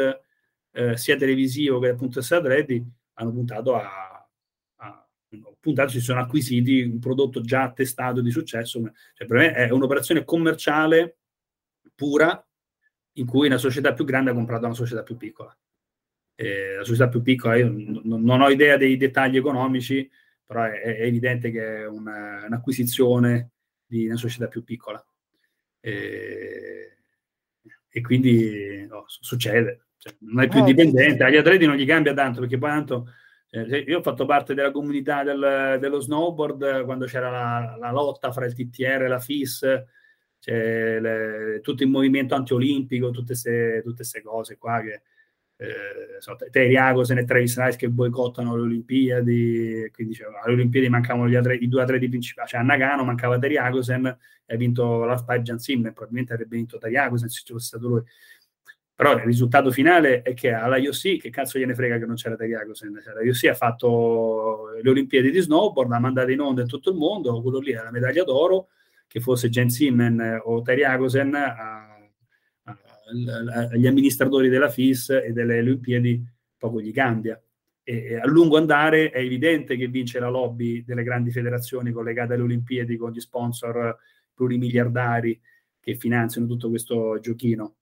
eh, 0.74 0.98
sia 0.98 1.16
televisivo 1.18 1.80
che 1.80 1.88
dal 1.88 1.98
punto 1.98 2.16
di 2.16 2.20
vista 2.20 2.38
atleti, 2.38 2.84
hanno 3.14 3.32
puntato 3.32 3.76
a, 3.76 4.30
a 4.78 5.08
puntato, 5.60 5.90
si 5.90 6.00
sono 6.00 6.22
acquisiti 6.22 6.82
un 6.82 7.00
prodotto 7.00 7.42
già 7.42 7.64
attestato 7.64 8.22
di 8.22 8.32
successo. 8.32 8.82
Cioè, 9.14 9.28
per 9.28 9.38
me 9.38 9.54
è 9.54 9.70
un'operazione 9.70 10.24
commerciale 10.24 11.18
pura 11.94 12.44
in 13.14 13.26
cui 13.26 13.48
una 13.48 13.58
società 13.58 13.94
più 13.94 14.06
grande 14.06 14.32
ha 14.32 14.34
comprato 14.34 14.66
una 14.66 14.74
società 14.74 15.04
più 15.04 15.18
piccola. 15.18 15.56
Eh, 16.36 16.76
la 16.78 16.84
società 16.84 17.08
più 17.10 17.22
piccola, 17.22 17.56
io 17.56 17.70
non, 17.70 18.24
non, 18.24 18.42
ho 18.42 18.50
idea 18.50 18.78
dei 18.78 18.98
dettagli 18.98 19.38
economici, 19.38 20.10
però 20.46 20.64
è, 20.64 20.82
è 20.82 21.02
evidente 21.04 21.52
che 21.52 21.78
è 21.82 21.88
una, 21.88 22.46
un'acquisizione 22.48 23.52
di 23.86 24.08
una 24.08 24.18
società 24.18 24.48
più 24.48 24.64
piccola. 24.64 25.04
Eh, 25.80 26.98
e 27.94 28.02
quindi 28.02 28.86
no, 28.88 29.04
succede, 29.08 29.88
cioè, 29.98 30.16
non 30.20 30.44
è 30.44 30.48
più 30.48 30.62
eh, 30.62 30.64
dipendente, 30.64 31.24
agli 31.24 31.36
atleti 31.36 31.66
non 31.66 31.76
gli 31.76 31.86
cambia 31.86 32.14
tanto 32.14 32.40
perché 32.40 32.58
poi 32.58 32.70
tanto 32.70 33.08
eh, 33.50 33.80
io 33.80 34.00
ho 34.00 34.02
fatto 34.02 34.26
parte 34.26 34.54
della 34.54 34.72
comunità 34.72 35.24
del, 35.24 35.78
dello 35.80 36.00
snowboard 36.00 36.86
quando 36.86 37.06
c'era 37.06 37.30
la, 37.30 37.76
la, 37.78 37.92
lotta 37.92 38.32
fra 38.32 38.46
il 38.46 38.54
TTR 38.54 39.04
e 39.04 39.08
la 39.10 39.20
FIS, 39.20 39.84
cioè, 40.42 41.00
le, 41.00 41.60
tutto 41.62 41.84
il 41.84 41.90
movimento 41.90 42.34
antiolimpico, 42.34 43.12
tutte 43.12 43.36
queste 43.36 44.22
cose 44.24 44.58
qua 44.58 44.82
che 44.82 45.02
eh, 45.62 46.20
so, 46.20 46.36
Terry 46.50 46.76
e 46.76 47.24
Travis 47.24 47.64
Rice 47.64 47.78
che 47.78 47.88
boicottano 47.88 48.56
le 48.56 48.62
Olimpiadi, 48.64 49.92
quindi 49.94 50.16
cioè, 50.16 50.28
alle 50.44 50.54
Olimpiadi 50.54 50.90
mancavano 50.90 51.38
atleti, 51.38 51.66
i 51.66 51.68
due 51.68 51.84
atleti 51.84 52.10
principali, 52.10 52.48
cioè 52.48 52.62
a 52.62 52.64
Nagano 52.64 53.04
mancava 53.04 53.38
Terry 53.38 53.58
Agosen 53.58 54.18
e 54.44 54.54
ha 54.56 54.58
vinto 54.58 55.04
la 55.04 55.18
Spy 55.18 55.42
Jan 55.42 55.60
Simmer, 55.60 55.94
probabilmente 55.94 56.34
avrebbe 56.34 56.56
vinto 56.56 56.80
Terry 56.80 56.98
Agosen 56.98 57.30
se 57.30 57.42
ci 57.46 57.54
fosse 57.54 57.68
stato 57.68 57.88
lui. 57.88 58.02
Però 58.96 59.14
il 59.14 59.20
risultato 59.20 59.70
finale 59.70 60.24
è 60.24 60.34
che 60.34 60.52
alla 60.52 60.78
IOC, 60.78 61.18
che 61.20 61.30
cazzo 61.30 61.60
gliene 61.60 61.76
frega 61.76 62.00
che 62.00 62.06
non 62.08 62.16
c'era 62.16 62.36
Terry 62.36 62.56
Agosen, 62.56 63.00
cioè, 63.04 63.14
la 63.14 63.22
IOC 63.22 63.44
ha 63.46 63.54
fatto 63.54 64.72
le 64.82 64.90
Olimpiadi 64.90 65.30
di 65.30 65.40
snowboard, 65.42 65.92
ha 65.92 66.00
mandato 66.00 66.32
in 66.32 66.40
onda 66.40 66.62
in 66.62 66.68
tutto 66.68 66.90
il 66.90 66.98
mondo, 66.98 67.40
quello 67.44 67.60
lì 67.60 67.72
è 67.72 67.76
la 67.76 67.92
medaglia 67.92 68.24
d'oro, 68.24 68.70
che 69.12 69.20
fosse 69.20 69.50
Jen 69.50 69.68
Simmen 69.70 70.40
o 70.46 70.62
Terry 70.62 70.84
Agosen, 70.84 71.36
agli 73.70 73.86
amministratori 73.86 74.48
della 74.48 74.70
FIS 74.70 75.10
e 75.10 75.34
delle 75.34 75.60
Olimpiadi 75.60 76.26
poco 76.58 76.80
gli 76.80 76.94
cambia. 76.94 77.38
E, 77.84 78.16
a 78.16 78.26
lungo 78.26 78.56
andare 78.56 79.10
è 79.10 79.20
evidente 79.20 79.76
che 79.76 79.88
vince 79.88 80.18
la 80.22 80.30
lobby 80.30 80.86
delle 80.86 81.04
grandi 81.04 81.30
federazioni 81.30 81.92
collegate 81.92 82.36
alle 82.36 82.44
Olimpiadi 82.44 82.96
con 82.96 83.12
gli 83.12 83.20
sponsor 83.20 83.98
plurimiliardari 84.34 85.42
che 85.82 85.96
finanziano 85.96 86.48
tutto 86.48 86.70
questo 86.70 87.20
giochino. 87.20 87.80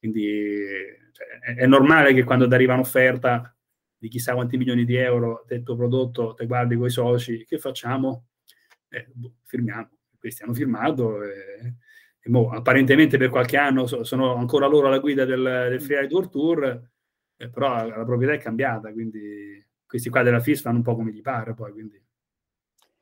Quindi 0.00 0.64
cioè, 1.12 1.28
è, 1.38 1.54
è, 1.58 1.66
normale 1.66 2.12
che 2.12 2.24
quando 2.24 2.48
ti 2.48 2.54
arriva 2.54 2.74
un'offerta 2.74 3.56
di 3.96 4.08
chissà 4.08 4.34
quanti 4.34 4.56
milioni 4.56 4.84
di 4.84 4.96
euro 4.96 5.44
del 5.46 5.62
tuo 5.62 5.76
prodotto, 5.76 6.34
te 6.34 6.44
guardi 6.46 6.74
con 6.74 6.86
i 6.86 6.90
soci, 6.90 7.44
che 7.44 7.58
facciamo? 7.58 8.26
Eh, 8.88 9.06
boh, 9.12 9.34
firmiamo. 9.44 9.88
Questi 10.22 10.44
hanno 10.44 10.54
firmato 10.54 11.20
e, 11.24 11.74
mo, 12.26 12.50
apparentemente 12.50 13.18
per 13.18 13.28
qualche 13.28 13.56
anno 13.56 13.88
so, 13.88 14.04
sono 14.04 14.36
ancora 14.36 14.68
loro 14.68 14.86
alla 14.86 15.00
guida 15.00 15.24
del, 15.24 15.42
del 15.42 15.82
Freeride 15.82 16.14
World 16.14 16.30
Tour, 16.30 16.90
eh, 17.36 17.50
però 17.50 17.74
la, 17.74 17.96
la, 17.96 18.04
proprietà 18.04 18.34
è 18.34 18.38
cambiata, 18.38 18.92
quindi 18.92 19.66
questi 19.84 20.10
qua 20.10 20.22
della 20.22 20.38
FIS 20.38 20.60
fanno 20.60 20.76
un 20.76 20.84
po' 20.84 20.94
come 20.94 21.10
gli 21.10 21.20
pare 21.22 21.54
poi, 21.54 21.72
quindi... 21.72 22.00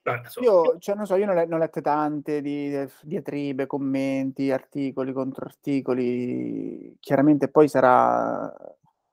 Beh, 0.03 0.23
io, 0.41 0.79
cioè, 0.79 0.95
non 0.95 1.05
so, 1.05 1.17
io 1.17 1.31
ne 1.31 1.43
ho 1.43 1.59
lette 1.59 1.83
tante 1.83 2.41
di 2.41 2.75
diatribe, 3.03 3.67
commenti, 3.67 4.51
articoli, 4.51 5.13
controarticoli. 5.13 6.97
Chiaramente 6.99 7.49
poi 7.49 7.69
sarà, 7.69 8.51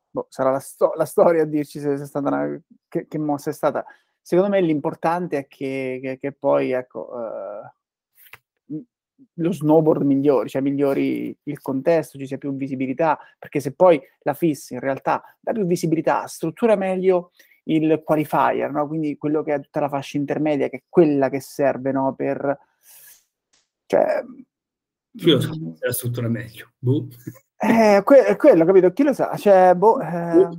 boh, 0.10 0.28
sarà 0.30 0.52
la, 0.52 0.60
sto- 0.60 0.94
la, 0.96 1.04
storia 1.04 1.42
a 1.42 1.46
dirci 1.46 1.82
se, 1.82 1.98
se 1.98 2.04
è 2.04 2.06
stata 2.06 2.30
una, 2.30 2.58
che, 2.88 3.06
che, 3.06 3.18
mossa 3.18 3.50
è 3.50 3.54
stata. 3.54 3.86
Secondo 4.22 4.52
me 4.52 4.62
l'importante 4.62 5.38
è 5.40 5.48
che, 5.48 6.00
che, 6.02 6.18
che 6.18 6.32
poi, 6.32 6.72
ecco, 6.72 7.10
uh, 7.14 7.77
lo 9.36 9.52
snowboard 9.52 10.04
migliori, 10.04 10.50
cioè 10.50 10.62
migliori 10.62 11.36
il 11.44 11.62
contesto, 11.62 12.18
ci 12.18 12.28
sia 12.28 12.38
più 12.38 12.56
visibilità, 12.56 13.18
perché 13.38 13.60
se 13.60 13.74
poi 13.74 14.00
la 14.22 14.34
FIS 14.34 14.72
in 14.72 14.80
realtà 14.80 15.24
dà 15.40 15.54
più 15.54 15.66
visibilità, 15.66 16.26
struttura 16.28 16.76
meglio 16.76 17.32
il 17.64 18.02
qualifier, 18.04 18.72
no? 18.72 18.88
quindi 18.88 19.18
quello 19.18 19.44
che 19.44 19.54
è 19.56 19.60
tutta 19.60 19.80
la 19.80 19.90
fascia 19.90 20.18
intermedia, 20.18 20.70
che 20.70 20.78
è 20.78 20.84
quella 20.88 21.30
che 21.30 21.40
serve 21.40 21.92
no? 21.92 22.14
per... 22.16 22.58
Cioè, 23.86 24.24
Chi 25.16 25.32
lo 25.32 25.40
sa 25.40 25.54
se 25.54 25.86
la 25.86 25.94
struttura 25.94 26.28
meglio? 26.28 26.74
Boh. 26.78 27.08
Eh, 27.58 28.02
que- 28.04 28.26
è 28.26 28.36
quello, 28.36 28.66
capito? 28.66 28.92
Chi 28.92 29.04
lo 29.04 29.14
sa? 29.14 29.36
Cioè, 29.36 29.74
boh, 29.76 30.00
eh, 30.00 30.50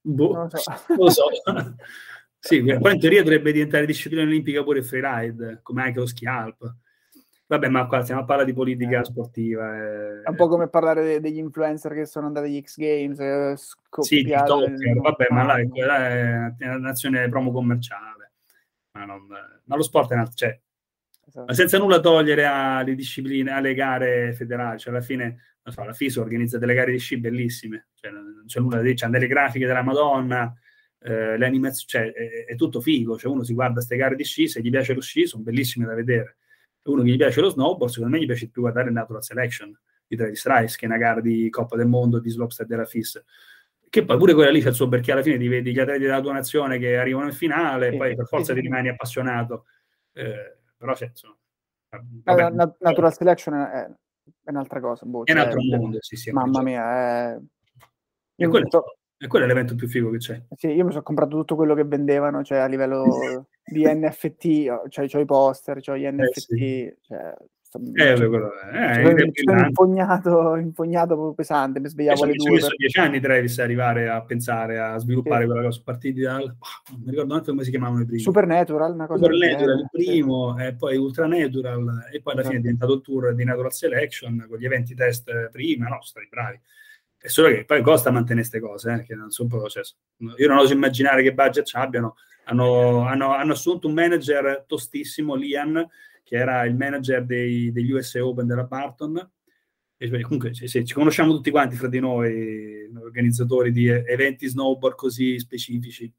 boh. 0.00 0.32
Non 0.32 0.48
lo 0.50 0.58
so. 0.58 0.72
lo 0.96 1.10
so. 1.10 1.24
sì, 2.38 2.62
poi 2.62 2.94
in 2.94 3.00
teoria 3.00 3.22
dovrebbe 3.22 3.52
diventare 3.52 3.86
disciplina 3.86 4.22
olimpica 4.22 4.62
pure 4.62 4.80
il 4.80 4.84
freeride, 4.84 5.60
come 5.62 5.82
anche 5.82 6.00
lo 6.00 6.06
ski 6.06 6.26
alp 6.26 6.76
Vabbè, 7.48 7.68
ma 7.68 7.86
qua 7.86 8.02
stiamo 8.02 8.20
a 8.20 8.24
parlare 8.24 8.46
di 8.46 8.52
politica 8.52 9.00
eh. 9.00 9.04
sportiva. 9.04 9.74
Eh. 9.74 10.22
È 10.22 10.28
un 10.28 10.36
po' 10.36 10.48
come 10.48 10.68
parlare 10.68 11.02
de- 11.02 11.20
degli 11.20 11.38
influencer 11.38 11.94
che 11.94 12.04
sono 12.04 12.26
andati 12.26 12.48
agli 12.48 12.62
X 12.62 12.76
Games. 12.76 13.18
Eh, 13.18 13.54
sì, 14.02 14.22
TikToker, 14.22 15.00
vabbè, 15.00 15.26
ma 15.30 15.44
là, 15.44 15.56
è, 15.56 16.54
è 16.58 16.66
una 16.66 16.76
nazione 16.76 17.26
promo 17.30 17.50
commerciale. 17.50 18.32
Ma, 18.92 19.06
non, 19.06 19.26
ma 19.64 19.76
lo 19.76 19.82
sport 19.82 20.10
è 20.10 20.14
una... 20.14 20.28
Cioè, 20.28 20.60
esatto. 21.26 21.54
senza 21.54 21.78
nulla 21.78 22.00
togliere 22.00 22.44
alle 22.44 22.94
discipline, 22.94 23.50
alle 23.50 23.72
gare 23.72 24.34
federali. 24.34 24.78
Cioè, 24.78 24.92
alla 24.92 25.02
fine, 25.02 25.56
so, 25.64 25.84
la 25.84 25.94
FISO 25.94 26.20
organizza 26.20 26.58
delle 26.58 26.74
gare 26.74 26.92
di 26.92 26.98
sci 26.98 27.16
bellissime. 27.16 27.88
Cioè, 27.94 28.10
non 28.10 28.44
c'è 28.46 28.60
nulla 28.60 28.76
da 28.76 28.82
dire, 28.82 28.94
c'hanno 28.94 29.12
delle 29.12 29.26
grafiche 29.26 29.66
della 29.66 29.82
Madonna, 29.82 30.54
eh, 31.00 31.38
le 31.38 31.46
animazioni, 31.46 32.12
cioè, 32.12 32.12
è, 32.12 32.44
è, 32.44 32.54
tutto 32.56 32.82
figo. 32.82 33.16
Cioè, 33.16 33.32
uno 33.32 33.42
si 33.42 33.54
guarda 33.54 33.76
queste 33.76 33.96
gare 33.96 34.16
di 34.16 34.24
sci, 34.24 34.48
se 34.48 34.60
gli 34.60 34.68
piace 34.68 34.92
lo 34.92 35.00
sci, 35.00 35.26
sono 35.26 35.42
bellissime 35.42 35.86
da 35.86 35.94
vedere 35.94 36.36
uno 36.92 37.02
che 37.02 37.10
gli 37.10 37.16
piace 37.16 37.40
lo 37.40 37.48
snowboard, 37.48 37.92
secondo 37.92 38.16
me 38.16 38.22
gli 38.22 38.26
piace 38.26 38.48
più 38.48 38.62
guardare 38.62 38.90
Natural 38.90 39.22
Selection 39.22 39.76
di 40.06 40.16
Travis 40.16 40.46
Rice, 40.46 40.76
che 40.76 40.86
è 40.86 40.88
una 40.88 40.98
gara 40.98 41.20
di 41.20 41.50
Coppa 41.50 41.76
del 41.76 41.86
Mondo 41.86 42.18
di 42.18 42.30
Slopestyle 42.30 42.68
della 42.68 42.84
FIS. 42.84 43.22
Che 43.90 44.04
poi 44.04 44.18
pure 44.18 44.34
quella 44.34 44.50
lì 44.50 44.60
c'è 44.60 44.68
il 44.68 44.74
suo 44.74 44.88
perché 44.88 45.12
alla 45.12 45.22
fine 45.22 45.38
ti 45.38 45.48
vedi 45.48 45.72
gli 45.72 45.78
atleti 45.78 46.00
della 46.00 46.20
tua 46.20 46.32
nazione 46.32 46.78
che 46.78 46.96
arrivano 46.96 47.26
in 47.26 47.32
finale, 47.32 47.88
e 47.88 47.96
poi 47.96 48.14
per 48.14 48.26
forza 48.26 48.54
ti 48.54 48.60
rimani 48.60 48.88
appassionato. 48.88 49.66
Eh, 50.12 50.56
però 50.76 50.94
c'è, 50.94 51.06
insomma, 51.06 51.36
vabbè, 52.24 52.50
na- 52.50 52.76
natural 52.80 53.12
Selection 53.14 53.54
è, 53.54 53.90
è 54.44 54.50
un'altra 54.50 54.80
cosa. 54.80 55.06
Boh, 55.06 55.24
è 55.24 55.32
un 55.32 55.38
altro 55.38 55.60
cioè, 55.60 55.78
mondo, 55.78 55.98
sì, 56.00 56.16
sì. 56.16 56.30
Mamma 56.30 56.62
mia, 56.62 57.32
è... 57.34 57.38
E 58.36 58.46
quello, 58.46 58.66
so... 58.68 58.96
e 59.16 59.26
quello, 59.26 59.44
è 59.44 59.48
l'evento 59.48 59.74
più 59.74 59.88
figo 59.88 60.10
che 60.10 60.18
c'è. 60.18 60.42
Sì, 60.56 60.68
io 60.68 60.84
mi 60.84 60.90
sono 60.90 61.02
comprato 61.02 61.36
tutto 61.36 61.56
quello 61.56 61.74
che 61.74 61.84
vendevano, 61.84 62.42
cioè 62.44 62.58
a 62.58 62.66
livello 62.66 63.04
di 63.70 63.84
NFT, 63.84 64.88
cioè 64.88 65.08
ho 65.12 65.20
i 65.20 65.24
poster, 65.24 65.80
ho 65.86 65.96
gli 65.96 66.06
NFT, 66.06 66.22
eh, 66.26 66.44
sì. 66.46 66.94
cioè, 67.02 67.34
eh, 67.70 68.14
quello, 68.14 68.50
eh, 68.72 69.32
sono 69.34 69.66
impugnato, 69.66 70.56
impugnato 70.56 71.14
proprio 71.14 71.34
pesante, 71.34 71.80
mi 71.80 71.88
svegliavo 71.88 72.22
alle 72.24 72.32
due. 72.32 72.46
Ci 72.46 72.52
messo 72.52 72.74
dieci 72.76 72.98
anni 72.98 73.20
Travis 73.20 73.58
a 73.58 73.62
arrivare 73.62 74.08
a 74.08 74.22
pensare, 74.22 74.78
a 74.78 74.96
sviluppare 74.96 75.42
sì. 75.42 75.46
quella 75.46 75.62
cosa, 75.62 75.80
partiti 75.84 76.20
dal... 76.20 76.44
non 76.44 77.00
mi 77.00 77.10
ricordo 77.10 77.32
neanche 77.32 77.50
come 77.50 77.64
si 77.64 77.70
chiamavano 77.70 78.00
i 78.00 78.06
primi. 78.06 78.20
Supernatural, 78.20 78.92
una 78.94 79.06
cosa 79.06 79.24
Supernatural, 79.24 79.78
il 79.80 79.88
primo, 79.92 80.56
sì. 80.56 80.64
e 80.64 80.74
poi 80.74 80.96
Ultranatural, 80.96 82.08
e 82.10 82.22
poi 82.22 82.32
alla 82.32 82.42
fine 82.42 82.56
è 82.56 82.60
diventato 82.60 83.00
tour 83.02 83.34
di 83.34 83.44
Natural 83.44 83.72
Selection, 83.72 84.46
con 84.48 84.58
gli 84.58 84.64
eventi 84.64 84.94
test 84.94 85.50
prima, 85.50 85.88
no, 85.88 86.00
stati 86.00 86.26
bravi. 86.30 86.58
È 87.20 87.28
solo 87.28 87.48
che 87.48 87.64
poi 87.66 87.82
costa 87.82 88.10
mantenere 88.10 88.48
queste 88.48 88.60
cose, 88.60 88.92
eh, 88.92 89.02
che 89.04 89.14
non 89.14 89.30
sono 89.30 89.48
proprio, 89.48 89.68
cioè, 89.68 89.82
io 90.38 90.48
non 90.48 90.58
oso 90.58 90.72
immaginare 90.72 91.22
che 91.22 91.34
budget 91.34 91.68
abbiano. 91.74 92.14
Hanno, 92.50 93.02
hanno, 93.06 93.34
hanno 93.34 93.52
assunto 93.52 93.88
un 93.88 93.94
manager 93.94 94.64
tostissimo, 94.66 95.34
Lian, 95.34 95.86
che 96.22 96.36
era 96.36 96.64
il 96.64 96.74
manager 96.74 97.24
dei, 97.24 97.70
degli 97.72 97.92
US 97.92 98.14
Open 98.14 98.46
della 98.46 98.64
Barton. 98.64 99.30
E 100.00 100.20
comunque 100.22 100.54
sì, 100.54 100.66
sì, 100.66 100.84
ci 100.84 100.94
conosciamo 100.94 101.34
tutti 101.34 101.50
quanti 101.50 101.76
fra 101.76 101.88
di 101.88 101.98
noi, 101.98 102.88
organizzatori 103.00 103.72
di 103.72 103.88
eventi 103.88 104.46
snowboard 104.46 104.96
così 104.96 105.38
specifici. 105.38 106.10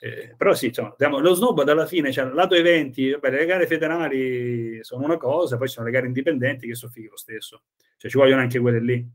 Eh, 0.00 0.34
però 0.36 0.54
sì, 0.54 0.72
cioè, 0.72 0.92
lo 0.98 1.34
snowboard 1.34 1.68
alla 1.68 1.86
fine, 1.86 2.12
cioè, 2.12 2.26
lato 2.26 2.54
eventi, 2.54 3.10
vabbè, 3.10 3.30
le 3.30 3.46
gare 3.46 3.66
federali 3.66 4.78
sono 4.82 5.04
una 5.04 5.16
cosa, 5.16 5.56
poi 5.56 5.66
ci 5.68 5.74
sono 5.74 5.86
le 5.86 5.92
gare 5.92 6.06
indipendenti 6.06 6.66
che 6.66 6.74
sono 6.74 6.92
fighe 6.92 7.08
lo 7.08 7.16
stesso, 7.16 7.62
cioè 7.96 8.10
ci 8.10 8.16
vogliono 8.16 8.42
anche 8.42 8.58
quelle 8.58 8.80
lì. 8.80 9.08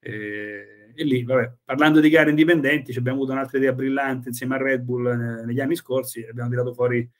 Eh, 0.00 0.79
e 1.00 1.04
lì, 1.04 1.24
vabbè, 1.24 1.50
parlando 1.64 1.98
di 1.98 2.10
gare 2.10 2.28
indipendenti, 2.28 2.94
abbiamo 2.94 3.16
avuto 3.16 3.32
un'altra 3.32 3.56
idea 3.56 3.72
brillante 3.72 4.28
insieme 4.28 4.56
a 4.56 4.58
Red 4.58 4.82
Bull 4.82 5.06
eh, 5.06 5.44
negli 5.46 5.58
anni 5.58 5.74
scorsi, 5.74 6.22
abbiamo 6.28 6.50
tirato 6.50 6.74
fuori 6.74 7.10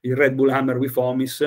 il 0.00 0.16
Red 0.16 0.32
Bull 0.32 0.48
Hammer 0.48 0.78
with 0.78 0.96
Homis. 0.96 1.42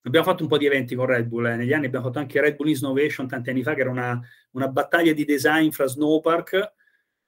Abbiamo 0.00 0.24
fatto 0.24 0.42
un 0.42 0.48
po' 0.48 0.56
di 0.56 0.64
eventi 0.64 0.94
con 0.94 1.04
Red 1.04 1.26
Bull, 1.26 1.48
eh. 1.48 1.56
negli 1.56 1.74
anni 1.74 1.86
abbiamo 1.86 2.06
fatto 2.06 2.18
anche 2.18 2.40
Red 2.40 2.56
Bull 2.56 2.68
Innovation 2.68 3.28
tanti 3.28 3.50
anni 3.50 3.62
fa, 3.62 3.74
che 3.74 3.82
era 3.82 3.90
una, 3.90 4.18
una 4.52 4.68
battaglia 4.68 5.12
di 5.12 5.26
design 5.26 5.68
fra 5.68 5.86
snowpark, 5.86 6.72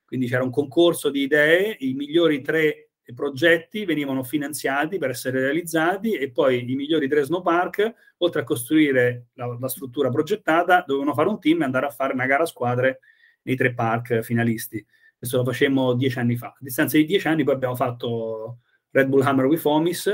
quindi 0.06 0.28
c'era 0.28 0.44
un 0.44 0.50
concorso 0.50 1.10
di 1.10 1.24
idee, 1.24 1.76
i 1.80 1.92
migliori 1.92 2.40
tre 2.40 2.92
progetti 3.14 3.84
venivano 3.84 4.22
finanziati 4.22 4.96
per 4.96 5.10
essere 5.10 5.40
realizzati 5.40 6.12
e 6.12 6.30
poi 6.30 6.70
i 6.70 6.74
migliori 6.74 7.06
tre 7.06 7.22
snowpark, 7.22 7.94
oltre 8.18 8.40
a 8.40 8.44
costruire 8.44 9.26
la, 9.34 9.58
la 9.60 9.68
struttura 9.68 10.08
progettata, 10.08 10.84
dovevano 10.86 11.12
fare 11.12 11.28
un 11.28 11.38
team 11.38 11.60
e 11.60 11.64
andare 11.64 11.84
a 11.84 11.90
fare 11.90 12.14
una 12.14 12.24
gara 12.24 12.44
a 12.44 12.46
squadre 12.46 13.00
nei 13.42 13.56
tre 13.56 13.74
park 13.74 14.20
finalisti. 14.20 14.84
Questo 15.16 15.38
lo 15.38 15.44
facemmo 15.44 15.94
dieci 15.94 16.18
anni 16.18 16.36
fa. 16.36 16.48
A 16.48 16.56
distanza 16.60 16.96
di 16.96 17.04
dieci 17.04 17.26
anni 17.26 17.44
poi 17.44 17.54
abbiamo 17.54 17.74
fatto 17.74 18.60
Red 18.90 19.08
Bull 19.08 19.22
Hammer 19.22 19.46
with 19.46 19.64
Homis, 19.64 20.04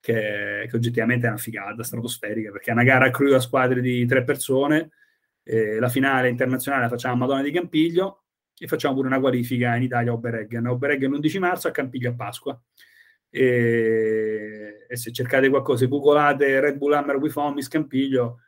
che, 0.00 0.66
che, 0.68 0.76
oggettivamente 0.76 1.26
è 1.26 1.30
una 1.30 1.38
figata 1.38 1.82
stratosferica, 1.82 2.50
perché 2.50 2.70
è 2.70 2.72
una 2.72 2.84
gara 2.84 3.10
crew 3.10 3.34
a 3.34 3.40
squadre 3.40 3.80
di 3.80 4.04
tre 4.06 4.24
persone, 4.24 4.90
eh, 5.44 5.78
la 5.78 5.88
finale 5.88 6.28
internazionale 6.28 6.84
la 6.84 6.88
facciamo 6.88 7.14
a 7.14 7.16
Madonna 7.16 7.42
di 7.42 7.50
Campiglio 7.50 8.24
e 8.56 8.66
facciamo 8.66 8.94
pure 8.94 9.08
una 9.08 9.18
qualifica 9.18 9.74
in 9.76 9.82
Italia 9.82 10.12
a 10.12 10.14
Obereggen. 10.14 10.66
Obereggen 10.66 11.10
l'11 11.10 11.38
marzo, 11.38 11.68
a 11.68 11.72
Campiglio 11.72 12.10
a 12.10 12.14
Pasqua. 12.14 12.62
E, 13.28 14.86
e, 14.88 14.96
se 14.96 15.10
cercate 15.10 15.48
qualcosa, 15.48 15.86
googlate 15.86 16.60
Red 16.60 16.76
Bull 16.76 16.92
Hammer 16.92 17.16
with 17.16 17.34
Homis 17.36 17.68
Campiglio, 17.68 18.40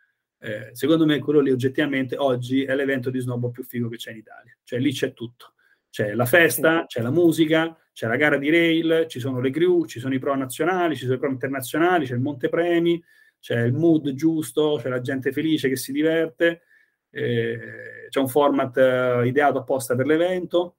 eh, 0.44 0.68
secondo 0.74 1.06
me 1.06 1.20
quello 1.20 1.40
lì 1.40 1.50
oggettivamente 1.50 2.18
oggi 2.18 2.64
è 2.64 2.74
l'evento 2.74 3.08
di 3.08 3.18
snowboard 3.18 3.54
più 3.54 3.64
figo 3.64 3.88
che 3.88 3.96
c'è 3.96 4.10
in 4.10 4.18
Italia. 4.18 4.54
Cioè 4.62 4.78
lì 4.78 4.92
c'è 4.92 5.14
tutto. 5.14 5.54
C'è 5.88 6.12
la 6.12 6.26
festa, 6.26 6.84
c'è 6.86 7.00
la 7.00 7.10
musica, 7.10 7.74
c'è 7.92 8.06
la 8.06 8.16
gara 8.16 8.36
di 8.36 8.50
rail, 8.50 9.06
ci 9.08 9.20
sono 9.20 9.40
le 9.40 9.50
crew, 9.50 9.86
ci 9.86 10.00
sono 10.00 10.12
i 10.12 10.18
pro 10.18 10.34
nazionali, 10.36 10.96
ci 10.96 11.04
sono 11.04 11.14
i 11.14 11.18
pro 11.18 11.30
internazionali, 11.30 12.04
c'è 12.04 12.12
il 12.12 12.20
montepremi, 12.20 13.02
c'è 13.40 13.62
il 13.62 13.72
mood 13.72 14.12
giusto, 14.12 14.78
c'è 14.82 14.90
la 14.90 15.00
gente 15.00 15.32
felice 15.32 15.70
che 15.70 15.76
si 15.76 15.92
diverte, 15.92 16.62
eh, 17.08 18.08
c'è 18.10 18.20
un 18.20 18.28
format 18.28 18.76
eh, 18.76 19.26
ideato 19.26 19.58
apposta 19.58 19.94
per 19.94 20.04
l'evento. 20.04 20.76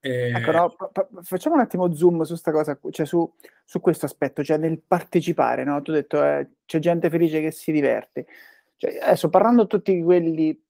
Eh... 0.00 0.32
Ecco, 0.34 0.50
no, 0.50 0.74
pa- 0.92 1.08
facciamo 1.22 1.54
un 1.54 1.60
attimo 1.60 1.94
zoom 1.94 2.22
su 2.22 2.30
questa 2.30 2.50
cosa, 2.50 2.76
cioè 2.90 3.06
su, 3.06 3.32
su, 3.64 3.80
questo 3.80 4.06
aspetto, 4.06 4.42
cioè 4.42 4.56
nel 4.56 4.80
partecipare, 4.84 5.62
no? 5.62 5.80
Tu 5.82 5.92
hai 5.92 5.98
detto 5.98 6.24
eh, 6.24 6.48
c'è 6.64 6.80
gente 6.80 7.10
felice 7.10 7.40
che 7.40 7.52
si 7.52 7.70
diverte. 7.70 8.26
Cioè, 8.82 8.98
adesso 9.00 9.28
parlando 9.28 9.68
tutti 9.68 10.02
quelli, 10.02 10.60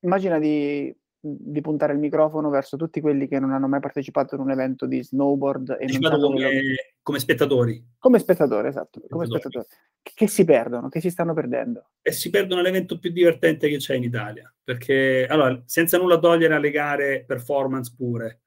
immagina 0.00 0.40
di 0.40 0.92
di 1.22 1.60
puntare 1.60 1.92
il 1.92 1.98
microfono 1.98 2.48
verso 2.48 2.78
tutti 2.78 3.00
quelli 3.02 3.28
che 3.28 3.38
non 3.38 3.52
hanno 3.52 3.68
mai 3.68 3.80
partecipato 3.80 4.34
ad 4.34 4.40
un 4.40 4.50
evento 4.50 4.86
di 4.86 5.04
snowboard 5.04 5.76
e 5.78 5.84
non 5.84 6.00
sanno 6.00 6.18
come, 6.18 6.60
come 7.02 7.18
spettatori. 7.18 7.86
Come 7.98 8.18
spettatori, 8.18 8.68
esatto, 8.68 9.02
come 9.06 9.26
spettatori. 9.26 9.66
Che, 10.00 10.12
che, 10.14 10.26
si 10.26 10.44
perdono, 10.44 10.88
che 10.88 11.00
si 11.00 11.10
stanno 11.10 11.34
perdendo. 11.34 11.90
E 12.00 12.12
si 12.12 12.30
perdono 12.30 12.62
l'evento 12.62 12.98
più 12.98 13.10
divertente 13.10 13.68
che 13.68 13.76
c'è 13.76 13.96
in 13.96 14.04
Italia, 14.04 14.52
perché 14.64 15.26
allora, 15.28 15.62
senza 15.66 15.98
nulla 15.98 16.18
togliere 16.18 16.54
alle 16.54 16.70
gare 16.70 17.24
performance 17.26 17.92
pure, 17.94 18.40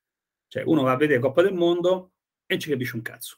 cioè 0.47 0.63
uno 0.65 0.81
va 0.81 0.93
a 0.93 0.97
vedere 0.97 1.19
Coppa 1.19 1.43
del 1.43 1.53
Mondo 1.53 2.13
e 2.47 2.57
ci 2.57 2.71
capisce 2.71 2.95
un 2.95 3.03
cazzo. 3.03 3.37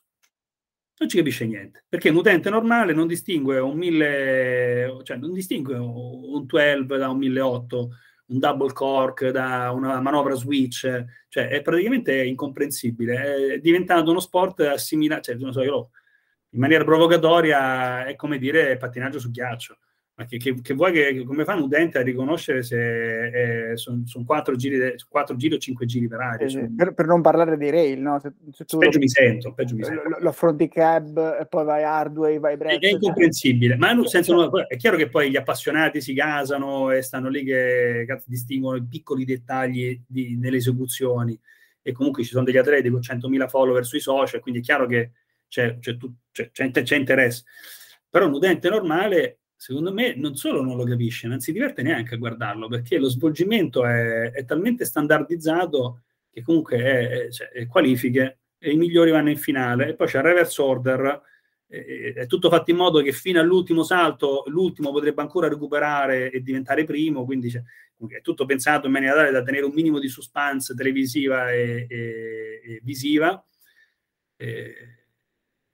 Non 0.97 1.09
ci 1.09 1.17
capisce 1.17 1.45
niente, 1.45 1.83
perché 1.89 2.09
un 2.09 2.15
utente 2.15 2.49
normale 2.49 2.93
non 2.93 3.07
distingue 3.07 3.59
un 3.59 3.77
1000, 3.77 4.99
cioè 5.03 5.17
non 5.17 5.33
distingue 5.33 5.75
un 5.75 6.45
12 6.45 6.85
da 6.85 7.09
un 7.09 7.17
1008 7.17 7.89
un 8.27 8.39
double 8.39 8.73
cork 8.73 9.29
da 9.29 9.71
una 9.71 9.99
manovra 9.99 10.33
switch, 10.33 11.05
cioè 11.27 11.47
è 11.47 11.61
praticamente 11.61 12.23
incomprensibile, 12.23 13.53
è 13.53 13.59
diventato 13.59 14.09
uno 14.09 14.19
sport 14.19 14.61
assimilato, 14.61 15.35
cioè 15.35 15.51
so, 15.51 15.61
in 15.61 16.59
maniera 16.59 16.83
provocatoria 16.83 18.05
è 18.05 18.15
come 18.15 18.37
dire 18.37 18.77
pattinaggio 18.77 19.19
su 19.19 19.29
ghiaccio. 19.29 19.77
Ma 20.17 20.23
che, 20.23 20.37
che, 20.37 20.55
che 20.61 20.73
vuoi 20.73 20.93
che, 20.93 21.25
come 21.25 21.43
fa 21.43 21.55
un 21.55 21.63
utente 21.63 21.97
a 21.97 22.01
riconoscere 22.01 22.63
se 22.63 23.73
sono 23.75 24.03
son 24.05 24.23
quattro, 24.23 24.55
giri, 24.55 24.95
quattro 25.09 25.35
giri 25.35 25.55
o 25.55 25.57
cinque 25.57 25.85
giri 25.85 26.07
per 26.07 26.21
aria? 26.21 26.47
Cioè, 26.47 26.69
per, 26.73 26.93
per, 26.93 27.05
non 27.05 27.21
parlare 27.21 27.57
dei 27.57 27.69
rail, 27.69 27.99
no? 27.99 28.17
Se, 28.19 28.31
se 28.53 28.63
tu 28.63 28.77
peggio, 28.77 28.93
lo, 28.93 28.99
mi 28.99 29.09
sento, 29.09 29.53
peggio 29.53 29.75
mi 29.75 29.83
sento. 29.83 30.07
Lo, 30.07 30.17
lo 30.21 30.29
affronti 30.29 30.69
cab 30.69 31.37
e 31.41 31.45
poi 31.47 31.65
vai 31.65 31.83
hardway, 31.83 32.39
vai 32.39 32.55
break. 32.55 32.79
È, 32.79 32.87
è 32.87 32.91
incomprensibile, 32.91 33.75
ma 33.75 33.91
nel 33.91 34.07
senso, 34.07 34.65
è 34.67 34.77
chiaro 34.77 34.95
che 34.95 35.09
poi 35.09 35.29
gli 35.29 35.35
appassionati 35.35 35.99
si 35.99 36.13
gasano 36.13 36.91
e 36.91 37.01
stanno 37.01 37.27
lì 37.27 37.43
che 37.43 38.05
cazzo, 38.07 38.25
distinguono 38.29 38.77
i 38.77 38.85
piccoli 38.85 39.25
dettagli 39.25 40.01
di, 40.07 40.37
nelle 40.37 40.57
esecuzioni 40.57 41.37
e 41.81 41.91
comunque 41.91 42.23
ci 42.23 42.29
sono 42.29 42.45
degli 42.45 42.57
atleti 42.57 42.89
con 42.89 43.01
100.000 43.01 43.49
follower 43.49 43.85
sui 43.85 43.99
social, 43.99 44.39
quindi 44.39 44.61
è 44.61 44.63
chiaro 44.63 44.87
che 44.87 45.11
c'è, 45.49 45.77
c'è, 45.77 45.97
c'è, 46.31 46.71
c'è 46.71 46.95
interesse. 46.95 47.43
Però 48.09 48.27
un 48.27 48.33
utente 48.33 48.69
normale 48.69 49.39
secondo 49.65 49.91
me 49.91 50.13
non 50.13 50.35
solo 50.35 50.61
non 50.61 50.77
lo 50.77 50.83
capisce, 50.83 51.27
non 51.27 51.39
si 51.39 51.51
diverte 51.51 51.81
neanche 51.81 52.13
a 52.13 52.17
guardarlo 52.19 52.67
perché 52.67 52.99
lo 52.99 53.09
svolgimento 53.09 53.83
è, 53.83 54.29
è 54.29 54.45
talmente 54.45 54.85
standardizzato 54.85 56.03
che 56.29 56.43
comunque 56.43 56.77
è, 56.77 57.07
è, 57.09 57.31
cioè, 57.31 57.47
è, 57.47 57.65
qualifiche 57.65 58.41
e 58.59 58.73
i 58.73 58.75
migliori 58.75 59.09
vanno 59.09 59.31
in 59.31 59.37
finale 59.37 59.87
e 59.87 59.95
poi 59.95 60.05
c'è 60.05 60.19
il 60.19 60.23
reverse 60.23 60.61
order. 60.61 61.21
È 61.67 62.27
tutto 62.27 62.47
fatto 62.51 62.69
in 62.69 62.77
modo 62.77 63.01
che 63.01 63.11
fino 63.11 63.39
all'ultimo 63.39 63.81
salto 63.81 64.43
l'ultimo 64.47 64.91
potrebbe 64.91 65.21
ancora 65.21 65.47
recuperare 65.47 66.29
e 66.29 66.43
diventare 66.43 66.83
primo, 66.83 67.25
quindi 67.25 67.51
è 67.51 68.21
tutto 68.21 68.45
pensato 68.45 68.85
in 68.85 68.91
maniera 68.91 69.15
tale 69.15 69.31
da 69.31 69.41
tenere 69.41 69.65
un 69.65 69.73
minimo 69.73 69.97
di 69.97 70.07
suspense 70.07 70.75
televisiva 70.75 71.51
e, 71.51 71.87
e, 71.89 72.61
e 72.63 72.79
visiva. 72.83 73.43
E, 74.37 74.94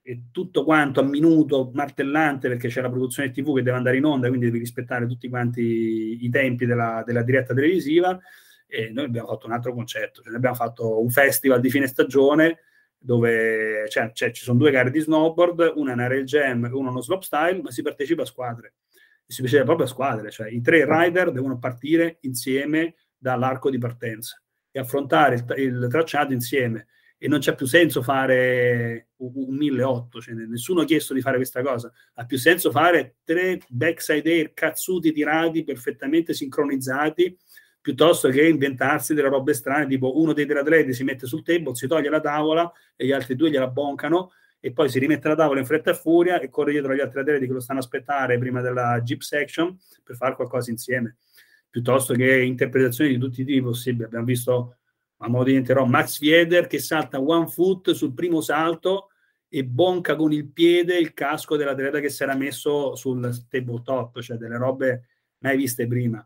e 0.04 0.24
tutto 0.32 0.64
quanto 0.64 1.00
a 1.00 1.04
minuto 1.04 1.70
martellante 1.74 2.48
perché 2.48 2.68
c'è 2.70 2.82
la 2.82 2.90
produzione 2.90 3.32
TV 3.32 3.56
che 3.56 3.62
deve 3.62 3.78
andare 3.78 3.98
in 3.98 4.06
onda, 4.06 4.28
quindi 4.28 4.46
devi 4.46 4.60
rispettare 4.60 5.06
tutti 5.06 5.30
quanti 5.30 6.24
i 6.24 6.30
tempi 6.30 6.66
della, 6.66 7.04
della 7.06 7.22
diretta 7.22 7.54
televisiva. 7.54 8.20
E 8.68 8.90
noi 8.90 9.06
abbiamo 9.06 9.28
fatto 9.28 9.48
un 9.48 9.52
altro 9.52 9.74
concetto, 9.74 10.22
cioè 10.22 10.34
abbiamo 10.34 10.56
fatto 10.56 11.02
un 11.02 11.10
festival 11.10 11.60
di 11.60 11.70
fine 11.70 11.88
stagione 11.88 12.60
dove 12.98 13.90
cioè, 13.90 14.12
cioè, 14.14 14.32
ci 14.32 14.44
sono 14.44 14.60
due 14.60 14.72
gare 14.72 14.92
di 14.92 15.00
snowboard, 15.00 15.74
una 15.76 15.92
è 15.92 15.94
una 15.94 16.08
rail 16.08 16.24
jam 16.24 16.66
e 16.66 16.70
una 16.70 16.90
uno 16.90 17.02
slopestyle, 17.02 17.62
ma 17.62 17.72
si 17.72 17.82
partecipa 17.82 18.22
a 18.22 18.26
squadre. 18.26 18.76
Si 19.26 19.42
partecipa 19.42 19.66
proprio 19.66 19.86
a 19.86 19.90
squadre, 19.90 20.30
cioè 20.30 20.50
i 20.50 20.62
tre 20.62 20.86
rider 20.88 21.32
devono 21.32 21.58
partire 21.58 22.18
insieme 22.22 22.96
dall'arco 23.18 23.70
di 23.70 23.78
partenza 23.78 24.42
e 24.72 24.80
affrontare 24.80 25.36
il, 25.36 25.46
il 25.58 25.88
tracciato 25.90 26.32
insieme 26.34 26.88
e 27.24 27.28
non 27.28 27.38
c'è 27.38 27.54
più 27.54 27.68
senso 27.68 28.02
fare 28.02 29.10
un, 29.18 29.32
un 29.36 29.56
1008, 29.56 30.22
cioè 30.22 30.34
nessuno 30.34 30.82
ha 30.82 30.86
chiesto 30.86 31.14
di 31.14 31.22
fare 31.22 31.36
questa 31.36 31.62
cosa, 31.62 31.94
ha 32.16 32.26
più 32.26 32.40
senso 32.40 32.72
fare 32.72 33.18
tre 33.24 33.60
backside 33.68 34.28
air 34.28 34.54
cazzuti 34.54 35.12
tirati 35.12 35.64
perfettamente 35.64 36.34
sincronizzati 36.34 37.38
piuttosto 37.80 38.28
che 38.30 38.48
inventarsi 38.48 39.14
delle 39.14 39.30
robe 39.30 39.54
strane, 39.54 39.86
tipo 39.86 40.20
uno 40.20 40.34
dei 40.34 40.48
tre 40.48 40.62
atleti 40.62 40.96
si 40.96 41.04
mette 41.04 41.28
sul 41.28 41.44
table, 41.44 41.76
si 41.76 41.86
toglie 41.86 42.10
la 42.10 42.20
tavola 42.20 42.72
e 42.96 43.06
gli 43.06 43.12
altri 43.12 43.36
due 43.36 43.52
gliela 43.52 43.68
boncano 43.68 44.32
e 44.60 44.72
poi 44.72 44.90
si 44.90 44.98
rimette 44.98 45.28
la 45.28 45.36
tavola 45.36 45.60
in 45.60 45.66
fretta 45.68 45.92
e 45.92 45.94
furia 45.94 46.40
e 46.40 46.50
corre 46.50 46.72
dietro 46.72 46.92
agli 46.92 47.02
altri 47.02 47.20
atleti 47.20 47.46
che 47.46 47.54
lo 47.54 47.60
stanno 47.60 47.82
aspettare 47.82 48.40
prima 48.40 48.62
della 48.62 49.00
jeep 49.04 49.22
section 49.22 49.78
per 50.04 50.16
fare 50.16 50.34
qualcosa 50.34 50.72
insieme, 50.72 51.18
piuttosto 51.70 52.16
che 52.16 52.42
interpretazioni 52.42 53.12
di 53.12 53.20
tutti 53.20 53.42
i 53.42 53.46
tipi 53.46 53.62
possibili. 53.62 54.06
Abbiamo 54.06 54.26
visto, 54.26 54.78
a 55.22 55.30
modo 55.30 55.46
di 55.46 55.56
interrompo, 55.56 55.90
Max 55.90 56.20
Vieder 56.20 56.68
che 56.68 56.80
salta 56.80 57.20
one 57.20 57.48
foot 57.48 57.92
sul 57.92 58.14
primo 58.14 58.42
salto 58.42 59.10
e 59.48 59.64
bonca 59.64 60.16
con 60.16 60.32
il 60.32 60.48
piede 60.48 60.98
il 60.98 61.14
casco 61.14 61.58
dell'atleta 61.58 62.00
che 62.00 62.10
si 62.10 62.24
era 62.24 62.36
messo 62.36 62.96
sul 62.96 63.48
tabletop, 63.50 64.20
cioè 64.22 64.38
delle 64.38 64.58
robe 64.58 65.08
mai 65.40 65.58
viste 65.58 65.88
prima 65.88 66.26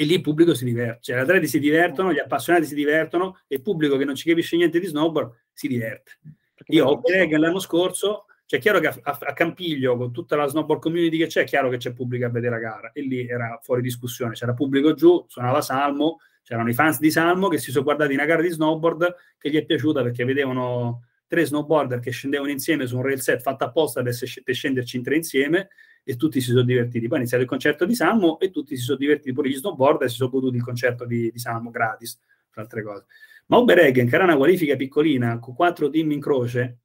e 0.00 0.04
lì 0.04 0.14
il 0.14 0.20
pubblico 0.20 0.54
si 0.54 0.64
diverte, 0.64 1.00
cioè 1.00 1.16
gli 1.16 1.22
atleti 1.22 1.48
si 1.48 1.58
divertono, 1.58 2.12
gli 2.12 2.20
appassionati 2.20 2.66
si 2.66 2.76
divertono 2.76 3.40
e 3.48 3.56
il 3.56 3.62
pubblico 3.62 3.96
che 3.96 4.04
non 4.04 4.14
ci 4.14 4.28
capisce 4.28 4.54
niente 4.54 4.78
di 4.78 4.86
snowboard 4.86 5.32
si 5.52 5.66
diverte. 5.66 6.20
Io 6.66 6.86
ho 6.86 7.00
che 7.00 7.36
l'anno 7.36 7.58
scorso, 7.58 8.26
cioè 8.46 8.60
è 8.60 8.62
chiaro 8.62 8.78
che 8.78 8.86
a, 8.86 8.96
a, 9.02 9.18
a, 9.20 9.32
Campiglio, 9.32 9.96
con 9.96 10.12
tutta 10.12 10.36
la 10.36 10.46
snowboard 10.46 10.80
community 10.80 11.18
che 11.18 11.26
c'è, 11.26 11.40
è 11.40 11.44
chiaro 11.44 11.68
che 11.68 11.78
c'è 11.78 11.94
pubblico 11.94 12.26
a 12.26 12.28
vedere 12.28 12.54
la 12.54 12.60
gara 12.60 12.92
e 12.92 13.00
lì 13.00 13.26
era 13.26 13.58
fuori 13.60 13.82
discussione, 13.82 14.34
c'era 14.34 14.54
pubblico 14.54 14.94
giù, 14.94 15.24
suonava 15.26 15.60
Salmo, 15.62 16.18
c'erano 16.48 16.70
i 16.70 16.72
fans 16.72 16.98
di 16.98 17.10
Salmo 17.10 17.48
che 17.48 17.58
si 17.58 17.70
sono 17.70 17.84
guardati 17.84 18.14
una 18.14 18.24
gara 18.24 18.40
di 18.40 18.48
snowboard 18.48 19.14
che 19.36 19.50
gli 19.50 19.56
è 19.56 19.66
piaciuta 19.66 20.02
perché 20.02 20.24
vedevano 20.24 21.02
tre 21.26 21.44
snowboarder 21.44 22.00
che 22.00 22.10
scendevano 22.10 22.50
insieme 22.50 22.86
su 22.86 22.96
un 22.96 23.02
rail 23.02 23.20
set 23.20 23.42
fatto 23.42 23.64
apposta 23.64 24.02
per, 24.02 24.16
per 24.42 24.54
scenderci 24.54 24.96
in 24.96 25.02
tre 25.02 25.16
insieme 25.16 25.68
e 26.02 26.16
tutti 26.16 26.40
si 26.40 26.48
sono 26.48 26.62
divertiti. 26.62 27.06
Poi 27.06 27.18
è 27.18 27.20
iniziato 27.20 27.42
il 27.42 27.48
concerto 27.50 27.84
di 27.84 27.94
Salmo 27.94 28.38
e 28.38 28.50
tutti 28.50 28.78
si 28.78 28.82
sono 28.82 28.96
divertiti, 28.96 29.34
pure 29.34 29.50
gli 29.50 29.56
snowboarder 29.56 30.06
e 30.06 30.08
si 30.08 30.16
sono 30.16 30.30
goduti 30.30 30.56
il 30.56 30.62
concerto 30.62 31.04
di, 31.04 31.30
di 31.30 31.38
Salmo 31.38 31.68
gratis, 31.68 32.18
tra 32.50 32.62
altre 32.62 32.82
cose. 32.82 33.04
Ma 33.48 33.58
Oberegen, 33.58 34.08
che 34.08 34.14
era 34.14 34.24
una 34.24 34.36
qualifica 34.36 34.74
piccolina, 34.74 35.38
con 35.38 35.54
quattro 35.54 35.90
team 35.90 36.12
in 36.12 36.20
croce, 36.20 36.78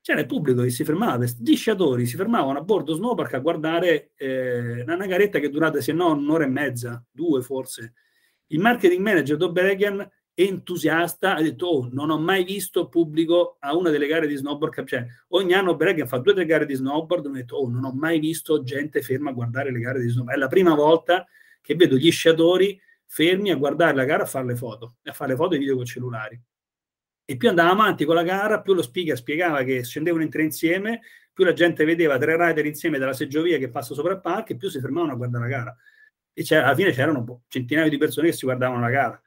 c'era 0.00 0.18
il 0.18 0.26
pubblico 0.26 0.62
che 0.62 0.70
si 0.70 0.82
fermava, 0.82 1.24
gli 1.38 1.54
sciatori 1.54 2.04
si 2.04 2.16
fermavano 2.16 2.58
a 2.58 2.62
bordo 2.62 2.94
snowpark 2.94 3.34
a 3.34 3.38
guardare 3.38 4.10
eh, 4.16 4.82
una 4.82 5.06
garetta 5.06 5.38
che 5.38 5.50
durata 5.50 5.80
se 5.80 5.92
no 5.92 6.10
un'ora 6.10 6.42
e 6.42 6.48
mezza, 6.48 7.00
due 7.08 7.42
forse. 7.42 7.92
Il 8.48 8.60
marketing 8.60 9.02
manager 9.02 9.36
Doberegen 9.36 10.08
entusiasta, 10.34 11.34
ha 11.34 11.42
detto 11.42 11.66
oh, 11.66 11.88
non 11.90 12.10
ho 12.10 12.18
mai 12.18 12.44
visto 12.44 12.88
pubblico 12.88 13.56
a 13.58 13.76
una 13.76 13.90
delle 13.90 14.06
gare 14.06 14.28
di 14.28 14.36
snowboard, 14.36 14.86
cioè 14.86 15.04
ogni 15.28 15.52
anno 15.52 15.74
Bregan 15.74 16.06
fa 16.06 16.18
due 16.18 16.32
o 16.32 16.34
tre 16.34 16.46
gare 16.46 16.64
di 16.64 16.74
snowboard, 16.74 17.26
ho 17.26 17.30
detto 17.30 17.56
oh, 17.56 17.68
non 17.68 17.84
ho 17.84 17.92
mai 17.92 18.20
visto 18.20 18.62
gente 18.62 19.02
ferma 19.02 19.30
a 19.30 19.32
guardare 19.32 19.72
le 19.72 19.80
gare 19.80 20.00
di 20.00 20.08
snowboard, 20.08 20.36
è 20.36 20.40
la 20.40 20.46
prima 20.46 20.74
volta 20.74 21.26
che 21.60 21.74
vedo 21.74 21.96
gli 21.96 22.10
sciatori 22.10 22.80
fermi 23.04 23.50
a 23.50 23.56
guardare 23.56 23.96
la 23.96 24.04
gara 24.04 24.22
a 24.22 24.26
fare 24.26 24.46
le 24.46 24.54
foto, 24.54 24.96
a 25.02 25.12
fare 25.12 25.32
le 25.32 25.36
foto 25.36 25.56
e 25.56 25.58
video 25.58 25.74
con 25.74 25.84
cellulari. 25.84 26.40
E 27.24 27.36
più 27.36 27.48
andava 27.48 27.70
avanti 27.70 28.04
con 28.04 28.14
la 28.14 28.22
gara, 28.22 28.60
più 28.60 28.74
lo 28.74 28.82
speaker 28.82 29.16
spiegava 29.16 29.62
che 29.64 29.82
scendevano 29.82 30.22
in 30.22 30.30
tre 30.30 30.44
insieme, 30.44 31.00
più 31.32 31.44
la 31.44 31.52
gente 31.52 31.84
vedeva 31.84 32.16
tre 32.16 32.36
rider 32.36 32.64
insieme 32.64 32.98
dalla 32.98 33.12
seggiovia 33.12 33.58
che 33.58 33.70
passa 33.70 33.92
sopra 33.92 34.12
il 34.12 34.20
parco 34.20 34.52
e 34.52 34.56
più 34.56 34.68
si 34.68 34.80
fermavano 34.80 35.12
a 35.12 35.16
guardare 35.16 35.48
la 35.48 35.50
gara. 35.50 35.76
E 36.38 36.56
alla 36.56 36.74
fine 36.74 36.92
c'erano 36.92 37.42
centinaia 37.48 37.88
di 37.88 37.98
persone 37.98 38.28
che 38.28 38.32
si 38.34 38.44
guardavano 38.44 38.80
la 38.80 38.90
gara 38.90 39.22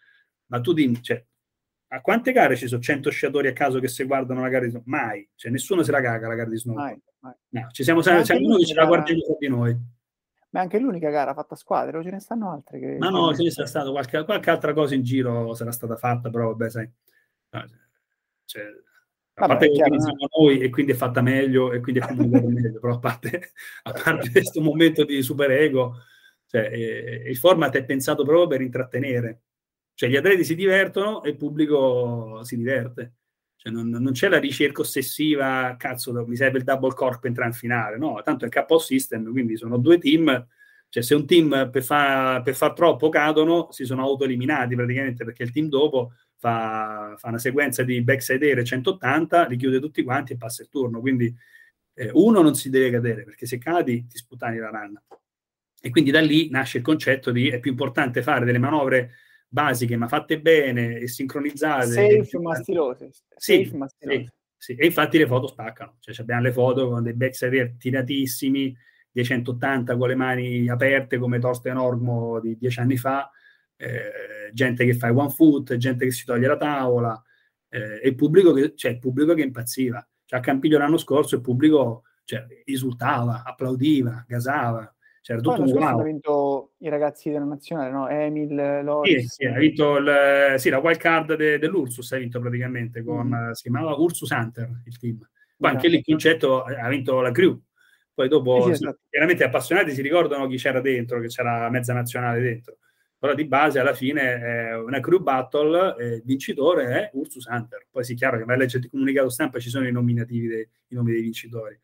ma 0.52 0.60
tu 0.60 0.74
dimmi, 0.74 1.02
cioè, 1.02 1.24
a 1.94 2.02
quante 2.02 2.32
gare 2.34 2.56
ci 2.56 2.68
sono 2.68 2.82
100 2.82 3.10
sciatori 3.10 3.48
a 3.48 3.54
caso 3.54 3.80
che 3.80 3.88
si 3.88 4.04
guardano 4.04 4.42
la 4.42 4.50
gara 4.50 4.66
di 4.66 4.72
snow? 4.72 4.84
Mai, 4.86 5.28
cioè 5.36 5.52
nessuno 5.52 5.82
se 5.82 5.92
la 5.92 6.02
caga 6.02 6.28
la 6.28 6.36
gara 6.36 6.50
di 6.50 6.58
snow. 6.58 6.76
Mai, 6.76 7.02
mai. 7.20 7.34
No, 7.50 7.70
ci 7.72 7.84
siamo 7.84 8.02
sempre, 8.02 8.26
siamo 8.26 8.48
noi 8.48 8.60
che 8.60 8.66
ce 8.66 8.74
la 8.74 8.86
guardiamo 8.86 9.22
tra 9.22 9.36
di 9.40 9.48
noi. 9.48 9.78
Ma 10.50 10.60
è 10.60 10.64
anche 10.64 10.80
l'unica 10.80 11.10
gara 11.10 11.34
fatta 11.34 11.54
a 11.54 11.58
squadre, 11.58 11.98
o 11.98 12.04
ce 12.04 12.12
ne 12.12 12.20
stanno 12.20 12.52
altre? 12.52 12.80
Che... 12.80 12.98
Ma 12.98 13.10
no, 13.10 13.34
ce 13.34 13.44
ne 13.44 13.52
sta 13.52 13.66
stato 13.66 13.92
qualche, 13.92 14.26
qualche, 14.26 14.50
altra 14.50 14.74
cosa 14.74 14.94
in 14.94 15.04
giro 15.04 15.54
sarà 15.54 15.72
stata 15.72 15.96
fatta, 15.96 16.30
però 16.30 16.48
vabbè, 16.48 16.70
sai. 16.70 16.92
Cioè, 18.44 18.64
a 19.36 19.48
parte 19.48 19.68
che 19.68 19.74
chiaro, 19.74 20.00
siamo 20.02 20.28
noi 20.38 20.60
e 20.60 20.70
quindi 20.70 20.92
è 20.92 20.96
fatta 20.96 21.22
meglio 21.22 21.72
e 21.72 21.80
quindi 21.80 22.02
è 22.02 22.08
comunque 22.08 22.42
meglio, 22.52 22.80
però 22.82 22.96
a 22.96 23.00
parte, 23.00 23.52
a 23.84 23.92
parte 23.94 24.32
questo 24.32 24.60
momento 24.60 25.06
di 25.06 25.22
super 25.22 25.50
ego, 25.52 25.96
cioè, 26.52 26.70
eh, 26.72 27.30
il 27.30 27.38
format 27.38 27.76
è 27.76 27.84
pensato 27.84 28.24
proprio 28.24 28.48
per 28.48 28.62
intrattenere 28.62 29.42
cioè 30.02 30.10
gli 30.10 30.16
atleti 30.16 30.44
si 30.44 30.56
divertono 30.56 31.22
e 31.24 31.30
il 31.30 31.38
pubblico 31.38 32.44
si 32.44 32.58
diverte. 32.58 33.14
Cioè, 33.56 33.72
non, 33.72 33.88
non, 33.90 34.12
c'è 34.14 34.30
la 34.30 34.40
ricerca 34.40 34.82
ossessiva, 34.82 35.76
cazzo, 35.78 36.12
mi 36.26 36.36
serve 36.36 36.58
il 36.58 36.64
double 36.64 36.96
corp 36.96 37.20
per 37.20 37.30
entrare 37.30 37.52
in 37.52 37.56
finale, 37.56 37.98
no, 38.00 38.20
tanto 38.24 38.46
è 38.46 38.50
KO 38.50 38.80
system, 38.80 39.30
quindi 39.30 39.56
sono 39.56 39.78
due 39.78 40.00
team, 40.00 40.48
cioè 40.90 41.04
se 41.04 41.14
un 41.14 41.28
team 41.28 41.70
per, 41.72 41.84
fa, 41.84 42.42
per 42.44 42.56
far 42.56 42.74
troppo 42.74 43.10
cadono, 43.10 43.72
si 43.72 43.86
sono 43.86 44.02
autoeliminati 44.02 44.74
praticamente 44.74 45.24
perché 45.24 45.44
il 45.44 45.52
team 45.52 45.68
dopo 45.68 46.14
fa, 46.38 47.14
fa 47.18 47.28
una 47.28 47.38
sequenza 47.38 47.84
di 47.84 48.02
backside 48.02 48.48
air 48.48 48.64
180, 48.64 49.46
li 49.46 49.58
chiude 49.58 49.80
tutti 49.80 50.02
quanti 50.02 50.34
e 50.34 50.38
passa 50.38 50.64
il 50.64 50.70
turno, 50.70 51.00
quindi 51.00 51.32
eh, 51.94 52.10
uno 52.14 52.42
non 52.42 52.56
si 52.56 52.72
deve 52.72 52.90
cadere 52.90 53.24
perché 53.24 53.46
se 53.46 53.60
cadi 53.60 54.08
ti 54.08 54.18
sputani 54.18 54.58
la 54.58 54.72
ranna. 54.72 55.04
E 55.82 55.90
quindi 55.90 56.12
da 56.12 56.22
lì 56.22 56.50
nasce 56.50 56.78
il 56.78 56.84
concetto 56.84 57.32
di 57.32 57.50
è 57.50 57.60
più 57.60 57.72
importante 57.72 58.22
fare 58.22 58.46
delle 58.46 58.60
manovre 58.60 59.16
basiche 59.48 59.98
ma 59.98 60.08
fatte 60.08 60.40
bene 60.40 61.00
e 61.00 61.08
sincronizzate. 61.08 62.24
Safe 62.24 62.40
ma 62.40 62.56
stilose. 62.56 63.10
Sì, 63.36 63.64
Safe, 63.64 63.78
ma 63.78 63.88
stilose. 63.88 64.20
Sì, 64.20 64.30
sì, 64.58 64.76
e 64.76 64.86
infatti 64.86 65.18
le 65.18 65.26
foto 65.26 65.48
spaccano, 65.48 65.98
cioè 66.00 66.16
abbiamo 66.20 66.44
le 66.44 66.52
foto 66.52 66.88
con 66.88 67.02
dei 67.02 67.14
backside 67.14 67.78
tiratissimi, 67.80 68.78
dei 69.12 69.26
180 69.26 69.98
con 69.98 70.08
le 70.08 70.16
mani 70.16 70.70
aperte 70.70 71.18
come 71.18 71.40
Torsten 71.40 71.78
Orgmo 71.78 72.40
di 72.40 72.56
dieci 72.58 72.80
anni 72.80 72.96
fa, 72.96 73.30
eh, 73.76 74.52
gente 74.54 74.86
che 74.86 74.94
fa 74.94 75.12
one 75.12 75.32
foot, 75.32 75.76
gente 75.78 76.06
che 76.06 76.12
si 76.12 76.26
toglie 76.26 76.48
la 76.48 76.58
tavola, 76.58 77.22
eh, 77.70 78.02
e 78.04 78.10
il 78.10 78.16
pubblico 78.16 78.54
che, 78.54 78.74
cioè, 78.76 78.92
il 78.92 79.00
pubblico 79.00 79.34
che 79.34 79.42
impazziva. 79.42 80.08
Cioè, 80.26 80.40
a 80.40 80.42
Campiglio 80.44 80.78
l'anno 80.78 80.98
scorso 80.98 81.36
il 81.36 81.42
pubblico 81.42 82.04
cioè, 82.24 82.46
esultava, 82.64 83.44
applaudiva, 83.44 84.24
gasava. 84.28 84.94
C'era 85.22 85.40
tutto 85.40 85.62
un 85.62 85.70
wow. 85.70 85.84
hanno 85.84 86.04
vinto 86.04 86.72
i 86.80 86.90
ragazzi 86.90 87.30
della 87.30 87.46
nazionale, 87.46 87.92
no? 87.92 88.10
Emil, 88.10 88.82
Loris. 88.84 89.22
Sì, 89.22 89.28
sì, 89.28 89.46
ha 89.46 89.58
vinto 89.58 89.98
il, 89.98 90.56
sì, 90.58 90.70
la 90.70 90.80
wild 90.80 90.98
card 90.98 91.36
de, 91.36 91.60
dell'Ursus, 91.60 92.12
ha 92.12 92.18
vinto 92.18 92.40
praticamente 92.40 93.04
con, 93.04 93.28
mm. 93.28 93.52
si 93.52 93.70
chiamava 93.70 93.94
Ursus 93.94 94.32
Hunter 94.32 94.82
il 94.84 94.98
team. 94.98 95.20
Poi 95.58 95.70
anche 95.70 95.90
lì 95.90 95.98
il 95.98 96.04
concetto 96.04 96.64
ha 96.64 96.88
vinto 96.90 97.22
la 97.22 97.30
crew. 97.30 97.62
Poi 98.16 98.28
dopo, 98.28 98.64
sì, 98.64 98.72
esatto. 98.72 99.02
chiaramente 99.10 99.44
appassionati 99.44 99.92
si 99.92 100.02
ricordano 100.02 100.48
chi 100.48 100.58
c'era 100.58 100.82
dentro, 100.82 101.20
che 101.20 101.28
c'era 101.28 101.70
mezza 101.70 101.94
nazionale 101.94 102.42
dentro. 102.42 102.78
Però 103.20 103.36
di 103.36 103.46
base 103.46 103.78
alla 103.78 103.94
fine 103.94 104.40
è 104.40 104.76
una 104.76 105.00
crew 105.00 105.22
battle, 105.22 105.96
il 106.00 106.22
vincitore 106.26 106.86
è 106.86 107.10
Ursus 107.14 107.46
Hunter. 107.46 107.86
Poi 107.92 108.04
sì, 108.04 108.16
chiaro 108.16 108.40
che 108.40 108.44
vai 108.44 108.56
a 108.56 108.58
leggere 108.58 108.86
il 108.86 108.90
comunicato 108.90 109.30
stampa 109.30 109.60
ci 109.60 109.70
sono 109.70 109.88
i 109.88 109.92
nominativi, 109.92 110.48
dei, 110.48 110.68
i 110.88 110.96
nomi 110.96 111.12
dei 111.12 111.22
vincitori 111.22 111.80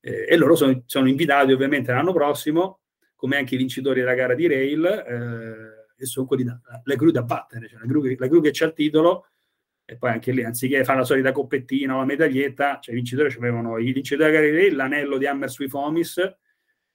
eh, 0.00 0.26
e 0.28 0.36
loro 0.36 0.54
sono, 0.56 0.82
sono, 0.86 1.08
invitati 1.08 1.52
ovviamente 1.52 1.92
l'anno 1.92 2.12
prossimo, 2.12 2.80
come 3.14 3.36
anche 3.36 3.54
i 3.54 3.58
vincitori 3.58 4.00
della 4.00 4.14
gara 4.14 4.34
di 4.34 4.46
Rail, 4.46 4.84
eh, 4.84 6.02
e 6.02 6.06
sono 6.06 6.26
quelli 6.26 6.44
da, 6.44 6.58
le 6.82 6.96
gru 6.96 7.10
da 7.10 7.22
battere, 7.22 7.68
cioè 7.68 7.80
la 7.80 7.86
gru, 7.86 8.02
la 8.16 8.26
gru 8.26 8.40
che 8.40 8.50
c'ha 8.52 8.66
il 8.66 8.72
titolo, 8.72 9.26
e 9.84 9.96
poi 9.96 10.10
anche 10.10 10.32
lì, 10.32 10.42
anziché 10.42 10.84
fare 10.84 11.00
la 11.00 11.04
solita 11.04 11.32
coppettina 11.32 11.94
o 11.94 11.98
la 11.98 12.04
medaglietta, 12.04 12.78
cioè 12.80 12.94
i 12.94 12.96
vincitori 12.96 13.34
avevano 13.36 13.76
i 13.78 13.92
vincitori 13.92 14.30
della 14.30 14.40
gara 14.40 14.50
di 14.50 14.56
Rail, 14.56 14.76
l'anello 14.76 15.18
di 15.18 15.26
Hammer 15.26 15.50
sui 15.50 15.68
Fomis, 15.68 16.20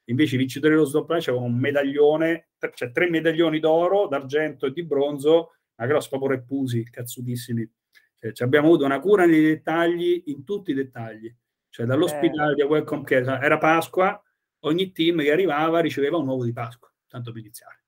invece 0.08 0.34
i 0.34 0.38
vincitori 0.38 0.74
dello 0.74 0.86
stop 0.86 1.10
avevano 1.10 1.44
un 1.44 1.56
medaglione, 1.56 2.48
cioè 2.74 2.90
tre 2.90 3.08
medaglioni 3.10 3.60
d'oro, 3.60 4.08
d'argento 4.08 4.66
e 4.66 4.72
di 4.72 4.84
bronzo, 4.84 5.52
una 5.76 5.88
grossa 5.88 6.08
proprio 6.08 6.30
repusi, 6.30 6.82
cazzutissimi. 6.84 7.70
Cioè, 8.18 8.46
abbiamo 8.46 8.68
avuto 8.68 8.84
una 8.84 8.98
cura 8.98 9.26
nei 9.26 9.42
dettagli, 9.42 10.22
in 10.26 10.42
tutti 10.42 10.70
i 10.70 10.74
dettagli 10.74 11.32
cioè 11.76 11.84
dall'ospedale 11.84 12.52
eh. 12.52 12.54
di 12.54 12.62
Welcome 12.62 13.04
Care, 13.04 13.38
era 13.38 13.58
Pasqua, 13.58 14.18
ogni 14.60 14.92
team 14.92 15.20
che 15.20 15.30
arrivava 15.30 15.80
riceveva 15.80 16.16
un 16.16 16.26
uovo 16.26 16.42
di 16.42 16.54
Pasqua, 16.54 16.90
tanto 17.06 17.32
per 17.32 17.42
iniziare. 17.42 17.82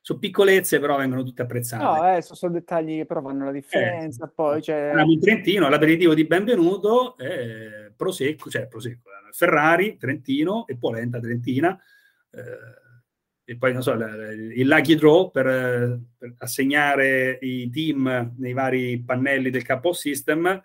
Sono 0.00 0.20
piccolezze, 0.20 0.78
però 0.78 0.96
vengono 0.96 1.24
tutte 1.24 1.42
apprezzate. 1.42 1.82
No, 1.82 2.16
eh, 2.16 2.22
sono 2.22 2.52
dettagli 2.52 2.98
che 2.98 3.06
però 3.06 3.22
fanno 3.22 3.46
la 3.46 3.50
differenza. 3.50 4.26
Eh, 4.26 4.30
poi 4.32 4.60
c'è... 4.60 4.92
in 5.04 5.18
Trentino, 5.18 5.68
l'aperitivo 5.68 6.14
di 6.14 6.26
benvenuto, 6.26 7.18
eh, 7.18 7.92
Prosecco, 7.96 8.48
cioè 8.48 8.68
Prosecco, 8.68 9.10
Ferrari, 9.32 9.96
Trentino 9.96 10.64
e 10.68 10.76
Polenta, 10.76 11.18
Trentina. 11.18 11.76
Eh, 12.30 13.52
e 13.52 13.56
poi 13.56 13.72
non 13.72 13.82
so, 13.82 13.94
il 13.94 14.68
lucky 14.68 14.94
draw 14.94 15.28
per, 15.32 15.98
per, 16.16 16.34
assegnare 16.38 17.36
i 17.40 17.68
team 17.70 18.34
nei 18.36 18.52
vari 18.52 19.02
pannelli 19.04 19.50
del 19.50 19.64
capo 19.64 19.92
system 19.92 20.62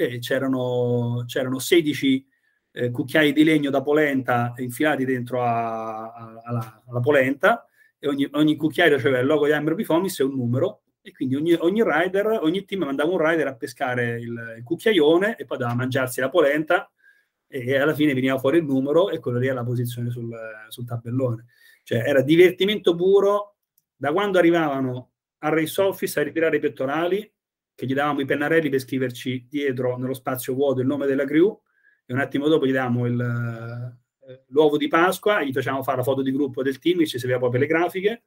e 0.00 0.18
c'erano, 0.18 1.24
c'erano 1.26 1.58
16 1.58 2.26
eh, 2.72 2.90
cucchiai 2.90 3.32
di 3.32 3.44
legno 3.44 3.68
da 3.68 3.82
polenta 3.82 4.54
infilati 4.56 5.04
dentro 5.04 5.42
a, 5.42 6.12
a, 6.12 6.40
alla, 6.44 6.82
alla, 6.86 7.00
polenta 7.00 7.66
e 7.98 8.08
ogni, 8.08 8.26
ogni, 8.32 8.56
cucchiaio 8.56 8.94
riceveva 8.94 9.20
il 9.20 9.26
logo 9.26 9.44
di 9.44 9.52
Amber 9.52 9.74
Bifomis 9.74 10.20
e 10.20 10.24
un 10.24 10.36
numero 10.36 10.82
e 11.02 11.12
quindi 11.12 11.34
ogni, 11.34 11.52
ogni 11.52 11.82
rider, 11.84 12.38
ogni 12.42 12.64
team 12.64 12.84
mandava 12.84 13.10
un 13.10 13.18
rider 13.18 13.48
a 13.48 13.54
pescare 13.54 14.18
il, 14.20 14.54
il 14.58 14.62
cucchiaione 14.64 15.36
e 15.36 15.44
poi 15.44 15.58
doveva 15.58 15.76
mangiarsi 15.76 16.20
la 16.20 16.30
polenta 16.30 16.90
e 17.46 17.76
alla 17.76 17.94
fine 17.94 18.14
veniva 18.14 18.38
fuori 18.38 18.58
il 18.58 18.64
numero 18.64 19.10
e 19.10 19.18
quello 19.18 19.38
lì 19.38 19.48
è 19.48 19.52
la 19.52 19.64
posizione 19.64 20.10
sul, 20.10 20.30
sul 20.68 20.86
tabellone. 20.86 21.46
Cioè 21.82 21.98
era 22.06 22.22
divertimento 22.22 22.94
puro 22.94 23.56
da 23.96 24.12
quando 24.12 24.38
arrivavano 24.38 25.10
al 25.38 25.52
race 25.52 25.80
office 25.82 26.20
a 26.20 26.22
ritirare 26.22 26.56
i 26.56 26.60
pettorali, 26.60 27.30
che 27.80 27.86
gli 27.86 27.94
davamo 27.94 28.20
i 28.20 28.26
pennarelli 28.26 28.68
per 28.68 28.78
scriverci 28.78 29.46
dietro 29.48 29.96
nello 29.96 30.12
spazio 30.12 30.52
vuoto 30.52 30.82
il 30.82 30.86
nome 30.86 31.06
della 31.06 31.24
crew 31.24 31.58
e 32.04 32.12
un 32.12 32.18
attimo 32.18 32.46
dopo 32.46 32.66
gli 32.66 32.72
davamo 32.72 33.06
il, 33.06 33.18
eh, 33.18 34.44
l'uovo 34.48 34.76
di 34.76 34.86
Pasqua, 34.86 35.42
gli 35.42 35.50
facevamo 35.50 35.82
fare 35.82 35.96
la 35.96 36.02
foto 36.02 36.20
di 36.20 36.30
gruppo 36.30 36.62
del 36.62 36.78
team, 36.78 37.02
ci 37.06 37.18
serviva 37.18 37.38
poi 37.38 37.48
per 37.48 37.60
le 37.60 37.66
grafiche 37.66 38.22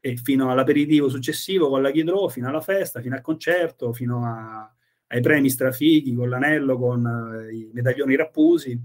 e 0.00 0.16
fino 0.16 0.50
all'aperitivo 0.50 1.08
successivo 1.08 1.68
con 1.68 1.82
la 1.82 1.92
Ghidro, 1.92 2.26
fino 2.26 2.48
alla 2.48 2.60
festa, 2.60 3.00
fino 3.00 3.14
al 3.14 3.20
concerto, 3.20 3.92
fino 3.92 4.24
a, 4.24 4.74
ai 5.06 5.20
premi 5.20 5.50
strafighi 5.50 6.12
con 6.12 6.28
l'anello, 6.28 6.76
con 6.76 7.04
uh, 7.04 7.48
i 7.48 7.70
medaglioni 7.72 8.16
rappusi. 8.16 8.76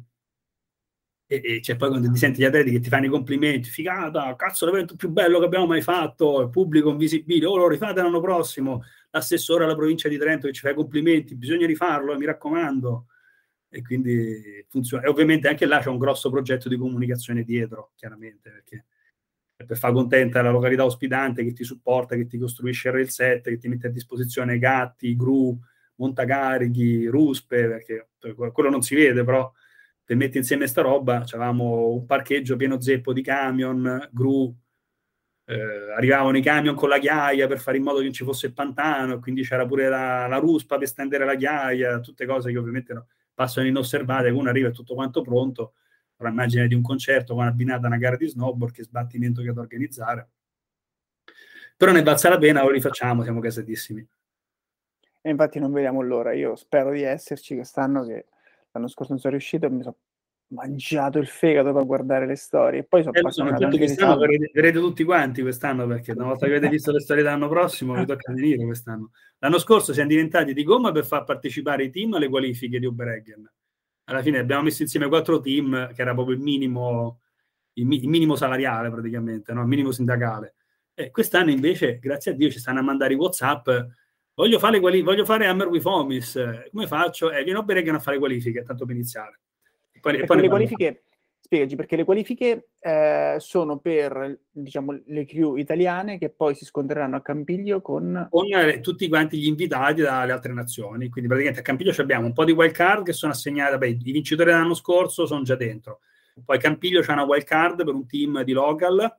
E, 1.28 1.41
e 1.43 1.60
c'è 1.62 1.76
poi 1.78 1.89
quando 1.89 2.12
ti 2.12 2.18
senti 2.20 2.41
gli 2.41 2.45
atleti 2.45 2.70
che 2.70 2.80
ti 2.80 2.89
fanno 2.89 3.08
i 3.08 3.10
complimenti, 3.10 3.70
figata, 3.70 4.36
cazzo 4.36 4.68
l'evento 4.68 4.95
più 4.95 5.10
bello 5.10 5.39
che 5.39 5.45
abbiamo 5.45 5.66
mai 5.66 5.82
fatto, 5.82 6.41
il 6.41 6.51
pubblico 6.51 6.91
invisibile, 6.91 7.47
oh 7.47 7.58
lo 7.58 7.68
rifate 7.68 8.03
l'anno 8.03 8.20
prossimo, 8.20 8.84
l'assessore 9.16 9.63
alla 9.63 9.76
provincia 9.76 10.09
di 10.09 10.18
Trento 10.18 10.47
che 10.47 10.53
ci 10.53 10.59
fa 10.59 10.72
i 10.72 10.76
complimenti, 10.76 11.36
bisogna 11.36 11.66
rifarlo, 11.66 12.18
mi 12.18 12.26
raccomando. 12.26 13.07
E 13.70 13.82
quindi 13.82 14.66
funziona. 14.70 15.03
E 15.03 15.09
ovviamente 15.09 15.47
anche 15.47 15.66
là 15.66 15.80
c'è 15.80 15.89
un 15.89 15.97
grosso 15.97 16.30
progetto 16.30 16.70
di 16.70 16.78
comunicazione 16.78 17.43
dietro, 17.43 17.91
chiaramente, 17.95 18.49
perché 18.49 18.86
per 19.66 19.78
far 19.78 19.93
contenta 19.93 20.41
la 20.41 20.51
località 20.51 20.84
ospitante 20.84 21.43
che 21.43 21.53
ti 21.53 21.63
supporta, 21.63 22.16
che 22.16 22.28
ti 22.28 22.38
costruisce 22.38 22.89
il 22.89 22.93
rail 22.93 23.09
set, 23.09 23.43
che 23.43 23.57
ti 23.57 23.68
mette 23.68 23.88
a 23.88 23.89
disposizione 23.89 24.59
gatti, 24.59 25.16
gru, 25.16 25.57
montacarichi, 25.95 27.07
ruspe, 27.07 27.68
perché 27.68 28.09
quello 28.51 28.70
non 28.70 28.82
si 28.82 28.95
vede, 28.95 29.24
però 29.24 29.49
per 30.03 30.16
mettere 30.18 30.39
insieme 30.39 30.68
sta 30.68 30.82
roba 30.82 31.18
avevamo 31.18 31.89
un 31.89 32.05
parcheggio 32.05 32.55
pieno 32.57 32.80
zeppo 32.80 33.13
di 33.13 33.22
camion, 33.22 34.09
gru, 34.11 34.53
eh, 35.46 35.91
arrivavano 35.96 36.38
i 36.38 36.41
camion 36.41 36.76
con 36.76 36.89
la 36.89 36.98
ghiaia 36.98 37.48
per 37.48 37.60
fare 37.60 37.78
in 37.78 37.84
modo 37.84 37.98
che 37.98 38.06
non 38.06 38.14
ci 38.14 38.24
fosse 38.24 38.48
il 38.48 38.54
pantano, 38.54 39.20
quindi 39.20 39.43
c'era 39.43 39.66
pure 39.66 39.88
la, 39.88 40.28
la 40.28 40.38
ruspa 40.38 40.78
per 40.78 40.88
stendere 40.88 41.26
la 41.26 41.36
ghiaia, 41.36 42.00
tutte 42.00 42.26
cose 42.26 42.52
che 42.52 42.58
ovviamente 42.58 42.93
no, 42.93 43.08
passano 43.34 43.68
inosservate, 43.68 44.30
uno 44.30 44.50
arriva 44.50 44.70
e 44.70 44.72
tutto 44.72 44.96
quanto 44.96 45.22
pronto, 45.22 45.74
però 46.16 46.30
immagine 46.30 46.68
di 46.68 46.74
un 46.74 46.82
concerto 46.82 47.36
con 47.36 47.46
abbinata 47.46 47.88
una 47.88 47.98
gara 47.98 48.16
di 48.16 48.28
snowboard, 48.28 48.74
che 48.74 48.84
sbattimento 48.84 49.41
che 49.41 49.54
da 49.54 49.62
organizzare. 49.62 50.30
Però 51.78 51.91
ne 51.91 52.02
balza 52.02 52.30
la 52.30 52.38
pena, 52.38 52.64
lo 52.64 52.72
rifacciamo, 52.72 53.22
siamo 53.24 53.41
casatissimi. 53.41 54.08
E 55.22 55.30
infatti 55.30 55.60
non 55.60 55.72
vediamo 55.72 56.02
l'ora, 56.02 56.34
io 56.34 56.56
spero 56.56 56.91
di 56.91 57.02
esserci 57.02 57.56
quest'anno 57.56 58.06
che 58.06 58.26
l'anno 58.72 58.88
scorso 58.88 59.12
non 59.12 59.20
sono 59.20 59.34
riuscito 59.34 59.70
mi 59.70 59.82
sono 59.82 59.96
mangiato 60.56 61.20
il 61.20 61.28
fegato 61.28 61.72
per 61.74 61.86
guardare 61.86 62.26
le 62.26 62.36
storie. 62.36 62.80
E 62.80 62.84
poi 62.86 63.03
sono 63.03 63.14
eh, 63.14 63.20
appassionato 63.20 63.62
certo 63.62 63.78
quest'anno 63.78 64.18
vedrete, 64.18 64.51
vedrete 64.53 64.80
tutti 64.80 65.03
quanti 65.03 65.41
quest'anno 65.41 65.86
perché 65.86 66.14
una 66.14 66.26
volta 66.26 66.47
che 66.47 66.56
avete 66.56 66.70
visto 66.70 66.91
le 66.91 66.99
storie 66.99 67.22
dell'anno 67.22 67.47
prossimo 67.47 67.93
vi 67.93 68.06
tocca 68.06 68.34
venire 68.34 68.64
quest'anno. 68.66 69.12
L'anno 69.39 69.60
scorso 69.60 69.93
siamo 69.93 70.10
diventati 70.10 70.53
di 70.53 70.64
gomma 70.64 70.91
per 70.91 71.06
far 71.06 71.24
partecipare 71.24 71.84
i 71.84 71.89
team 71.91 72.14
alle 72.14 72.30
qualifiche 72.30 72.80
di 72.80 72.86
Obereggen 72.86 73.47
alla 74.06 74.22
fine 74.22 74.39
abbiamo 74.39 74.64
messo 74.64 74.82
insieme 74.82 75.08
quattro 75.08 75.39
team, 75.39 75.93
che 75.93 76.01
era 76.01 76.14
proprio 76.14 76.36
il 76.36 76.41
minimo, 76.41 77.22
il, 77.74 77.91
il 77.91 78.08
minimo 78.08 78.36
salariale 78.36 78.89
praticamente, 78.89 79.53
no? 79.53 79.62
il 79.62 79.68
minimo 79.68 79.91
sindacale. 79.91 80.56
E 80.93 81.12
quest'anno 81.12 81.51
invece, 81.51 81.99
grazie 81.99 82.32
a 82.32 82.34
Dio, 82.36 82.49
ci 82.49 82.60
stanno 82.60 82.80
a 82.80 82.84
mandare 82.84 83.14
i 83.14 83.18
WhatsApp. 83.18 83.70
Voglio 84.34 84.60
fare, 84.60 84.80
quali- 84.80 85.01
voglio 85.01 85.26
fare 85.26 85.47
Hammer 85.47 85.68
with 85.68 85.86
Homies. 85.86 86.70
Come 86.72 86.88
faccio? 86.88 87.32
Eh, 87.32 87.43
viene 87.43 87.60
Obereggen 87.60 87.95
a 87.95 87.99
fare 87.99 88.20
qualifiche, 88.20 88.64
tanto 88.64 88.86
per 88.86 88.95
iniziare. 88.95 89.39
Poi, 90.06 90.24
poi 90.24 90.41
le 90.41 90.49
qualifiche, 90.49 91.03
spiegaci, 91.39 91.76
perché 91.76 91.95
le 91.95 92.03
qualifiche 92.03 92.68
eh, 92.80 93.38
sono 93.39 93.80
per 93.80 94.41
diciamo, 94.51 95.01
le 95.08 95.26
crew 95.26 95.56
italiane 95.56 96.20
che 96.20 96.30
poi 96.30 96.53
si 96.53 96.64
scontreranno 96.64 97.16
a 97.16 97.22
Campiglio 97.22 97.82
con... 97.82 98.28
Con 98.30 98.45
eh, 98.53 98.82
tutti 98.82 99.08
quanti 99.08 99.39
gli 99.39 99.47
invitati 99.47 100.01
dalle 100.01 100.32
altre 100.32 100.53
nazioni. 100.53 101.10
Quindi 101.10 101.28
praticamente 101.28 101.62
a 101.62 101.64
Campiglio 101.64 101.91
abbiamo 101.97 102.28
un 102.28 102.34
po' 102.34 102.45
di 102.45 102.51
wild 102.51 102.72
card 102.72 103.03
che 103.03 103.14
sono 103.14 103.32
assegnate, 103.32 103.80
beh, 103.80 103.97
i 104.03 104.12
vincitori 104.12 104.51
dell'anno 104.51 104.76
scorso 104.76 105.26
sono 105.26 105.41
già 105.41 105.56
dentro. 105.56 106.01
Poi 106.45 106.60
Campiglio 106.60 107.01
c'è 107.01 107.12
una 107.12 107.24
wild 107.24 107.43
card 107.43 107.84
per 107.84 107.95
un 107.95 108.06
team 108.06 108.43
di 108.43 108.51
local, 108.51 109.12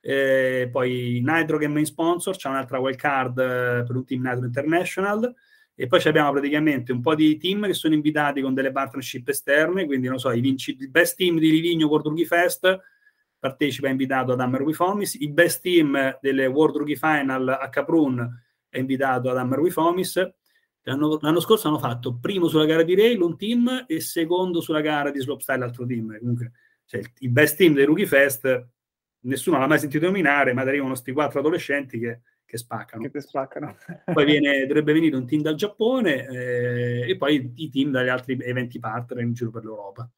eh, 0.00 0.68
poi 0.70 1.22
Nitro 1.24 1.56
che 1.56 1.64
è 1.64 1.68
main 1.68 1.86
sponsor, 1.86 2.36
c'è 2.36 2.50
un'altra 2.50 2.78
wild 2.78 2.98
card 2.98 3.38
eh, 3.38 3.84
per 3.86 3.96
un 3.96 4.04
team 4.04 4.20
Nitro 4.22 4.44
International 4.44 5.34
e 5.78 5.86
poi 5.86 6.00
abbiamo 6.06 6.32
praticamente 6.32 6.90
un 6.90 7.02
po' 7.02 7.14
di 7.14 7.36
team 7.36 7.66
che 7.66 7.74
sono 7.74 7.92
invitati 7.92 8.40
con 8.40 8.54
delle 8.54 8.72
partnership 8.72 9.28
esterne, 9.28 9.84
quindi 9.84 10.08
non 10.08 10.18
so, 10.18 10.30
i 10.30 10.40
vinci, 10.40 10.74
il 10.80 10.88
best 10.88 11.16
team 11.16 11.38
di 11.38 11.50
Livigno 11.50 11.86
World 11.86 12.06
Rookie 12.06 12.24
Fest 12.24 12.80
partecipa 13.38 13.88
invitato 13.88 14.32
ad 14.32 14.40
Hammer 14.40 14.62
with 14.62 14.80
Homies, 14.80 15.14
il 15.14 15.32
best 15.32 15.60
team 15.60 16.18
delle 16.22 16.46
World 16.46 16.76
Rookie 16.76 16.96
Final 16.96 17.48
a 17.60 17.68
Caprun 17.68 18.42
è 18.70 18.78
invitato 18.78 19.28
ad 19.28 19.36
Hammer 19.36 19.60
with 19.60 19.76
Homies. 19.76 20.32
L'anno, 20.80 21.18
l'anno, 21.20 21.40
scorso 21.40 21.68
hanno 21.68 21.78
fatto 21.78 22.16
primo 22.18 22.48
sulla 22.48 22.64
gara 22.64 22.82
di 22.82 22.94
rail 22.94 23.20
un 23.20 23.36
team 23.36 23.84
e 23.86 24.00
secondo 24.00 24.60
sulla 24.62 24.80
gara 24.80 25.10
di 25.10 25.20
slopestyle 25.20 25.58
l'altro 25.58 25.84
team. 25.84 26.16
Comunque, 26.18 26.52
cioè, 26.86 27.02
il 27.18 27.30
best 27.30 27.56
team 27.56 27.74
dei 27.74 27.84
Rookie 27.84 28.06
Fest 28.06 28.68
nessuno 29.20 29.58
l'ha 29.58 29.66
mai 29.66 29.78
sentito 29.78 30.06
nominare, 30.06 30.54
ma 30.54 30.62
arrivano 30.62 30.90
questi 30.90 31.12
quattro 31.12 31.40
adolescenti 31.40 31.98
che 31.98 32.20
che 32.46 32.56
spaccano. 32.56 33.10
Che 33.10 33.20
spaccano. 33.20 33.76
poi 34.14 34.24
viene, 34.24 34.66
dovrebbe 34.66 34.92
venire 34.92 35.16
un 35.16 35.26
team 35.26 35.42
dal 35.42 35.56
Giappone 35.56 36.26
eh, 36.28 37.10
e 37.10 37.16
poi 37.16 37.52
i 37.56 37.68
team 37.68 37.90
dagli 37.90 38.08
altri 38.08 38.38
eventi 38.40 38.78
partner 38.78 39.22
in 39.22 39.34
giro 39.34 39.50
per 39.50 39.64
l'Europa. 39.64 40.08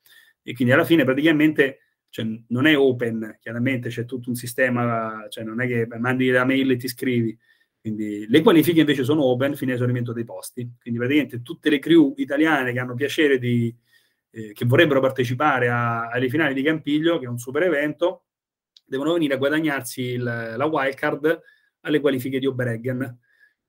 E 0.43 0.55
quindi 0.55 0.73
alla 0.73 0.85
fine 0.85 1.05
praticamente 1.05 1.81
cioè, 2.11 2.27
non 2.49 2.67
è 2.67 2.77
open, 2.77 3.39
chiaramente 3.41 3.89
c'è 3.89 4.05
tutto 4.05 4.29
un 4.29 4.35
sistema, 4.35 5.27
cioè 5.29 5.45
non 5.45 5.61
è 5.61 5.67
che 5.67 5.87
mandi 5.99 6.29
la 6.29 6.45
mail 6.45 6.71
e 6.71 6.77
ti 6.77 6.89
scrivi. 6.89 7.37
Quindi 7.81 8.27
le 8.29 8.43
qualifiche 8.43 8.81
invece 8.81 9.05
sono 9.05 9.25
open 9.25 9.57
fino 9.57 9.71
all'esaurimento 9.71 10.13
dei 10.13 10.25
posti. 10.25 10.71
Quindi 10.81 10.99
praticamente 10.99 11.43
tutte 11.43 11.71
le 11.71 11.79
crew 11.79 12.15
italiane 12.19 12.73
che 12.73 12.79
hanno 12.79 12.95
piacere 12.95 13.39
di, 13.39 13.75
eh, 14.31 14.53
che 14.53 14.65
vorrebbero 14.67 15.01
partecipare 15.01 15.69
a, 15.69 16.09
alle 16.09 16.29
finali 16.29 16.53
di 16.53 16.63
Campiglio, 16.63 17.19
che 17.19 17.25
è 17.25 17.29
un 17.29 17.39
super 17.39 17.63
evento, 17.63 18.25
devono 18.85 19.15
venire 19.15 19.35
a 19.35 19.39
guadagnarsi 19.39 20.03
il, 20.03 20.23
la 20.23 20.67
wildcard 20.67 21.43
alle 21.89 22.01
qualifiche 22.01 22.39
di 22.39 22.47
Obereggen, 22.47 23.19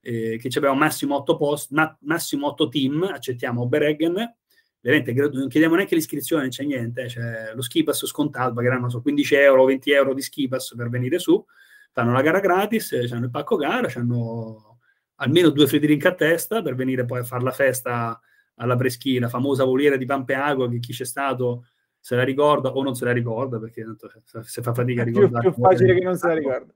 eh, 0.02 0.38
che 0.38 0.58
abbiamo 0.58 0.76
massimo 0.76 1.16
8 1.16 1.38
post, 1.38 1.72
ma, 1.72 1.98
massimo 2.02 2.48
8 2.48 2.70
team, 2.70 3.04
accettiamo 3.04 3.62
Obereggen, 3.62 4.36
veramente 4.82 5.14
non 5.14 5.48
chiediamo 5.48 5.76
neanche 5.76 5.96
l'iscrizione, 5.96 6.44
non 6.44 6.52
c'è 6.52 6.64
niente, 6.64 7.06
c'è 7.06 7.54
lo 7.54 7.62
ski 7.62 7.84
pass 7.84 8.06
scontato, 8.06 8.54
pagheranno 8.54 8.90
so, 8.90 9.02
15 9.02 9.36
euro, 9.36 9.66
20 9.66 9.92
euro 9.92 10.14
di 10.14 10.22
ski 10.22 10.48
pass 10.48 10.76
per 10.76 10.90
venire 10.90 11.20
su, 11.20 11.44
fanno 11.92 12.12
la 12.12 12.22
gara 12.22 12.40
gratis, 12.40 12.94
hanno 13.12 13.26
il 13.26 13.32
pacco 13.32 13.56
gara, 13.58 13.92
hanno 13.96 14.80
almeno 15.16 15.50
due 15.50 15.68
free 15.68 15.80
drink 15.80 16.06
a 16.06 16.14
testa 16.14 16.62
per 16.62 16.76
venire 16.76 17.06
poi 17.06 17.20
a 17.20 17.24
fare 17.24 17.44
la 17.44 17.52
festa 17.52 18.20
alla 18.56 18.76
Preschi, 18.76 19.20
la 19.20 19.30
famosa 19.30 19.64
voliera 19.64 19.98
di 19.98 20.06
Pampeago, 20.06 20.68
che 20.68 20.80
chi 20.80 20.94
c'è 20.94 21.06
stato 21.06 21.66
se 22.00 22.16
la 22.16 22.24
ricorda 22.24 22.70
o 22.72 22.84
non 22.84 22.96
se 22.96 23.06
la 23.06 23.12
ricorda, 23.12 23.60
perché 23.60 23.84
se 24.44 24.62
fa 24.62 24.74
fatica 24.74 25.02
a 25.02 25.06
ricordare. 25.06 25.44
Più, 25.44 25.54
più 25.54 25.64
facile 25.64 25.94
che 25.94 26.04
non 26.04 26.16
se 26.16 26.28
la 26.28 26.34
ricorda. 26.34 26.74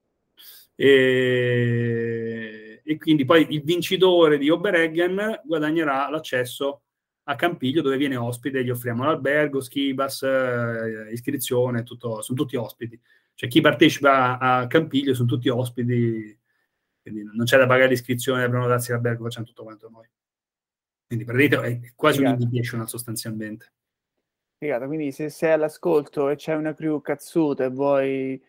E, 0.76 2.64
e 2.84 2.98
quindi 2.98 3.26
poi 3.26 3.46
il 3.54 3.64
vincitore 3.64 4.38
di 4.38 4.50
Obereggen 4.50 5.42
guadagnerà 5.44 6.10
l'accesso 6.10 6.82
a 7.26 7.36
Campiglio 7.36 7.82
dove 7.82 7.98
viene 7.98 8.16
ospite, 8.18 8.64
gli 8.64 8.70
offriamo 8.70 9.04
l'albergo, 9.04 9.62
skibas, 9.62 10.24
eh, 10.24 11.10
iscrizione, 11.12 11.84
tutto, 11.84 12.22
sono 12.22 12.38
tutti 12.38 12.56
ospiti. 12.56 13.00
Cioè 13.34 13.50
chi 13.50 13.62
partecipa 13.62 14.38
a 14.38 14.68
Campiglio 14.68 15.14
sono 15.14 15.28
tutti 15.28 15.50
ospiti, 15.50 16.38
quindi 17.02 17.24
non 17.24 17.46
c'è 17.46 17.58
da 17.58 17.66
pagare 17.66 17.90
l'iscrizione 17.90 18.42
per 18.42 18.50
prenotarsi 18.50 18.92
l'albergo, 18.92 19.24
facciamo 19.24 19.46
tutto 19.46 19.64
quanto 19.64 19.90
noi. 19.90 20.08
Quindi 21.08 21.26
praticamente 21.26 21.88
è 21.88 21.94
quasi 21.96 22.18
Figata. 22.18 22.36
un 22.36 22.42
invitational 22.42 22.90
sostanzialmente. 22.90 23.74
Figata, 24.58 24.86
quindi 24.86 25.12
se 25.12 25.30
sei 25.30 25.52
all'ascolto 25.52 26.30
e 26.30 26.36
c'è 26.36 26.56
una 26.56 26.74
crew 26.74 27.02
cazzuta 27.02 27.66
e 27.66 27.70
vuoi 27.70 28.42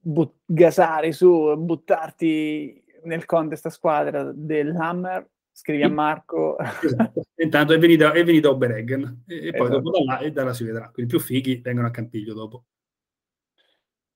but- 0.00 0.40
gasare 0.44 1.12
su, 1.12 1.56
buttarti 1.56 2.82
nel 3.04 3.24
contest 3.24 3.66
a 3.66 3.70
squadra 3.70 4.32
dell'Hammer, 4.34 5.28
scrivi 5.50 5.82
a 5.82 5.88
Marco. 5.88 6.56
Esatto. 6.58 7.22
Intanto 7.36 7.72
è 7.72 7.78
venuto, 7.78 8.12
è 8.12 8.46
Obereggen 8.48 9.24
e, 9.26 9.48
e 9.48 9.50
poi 9.52 9.66
esatto. 9.66 9.80
dopo 9.80 9.90
da 9.90 10.04
là, 10.04 10.18
e 10.18 10.32
da 10.32 10.44
là 10.44 10.52
si 10.52 10.64
vedrà. 10.64 10.90
Quindi 10.90 11.10
più 11.10 11.20
fighi 11.20 11.60
vengono 11.62 11.86
a 11.86 11.90
Campiglio 11.90 12.34
dopo. 12.34 12.64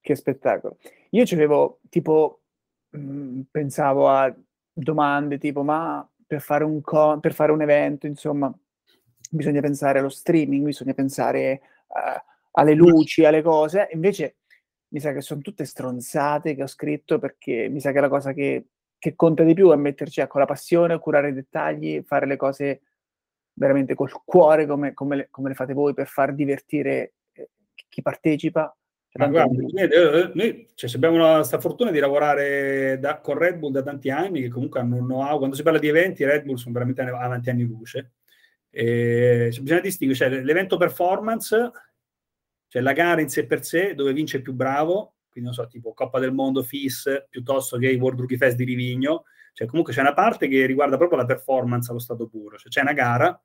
Che 0.01 0.15
spettacolo. 0.15 0.79
Io 1.11 1.25
ci 1.25 1.35
avevo 1.35 1.81
tipo, 1.89 2.43
mh, 2.91 2.99
mm, 2.99 3.41
pensavo 3.51 4.09
a 4.09 4.35
domande 4.73 5.39
tipo, 5.39 5.63
ma 5.63 6.09
per 6.27 6.41
fare, 6.41 6.65
un 6.65 6.81
co- 6.81 7.19
per 7.21 7.33
fare 7.33 7.53
un 7.53 7.63
evento, 7.63 8.07
insomma, 8.07 8.53
bisogna 9.31 9.61
pensare 9.61 9.99
allo 9.99 10.09
streaming, 10.09 10.65
bisogna 10.65 10.95
pensare 10.95 11.61
uh, 11.89 12.21
alle 12.53 12.75
luci, 12.75 13.25
alle 13.25 13.43
cose. 13.43 13.89
Invece 13.93 14.37
mi 14.89 15.01
sa 15.01 15.13
che 15.13 15.21
sono 15.21 15.41
tutte 15.41 15.65
stronzate 15.65 16.55
che 16.55 16.63
ho 16.63 16.67
scritto 16.67 17.19
perché 17.19 17.69
mi 17.69 17.81
sa 17.81 17.93
che 17.93 18.01
la 18.01 18.09
cosa 18.09 18.33
che 18.33 18.67
che 18.99 19.15
conta 19.15 19.45
di 19.45 19.55
più 19.55 19.71
è 19.71 19.77
metterci 19.77 20.21
ecco, 20.21 20.39
la 20.39 20.45
passione, 20.45 20.99
curare 20.99 21.29
i 21.29 21.33
dettagli, 21.35 22.03
fare 22.05 22.27
le 22.27 22.37
cose 22.37 22.83
veramente 23.53 23.95
col 23.95 24.11
cuore 24.25 24.67
come, 24.67 24.93
come, 24.93 25.17
le, 25.17 25.29
come 25.31 25.49
le, 25.49 25.55
fate 25.55 25.73
voi 25.73 25.95
per 25.95 26.09
far 26.09 26.35
divertire 26.35 27.15
eh, 27.33 27.51
chi 27.89 28.03
partecipa. 28.03 28.73
Cioè, 29.11 29.29
guarda, 29.31 29.51
noi, 29.51 30.31
noi 30.35 30.69
cioè, 30.75 30.91
abbiamo 30.95 31.37
questa 31.37 31.61
fortuna 31.61 31.91
di 31.91 31.99
lavorare 31.99 32.99
da, 33.01 33.21
con 33.21 33.39
Red 33.39 33.59
Bull 33.59 33.73
da 33.73 33.83
tanti 33.83 34.11
anni, 34.11 34.43
che 34.43 34.49
comunque 34.49 34.81
hanno 34.81 34.97
un 34.97 35.05
know-how. 35.05 35.39
Quando 35.39 35.57
si 35.57 35.63
parla 35.63 35.79
di 35.79 35.89
eventi, 35.89 36.25
Red 36.25 36.45
Bull 36.45 36.57
sono 36.57 36.75
veramente 36.75 37.01
avanti 37.03 37.51
anni 37.51 37.65
luce. 37.65 38.13
E, 38.71 39.49
cioè, 39.51 39.63
bisogna 39.63 39.81
distinguere 39.81 40.31
cioè, 40.31 40.43
l'evento 40.43 40.77
performance, 40.77 41.71
cioè 42.69 42.83
la 42.83 42.93
gara 42.93 43.21
in 43.21 43.29
sé 43.29 43.47
per 43.47 43.65
sé, 43.65 43.95
dove 43.95 44.13
vince 44.13 44.37
il 44.37 44.43
più 44.43 44.53
bravo, 44.53 45.17
quindi 45.39 45.49
non 45.49 45.53
so, 45.53 45.67
tipo 45.67 45.95
Coppa 45.95 46.19
del 46.19 46.33
Mondo 46.33 46.63
FIS, 46.63 47.27
piuttosto 47.29 47.79
che 47.79 47.91
i 47.91 47.97
World 47.97 48.21
Rookie 48.21 48.37
Fest 48.37 48.57
di 48.57 48.65
Livigno. 48.65 49.25
Cioè, 49.53 49.67
comunque 49.67 49.93
c'è 49.93 50.01
una 50.01 50.15
parte 50.15 50.49
che 50.49 50.67
riguarda 50.67 50.97
proprio 50.97 51.19
la 51.19 51.25
performance 51.25 51.91
allo 51.91 52.01
stato 52.01 52.29
puro. 52.29 52.59
Cioè, 52.59 52.69
c'è 52.69 52.81
una 52.81 52.93
gara 52.93 53.41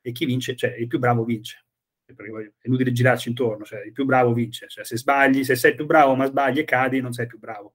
e 0.00 0.12
chi 0.12 0.24
vince, 0.24 0.54
cioè 0.56 0.74
il 0.76 0.86
più 0.86 0.98
bravo 0.98 1.24
vince. 1.24 1.64
Perché 2.04 2.54
è 2.58 2.66
inutile 2.66 2.92
girarci 2.92 3.28
intorno, 3.28 3.64
cioè 3.64 3.84
il 3.84 3.92
più 3.92 4.04
bravo 4.04 4.32
vince. 4.32 4.66
Cioè, 4.68 4.84
se 4.84 4.96
sbagli, 4.96 5.44
se 5.44 5.56
sei 5.56 5.74
più 5.74 5.84
bravo 5.84 6.14
ma 6.14 6.26
sbagli 6.26 6.58
e 6.58 6.64
cadi, 6.64 7.00
non 7.00 7.12
sei 7.12 7.26
più 7.26 7.38
bravo. 7.38 7.74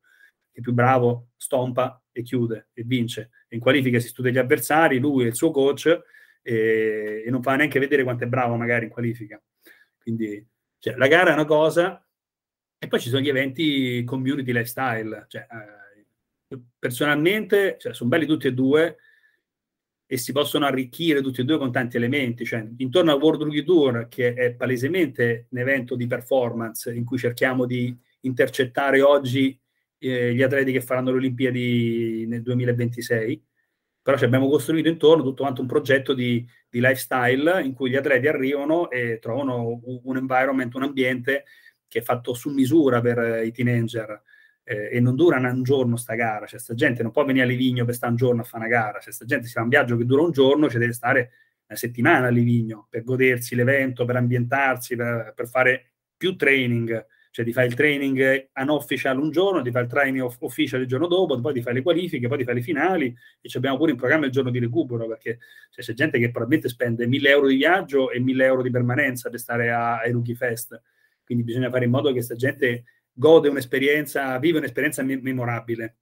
Il 0.52 0.62
più 0.62 0.74
bravo 0.74 1.30
stompa 1.36 2.02
e 2.12 2.22
chiude 2.22 2.70
e 2.74 2.84
vince. 2.84 3.32
in 3.50 3.60
qualifica 3.60 4.00
si 4.00 4.08
studia 4.08 4.32
gli 4.32 4.38
avversari, 4.38 5.00
lui 5.00 5.26
e 5.26 5.28
il 5.28 5.36
suo 5.36 5.52
coach, 5.52 6.02
e, 6.42 7.24
e 7.26 7.30
non 7.30 7.42
fa 7.42 7.56
neanche 7.56 7.80
vedere 7.80 8.04
quanto 8.04 8.24
è 8.24 8.28
bravo 8.28 8.56
magari 8.56 8.86
in 8.86 8.92
qualifica. 8.92 9.42
Quindi 10.00 10.46
cioè, 10.84 10.96
la 10.98 11.08
gara 11.08 11.30
è 11.30 11.34
una 11.34 11.46
cosa, 11.46 12.06
e 12.78 12.88
poi 12.90 13.00
ci 13.00 13.08
sono 13.08 13.22
gli 13.22 13.30
eventi 13.30 14.04
community 14.04 14.52
lifestyle. 14.52 15.28
Cioè, 15.30 15.48
eh, 16.50 16.60
personalmente, 16.78 17.78
cioè, 17.80 17.94
sono 17.94 18.10
belli 18.10 18.26
tutti 18.26 18.48
e 18.48 18.54
due, 18.54 18.98
e 20.06 20.18
si 20.18 20.34
possono 20.34 20.66
arricchire 20.66 21.22
tutti 21.22 21.40
e 21.40 21.46
due 21.46 21.58
con 21.58 21.72
tanti 21.72 21.96
elementi. 21.96 22.44
Cioè, 22.44 22.68
intorno 22.80 23.14
al 23.14 23.22
World 23.22 23.44
Rookie 23.44 23.64
Tour, 23.64 24.10
che 24.10 24.34
è 24.34 24.56
palesemente 24.56 25.48
un 25.52 25.60
evento 25.60 25.96
di 25.96 26.06
performance 26.06 26.94
in 26.94 27.06
cui 27.06 27.18
cerchiamo 27.18 27.66
di 27.66 27.98
intercettare 28.20 29.02
oggi 29.02 29.58
eh, 30.00 30.34
gli 30.34 30.42
atleti 30.42 30.74
che 30.74 30.82
faranno 30.82 31.12
le 31.12 31.18
Olimpiadi 31.18 32.26
nel 32.28 32.42
2026, 32.42 33.42
però 34.04 34.18
ci 34.18 34.26
abbiamo 34.26 34.50
costruito 34.50 34.90
intorno 34.90 35.24
tutto 35.24 35.44
quanto 35.44 35.62
un 35.62 35.68
progetto 35.68 36.14
di, 36.14 36.46
di 36.70 36.82
lifestyle 36.82 37.64
in 37.64 37.74
cui 37.74 37.90
gli 37.90 37.96
atleti 37.96 38.28
arrivano 38.28 38.90
e 38.92 39.18
trovano 39.20 39.80
un, 39.82 40.18
environment, 40.18 40.76
un 40.76 40.84
ambiente 40.84 41.46
che 41.88 42.00
è 42.00 42.02
fatto 42.02 42.34
su 42.34 42.50
misura 42.50 43.00
per 43.00 43.46
i 43.46 43.52
teenager. 43.52 44.22
Eh, 44.66 44.90
e 44.94 45.00
non 45.02 45.16
dura 45.16 45.38
un 45.38 45.64
giorno 45.64 45.98
sta 45.98 46.16
gara, 46.16 46.46
cioè 46.46 46.60
sta 46.60 46.74
gente 46.74 47.04
non 47.04 47.12
può 47.12 47.26
venire 47.26 47.44
a 47.44 47.48
Livigno 47.48 47.84
per 47.84 47.96
stare 47.96 48.12
un 48.12 48.18
giorno 48.18 48.42
a 48.42 48.44
fare 48.46 48.66
una 48.66 48.74
gara, 48.74 49.00
cioè 49.00 49.12
sta 49.12 49.26
gente 49.26 49.48
si 49.48 49.54
fa 49.54 49.62
un 49.62 49.68
viaggio 49.68 49.98
che 49.98 50.06
dura 50.06 50.22
un 50.22 50.32
giorno, 50.32 50.70
ci 50.70 50.78
deve 50.78 50.94
stare 50.94 51.32
una 51.68 51.78
settimana 51.78 52.28
a 52.28 52.30
Livigno 52.30 52.88
per 52.90 53.04
godersi 53.04 53.56
l'evento, 53.56 54.06
per 54.06 54.16
ambientarsi, 54.16 54.96
per, 54.96 55.34
per 55.36 55.48
fare 55.50 55.92
più 56.16 56.36
training, 56.38 57.06
cioè 57.34 57.44
ti 57.44 57.52
fai 57.52 57.66
il 57.66 57.74
training 57.74 58.50
unofficial 58.54 59.18
un 59.18 59.32
giorno, 59.32 59.64
ti 59.64 59.72
fai 59.72 59.82
il 59.82 59.90
training 59.90 60.24
official 60.42 60.82
il 60.82 60.88
giorno 60.88 61.08
dopo, 61.08 61.42
poi 61.42 61.54
ti 61.54 61.64
fai 61.64 61.74
le 61.74 61.82
qualifiche, 61.82 62.28
poi 62.28 62.38
ti 62.38 62.44
fai 62.44 62.54
le 62.54 62.62
finali 62.62 63.08
e 63.42 63.50
abbiamo 63.56 63.76
pure 63.76 63.90
in 63.90 63.98
programma 63.98 64.28
il 64.28 64.32
giorno 64.32 64.52
di 64.52 64.60
recupero 64.60 65.08
perché 65.08 65.40
cioè, 65.72 65.84
c'è 65.84 65.94
gente 65.94 66.20
che 66.20 66.30
probabilmente 66.30 66.70
spende 66.70 67.08
1000 67.08 67.30
euro 67.30 67.48
di 67.48 67.56
viaggio 67.56 68.12
e 68.12 68.20
1000 68.20 68.46
euro 68.46 68.62
di 68.62 68.70
permanenza 68.70 69.32
per 69.32 69.40
stare 69.40 69.72
a, 69.72 69.98
ai 69.98 70.12
Rookie 70.12 70.36
Fest, 70.36 70.80
quindi 71.26 71.44
bisogna 71.44 71.72
fare 71.72 71.86
in 71.86 71.90
modo 71.90 72.10
che 72.10 72.14
questa 72.14 72.36
gente 72.36 72.84
gode 73.12 73.50
un'esperienza, 73.50 74.38
vive 74.38 74.60
un'esperienza 74.60 75.02
me- 75.02 75.20
memorabile. 75.20 75.98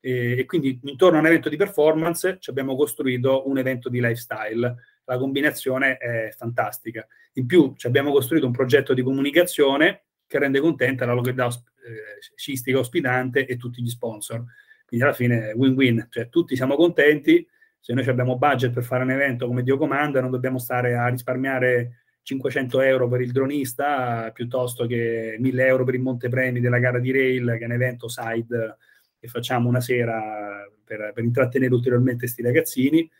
E, 0.00 0.40
e, 0.40 0.44
quindi 0.44 0.80
intorno 0.82 1.18
a 1.18 1.20
un 1.20 1.26
evento 1.26 1.48
di 1.48 1.56
performance 1.56 2.38
ci 2.40 2.50
abbiamo 2.50 2.74
costruito 2.74 3.48
un 3.48 3.58
evento 3.58 3.88
di 3.88 4.00
lifestyle. 4.00 4.74
La 5.04 5.18
combinazione 5.18 5.98
è 5.98 6.34
fantastica. 6.36 7.06
In 7.34 7.46
più 7.46 7.74
ci 7.76 7.86
abbiamo 7.86 8.10
costruito 8.10 8.44
un 8.44 8.52
progetto 8.52 8.92
di 8.92 9.02
comunicazione 9.02 10.03
che 10.26 10.38
rende 10.38 10.60
contenta 10.60 11.06
la 11.06 11.12
località 11.12 11.46
eh, 11.46 12.20
scistica 12.36 12.78
ospitante 12.78 13.46
e 13.46 13.56
tutti 13.56 13.82
gli 13.82 13.88
sponsor. 13.88 14.44
Quindi 14.86 15.04
alla 15.04 15.14
fine 15.14 15.52
win-win, 15.54 16.06
cioè 16.10 16.28
tutti 16.28 16.56
siamo 16.56 16.76
contenti. 16.76 17.46
Se 17.80 17.92
noi 17.92 18.06
abbiamo 18.08 18.38
budget 18.38 18.72
per 18.72 18.84
fare 18.84 19.02
un 19.02 19.10
evento 19.10 19.46
come 19.46 19.62
Dio 19.62 19.76
comanda, 19.76 20.20
non 20.20 20.30
dobbiamo 20.30 20.58
stare 20.58 20.94
a 20.94 21.08
risparmiare 21.08 22.04
500 22.22 22.80
euro 22.80 23.08
per 23.08 23.20
il 23.20 23.32
dronista 23.32 24.30
piuttosto 24.32 24.86
che 24.86 25.36
1000 25.38 25.66
euro 25.66 25.84
per 25.84 25.94
il 25.94 26.00
montepremi 26.00 26.60
della 26.60 26.78
gara 26.78 26.98
di 26.98 27.12
rail, 27.12 27.56
che 27.58 27.58
è 27.58 27.64
un 27.66 27.72
evento 27.72 28.08
side 28.08 28.76
che 29.18 29.28
facciamo 29.28 29.68
una 29.68 29.80
sera 29.80 30.66
per, 30.82 31.12
per 31.14 31.24
intrattenere 31.24 31.74
ulteriormente 31.74 32.20
questi 32.20 32.42
ragazzini 32.42 33.10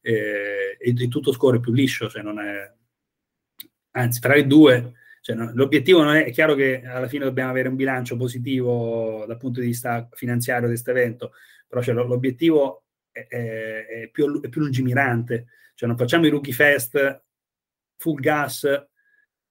eh, 0.00 0.76
e, 0.78 0.94
e, 0.96 1.08
tutto 1.08 1.32
scorre 1.32 1.60
più 1.60 1.72
liscio, 1.72 2.08
cioè 2.08 2.22
non 2.22 2.38
è... 2.38 2.72
anzi 3.92 4.20
tra 4.20 4.34
i 4.34 4.46
due 4.46 4.92
cioè, 5.24 5.36
no, 5.36 5.52
l'obiettivo 5.54 6.02
non 6.02 6.16
è, 6.16 6.26
è 6.26 6.30
chiaro 6.30 6.54
che 6.54 6.82
alla 6.84 7.08
fine 7.08 7.24
dobbiamo 7.24 7.48
avere 7.48 7.68
un 7.68 7.76
bilancio 7.76 8.14
positivo 8.14 9.24
dal 9.26 9.38
punto 9.38 9.60
di 9.60 9.66
vista 9.66 10.06
finanziario 10.12 10.66
di 10.66 10.74
questo 10.74 10.90
evento, 10.90 11.32
però 11.66 11.80
cioè, 11.80 11.94
l'obiettivo 11.94 12.84
è, 13.10 13.26
è, 13.26 13.86
è, 13.86 14.08
più, 14.10 14.42
è 14.42 14.50
più 14.50 14.60
lungimirante, 14.60 15.46
cioè 15.72 15.88
non 15.88 15.96
facciamo 15.96 16.26
i 16.26 16.28
rookie 16.28 16.52
fest 16.52 17.24
full 17.96 18.20
gas 18.20 18.68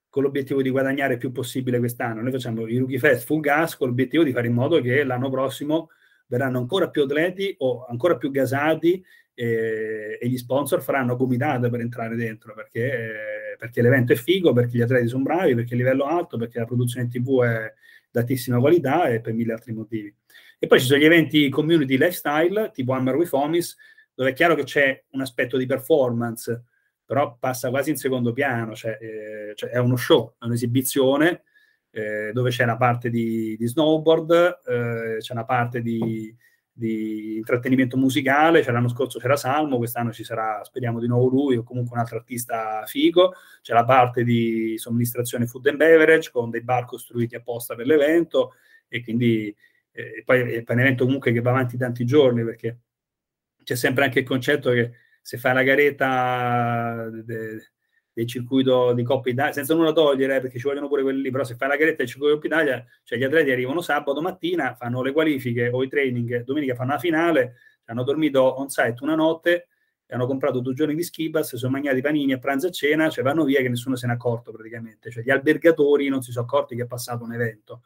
con 0.09 0.21
l'obiettivo 0.21 0.61
di 0.61 0.69
guadagnare 0.69 1.13
il 1.13 1.19
più 1.19 1.31
possibile 1.31 1.79
quest'anno. 1.79 2.21
Noi 2.21 2.31
facciamo 2.31 2.67
i 2.67 2.77
Rookie 2.77 2.99
Fest 2.99 3.25
full 3.25 3.39
gas 3.39 3.75
con 3.75 3.87
l'obiettivo 3.87 4.21
di 4.21 4.31
fare 4.31 4.45
in 4.45 4.53
modo 4.53 4.79
che 4.79 5.03
l'anno 5.03 5.31
prossimo 5.31 5.89
verranno 6.27 6.59
ancora 6.59 6.91
più 6.91 7.01
atleti 7.01 7.55
o 7.57 7.87
ancora 7.87 8.15
più 8.15 8.29
gasati 8.29 9.03
e, 9.33 10.17
e 10.21 10.27
gli 10.27 10.37
sponsor 10.37 10.81
faranno 10.81 11.15
gomitate 11.15 11.69
per 11.69 11.79
entrare 11.79 12.15
dentro 12.15 12.53
perché, 12.53 13.55
perché, 13.57 13.81
l'evento 13.81 14.13
è 14.13 14.15
figo, 14.15 14.53
perché 14.53 14.77
gli 14.77 14.81
atleti 14.81 15.07
sono 15.07 15.23
bravi, 15.23 15.55
perché 15.55 15.73
il 15.73 15.79
livello 15.79 16.07
è 16.07 16.11
alto, 16.11 16.37
perché 16.37 16.59
la 16.59 16.65
produzione 16.65 17.07
tv 17.07 17.43
è 17.43 17.73
d'altissima 18.11 18.59
qualità 18.59 19.07
e 19.07 19.21
per 19.21 19.33
mille 19.33 19.53
altri 19.53 19.73
motivi. 19.73 20.13
E 20.59 20.67
poi 20.67 20.79
ci 20.79 20.85
sono 20.85 20.99
gli 20.99 21.05
eventi 21.05 21.49
community 21.49 21.97
lifestyle 21.97 22.71
tipo 22.73 22.93
Hammer 22.93 23.15
with 23.15 23.33
Homies 23.33 23.75
dove 24.13 24.29
è 24.29 24.33
chiaro 24.33 24.55
che 24.55 24.63
c'è 24.63 25.03
un 25.11 25.21
aspetto 25.21 25.57
di 25.57 25.65
performance 25.65 26.65
però 27.05 27.37
passa 27.37 27.69
quasi 27.69 27.89
in 27.91 27.97
secondo 27.97 28.31
piano, 28.31 28.75
cioè, 28.75 28.97
eh, 28.99 29.51
cioè 29.55 29.69
è 29.69 29.77
uno 29.77 29.95
show, 29.97 30.35
è 30.39 30.45
un'esibizione 30.45 31.43
eh, 31.91 32.31
dove 32.33 32.49
c'è 32.49 32.63
una 32.63 32.77
parte 32.77 33.09
di, 33.09 33.55
di 33.57 33.67
snowboard, 33.67 34.31
eh, 34.65 35.17
c'è 35.19 35.33
una 35.33 35.45
parte 35.45 35.81
di, 35.81 36.35
di, 36.73 37.37
intrattenimento 37.37 37.97
musicale, 37.97 38.63
cioè 38.63 38.73
l'anno 38.73 38.89
scorso 38.89 39.19
c'era 39.19 39.35
Salmo, 39.35 39.77
quest'anno 39.77 40.11
ci 40.11 40.23
sarà, 40.23 40.63
speriamo 40.63 40.99
di 40.99 41.07
nuovo 41.07 41.27
lui 41.27 41.55
o 41.55 41.63
comunque 41.63 41.93
un 41.95 42.01
altro 42.01 42.17
artista 42.17 42.83
figo, 42.85 43.33
c'è 43.61 43.73
la 43.73 43.85
parte 43.85 44.23
di 44.23 44.77
somministrazione 44.77 45.45
food 45.45 45.67
and 45.67 45.77
beverage 45.77 46.31
con 46.31 46.49
dei 46.49 46.63
bar 46.63 46.85
costruiti 46.85 47.35
apposta 47.35 47.75
per 47.75 47.85
l'evento 47.85 48.55
e 48.87 49.03
quindi 49.03 49.55
eh, 49.91 50.23
poi 50.25 50.39
è 50.53 50.63
un 50.67 50.79
evento 50.79 51.05
comunque 51.05 51.31
che 51.31 51.41
va 51.41 51.51
avanti 51.51 51.77
tanti 51.77 52.05
giorni 52.05 52.43
perché 52.43 52.79
c'è 53.63 53.75
sempre 53.75 54.03
anche 54.05 54.19
il 54.19 54.25
concetto 54.25 54.71
che 54.71 54.91
se 55.21 55.37
fai 55.37 55.53
la 55.53 55.63
garetta 55.63 57.07
de, 57.09 57.71
del 58.13 58.27
circuito 58.27 58.93
di 58.93 59.03
Coppa 59.03 59.29
Italia, 59.29 59.51
senza 59.51 59.73
nulla 59.73 59.91
togliere, 59.91 60.39
perché 60.39 60.59
ci 60.59 60.67
vogliono 60.67 60.87
pure 60.87 61.01
quelli 61.01 61.21
lì, 61.21 61.31
però 61.31 61.43
se 61.43 61.55
fai 61.55 61.67
la 61.67 61.75
garetta 61.75 61.97
del 61.97 62.07
circuito 62.07 62.35
di 62.35 62.39
Coppa 62.39 62.55
Italia, 62.55 62.85
cioè 63.03 63.17
gli 63.17 63.23
atleti 63.23 63.51
arrivano 63.51 63.81
sabato 63.81 64.21
mattina, 64.21 64.75
fanno 64.75 65.01
le 65.01 65.11
qualifiche 65.11 65.69
o 65.69 65.83
i 65.83 65.87
training, 65.87 66.43
domenica 66.43 66.75
fanno 66.75 66.91
la 66.91 66.99
finale, 66.99 67.55
hanno 67.85 68.03
dormito 68.03 68.41
on 68.59 68.69
site 68.69 68.97
una 69.01 69.15
notte, 69.15 69.67
hanno 70.13 70.27
comprato 70.27 70.59
due 70.59 70.73
giorni 70.73 70.95
di 70.95 71.01
skibas, 71.03 71.49
si 71.49 71.57
sono 71.57 71.71
mangiati 71.71 72.01
panini 72.01 72.33
a 72.33 72.37
pranzo 72.37 72.67
e 72.67 72.71
cena, 72.71 73.09
cioè 73.09 73.23
vanno 73.23 73.43
via 73.43 73.61
che 73.61 73.69
nessuno 73.69 73.95
se 73.95 74.05
ne 74.05 74.13
è 74.13 74.15
accorto 74.15 74.51
praticamente, 74.51 75.09
cioè 75.09 75.23
gli 75.23 75.31
albergatori 75.31 76.07
non 76.07 76.21
si 76.21 76.31
sono 76.31 76.45
accorti 76.45 76.75
che 76.75 76.83
è 76.83 76.85
passato 76.85 77.23
un 77.23 77.33
evento. 77.33 77.81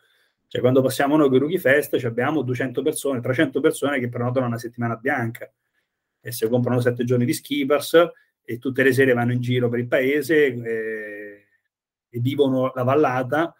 Cioè 0.48 0.62
quando 0.62 0.82
passiamo 0.82 1.18
noi 1.18 1.30
con 1.30 1.40
Rookie 1.40 1.60
Fest 1.60 1.94
abbiamo 2.06 2.42
200 2.42 2.82
persone, 2.82 3.20
300 3.20 3.60
persone 3.60 4.00
che 4.00 4.08
prenotano 4.10 4.46
una 4.46 4.58
settimana 4.58 4.96
bianca 4.96 5.52
e 6.22 6.32
se 6.32 6.48
comprano 6.48 6.80
sette 6.80 7.04
giorni 7.04 7.26
di 7.26 7.34
skippers 7.34 8.12
e 8.50 8.60
tutte 8.60 8.82
le 8.82 8.94
sere 8.94 9.12
vanno 9.12 9.34
in 9.34 9.42
giro 9.42 9.68
per 9.68 9.80
il 9.80 9.88
paese 9.88 10.46
eh, 10.46 11.48
e 12.10 12.20
vivono 12.22 12.72
la 12.74 12.84
vallata 12.84 13.54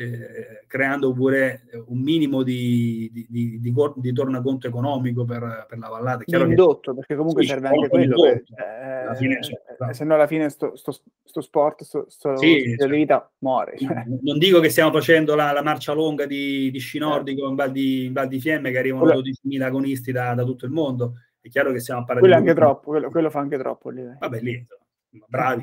eh, 0.00 0.64
creando 0.68 1.12
pure 1.12 1.64
un 1.86 1.98
minimo 1.98 2.44
di, 2.44 3.10
di, 3.12 3.26
di, 3.28 3.60
di, 3.60 3.74
di 3.96 4.12
tornaconto 4.12 4.68
economico 4.68 5.24
per, 5.24 5.66
per 5.68 5.76
la 5.78 5.88
vallata. 5.88 6.22
È 6.24 6.36
indotto, 6.36 6.92
che, 6.92 6.98
perché 6.98 7.16
comunque 7.16 7.42
sì, 7.42 7.48
serve 7.48 7.66
anche 7.66 7.88
quello. 7.88 8.22
Per, 8.22 8.42
eh, 8.54 9.16
fine, 9.16 9.42
cioè, 9.42 9.60
eh, 9.90 9.94
se 9.94 10.04
no 10.04 10.14
alla 10.14 10.28
fine 10.28 10.48
sto, 10.50 10.76
sto, 10.76 10.92
sto 11.24 11.40
sport, 11.40 11.82
sto, 11.82 12.04
sto 12.08 12.36
sì, 12.36 12.76
cioè, 12.78 12.88
vita 12.88 13.28
muore. 13.38 13.76
Cioè. 13.76 14.04
Non 14.22 14.38
dico 14.38 14.60
che 14.60 14.68
stiamo 14.68 14.92
facendo 14.92 15.34
la, 15.34 15.50
la 15.50 15.64
marcia 15.64 15.92
lunga 15.94 16.26
di, 16.26 16.70
di 16.70 16.78
sci 16.78 16.98
nordico 16.98 17.48
in 17.48 17.56
Val 17.56 17.72
di, 17.72 18.04
in 18.04 18.12
Val 18.12 18.28
di 18.28 18.38
Fiemme 18.38 18.70
che 18.70 18.78
arrivano 18.78 19.04
12.000 19.04 19.62
agonisti 19.62 20.12
da, 20.12 20.32
da 20.32 20.44
tutto 20.44 20.64
il 20.64 20.70
mondo, 20.70 21.14
è 21.48 21.50
chiaro 21.50 21.72
che 21.72 21.80
stiamo 21.80 22.04
parlando 22.04 22.28
quello 22.28 22.42
di... 22.42 22.48
Anche 22.48 22.60
troppo, 22.60 22.90
quello, 22.90 23.10
quello, 23.10 23.30
fa 23.30 23.40
anche 23.40 23.58
troppo 23.58 23.90
lì. 23.90 24.04
Vabbè, 24.18 24.40
lì, 24.40 24.64
bravi, 25.26 25.62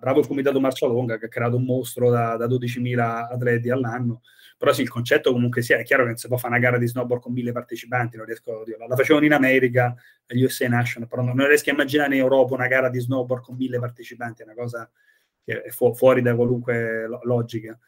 bravo 0.00 0.20
il 0.20 0.26
comitato 0.26 0.60
Marcia 0.60 0.86
Longa 0.86 1.18
che 1.18 1.26
ha 1.26 1.28
creato 1.28 1.56
un 1.56 1.64
mostro 1.64 2.10
da, 2.10 2.36
da 2.36 2.46
12.000 2.46 2.98
atleti 2.98 3.70
all'anno, 3.70 4.22
però 4.56 4.72
sì, 4.72 4.82
il 4.82 4.88
concetto 4.88 5.32
comunque 5.32 5.62
sia, 5.62 5.78
è 5.78 5.84
chiaro 5.84 6.02
che 6.02 6.08
non 6.08 6.18
si 6.18 6.26
può 6.26 6.36
fare 6.36 6.54
una 6.54 6.62
gara 6.62 6.78
di 6.78 6.86
snowboard 6.88 7.22
con 7.22 7.32
mille 7.32 7.52
partecipanti, 7.52 8.16
non 8.16 8.26
riesco 8.26 8.60
a 8.60 8.64
dirlo. 8.64 8.86
La 8.86 8.96
facevano 8.96 9.24
in 9.24 9.32
America, 9.32 9.94
agli 10.26 10.42
USA 10.42 10.66
National, 10.68 11.08
però 11.08 11.22
non, 11.22 11.36
non 11.36 11.46
riesco 11.46 11.70
a 11.70 11.74
immaginare 11.74 12.14
in 12.14 12.20
Europa 12.20 12.54
una 12.54 12.66
gara 12.66 12.88
di 12.88 12.98
snowboard 12.98 13.44
con 13.44 13.56
mille 13.56 13.78
partecipanti, 13.78 14.42
è 14.42 14.44
una 14.44 14.54
cosa 14.54 14.90
che 15.44 15.62
è 15.62 15.70
fu- 15.70 15.94
fuori 15.94 16.22
da 16.22 16.34
qualunque 16.34 17.06
lo- 17.06 17.20
logica. 17.22 17.78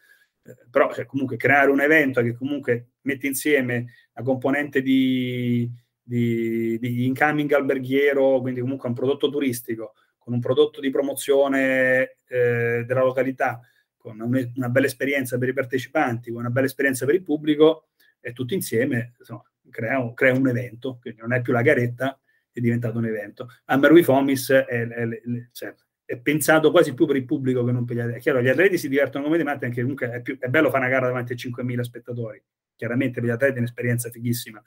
Eh, 0.43 0.55
però 0.69 0.91
cioè, 0.93 1.05
comunque 1.05 1.37
creare 1.37 1.69
un 1.69 1.81
evento 1.81 2.21
che 2.21 2.33
comunque 2.33 2.91
mette 3.01 3.27
insieme 3.27 3.93
la 4.13 4.23
componente 4.23 4.81
di, 4.81 5.69
di, 6.01 6.77
di 6.79 7.05
incoming 7.05 7.51
alberghiero, 7.51 8.41
quindi 8.41 8.61
comunque 8.61 8.89
un 8.89 8.95
prodotto 8.95 9.29
turistico, 9.29 9.93
con 10.17 10.33
un 10.33 10.39
prodotto 10.39 10.79
di 10.79 10.89
promozione 10.89 12.15
eh, 12.27 12.83
della 12.85 13.03
località, 13.03 13.59
con 13.97 14.19
un, 14.19 14.51
una 14.55 14.69
bella 14.69 14.85
esperienza 14.87 15.37
per 15.37 15.49
i 15.49 15.53
partecipanti, 15.53 16.31
con 16.31 16.41
una 16.41 16.49
bella 16.49 16.65
esperienza 16.65 17.05
per 17.05 17.15
il 17.15 17.23
pubblico, 17.23 17.87
e 18.21 18.33
tutto 18.33 18.53
insieme 18.53 19.13
insomma, 19.17 19.43
crea, 19.69 20.13
crea, 20.13 20.33
un 20.33 20.47
evento, 20.47 20.99
quindi 21.01 21.21
non 21.21 21.33
è 21.33 21.41
più 21.41 21.51
la 21.51 21.61
garetta, 21.61 22.17
è 22.51 22.59
diventato 22.59 22.97
un 22.97 23.05
evento. 23.05 23.49
Hammer 23.65 23.91
with 23.91 24.07
Homies 24.07 24.51
è, 24.51 24.65
è, 24.65 24.87
è, 24.87 25.21
cioè, 25.51 25.73
è, 26.05 26.17
pensato 26.17 26.71
quasi 26.71 26.93
più 26.93 27.05
per 27.05 27.15
il 27.15 27.25
pubblico 27.25 27.63
che 27.63 27.71
non 27.71 27.85
per 27.85 27.95
gli 27.95 27.99
atleti. 27.99 28.19
È 28.19 28.21
chiaro, 28.21 28.41
gli 28.41 28.49
atleti 28.49 28.77
si 28.77 28.89
divertono 28.89 29.23
come 29.23 29.37
dei 29.37 29.45
matti, 29.45 29.65
anche 29.65 29.81
comunque 29.81 30.11
è, 30.11 30.21
più, 30.21 30.37
bello 30.37 30.69
fare 30.69 30.83
una 30.83 30.93
gara 30.93 31.07
davanti 31.07 31.33
a 31.33 31.35
5.000 31.35 31.81
spettatori. 31.81 32.43
Chiaramente 32.75 33.19
per 33.19 33.29
gli 33.29 33.33
atleti 33.33 33.55
è 33.55 33.59
un'esperienza 33.59 34.09
fighissima, 34.09 34.61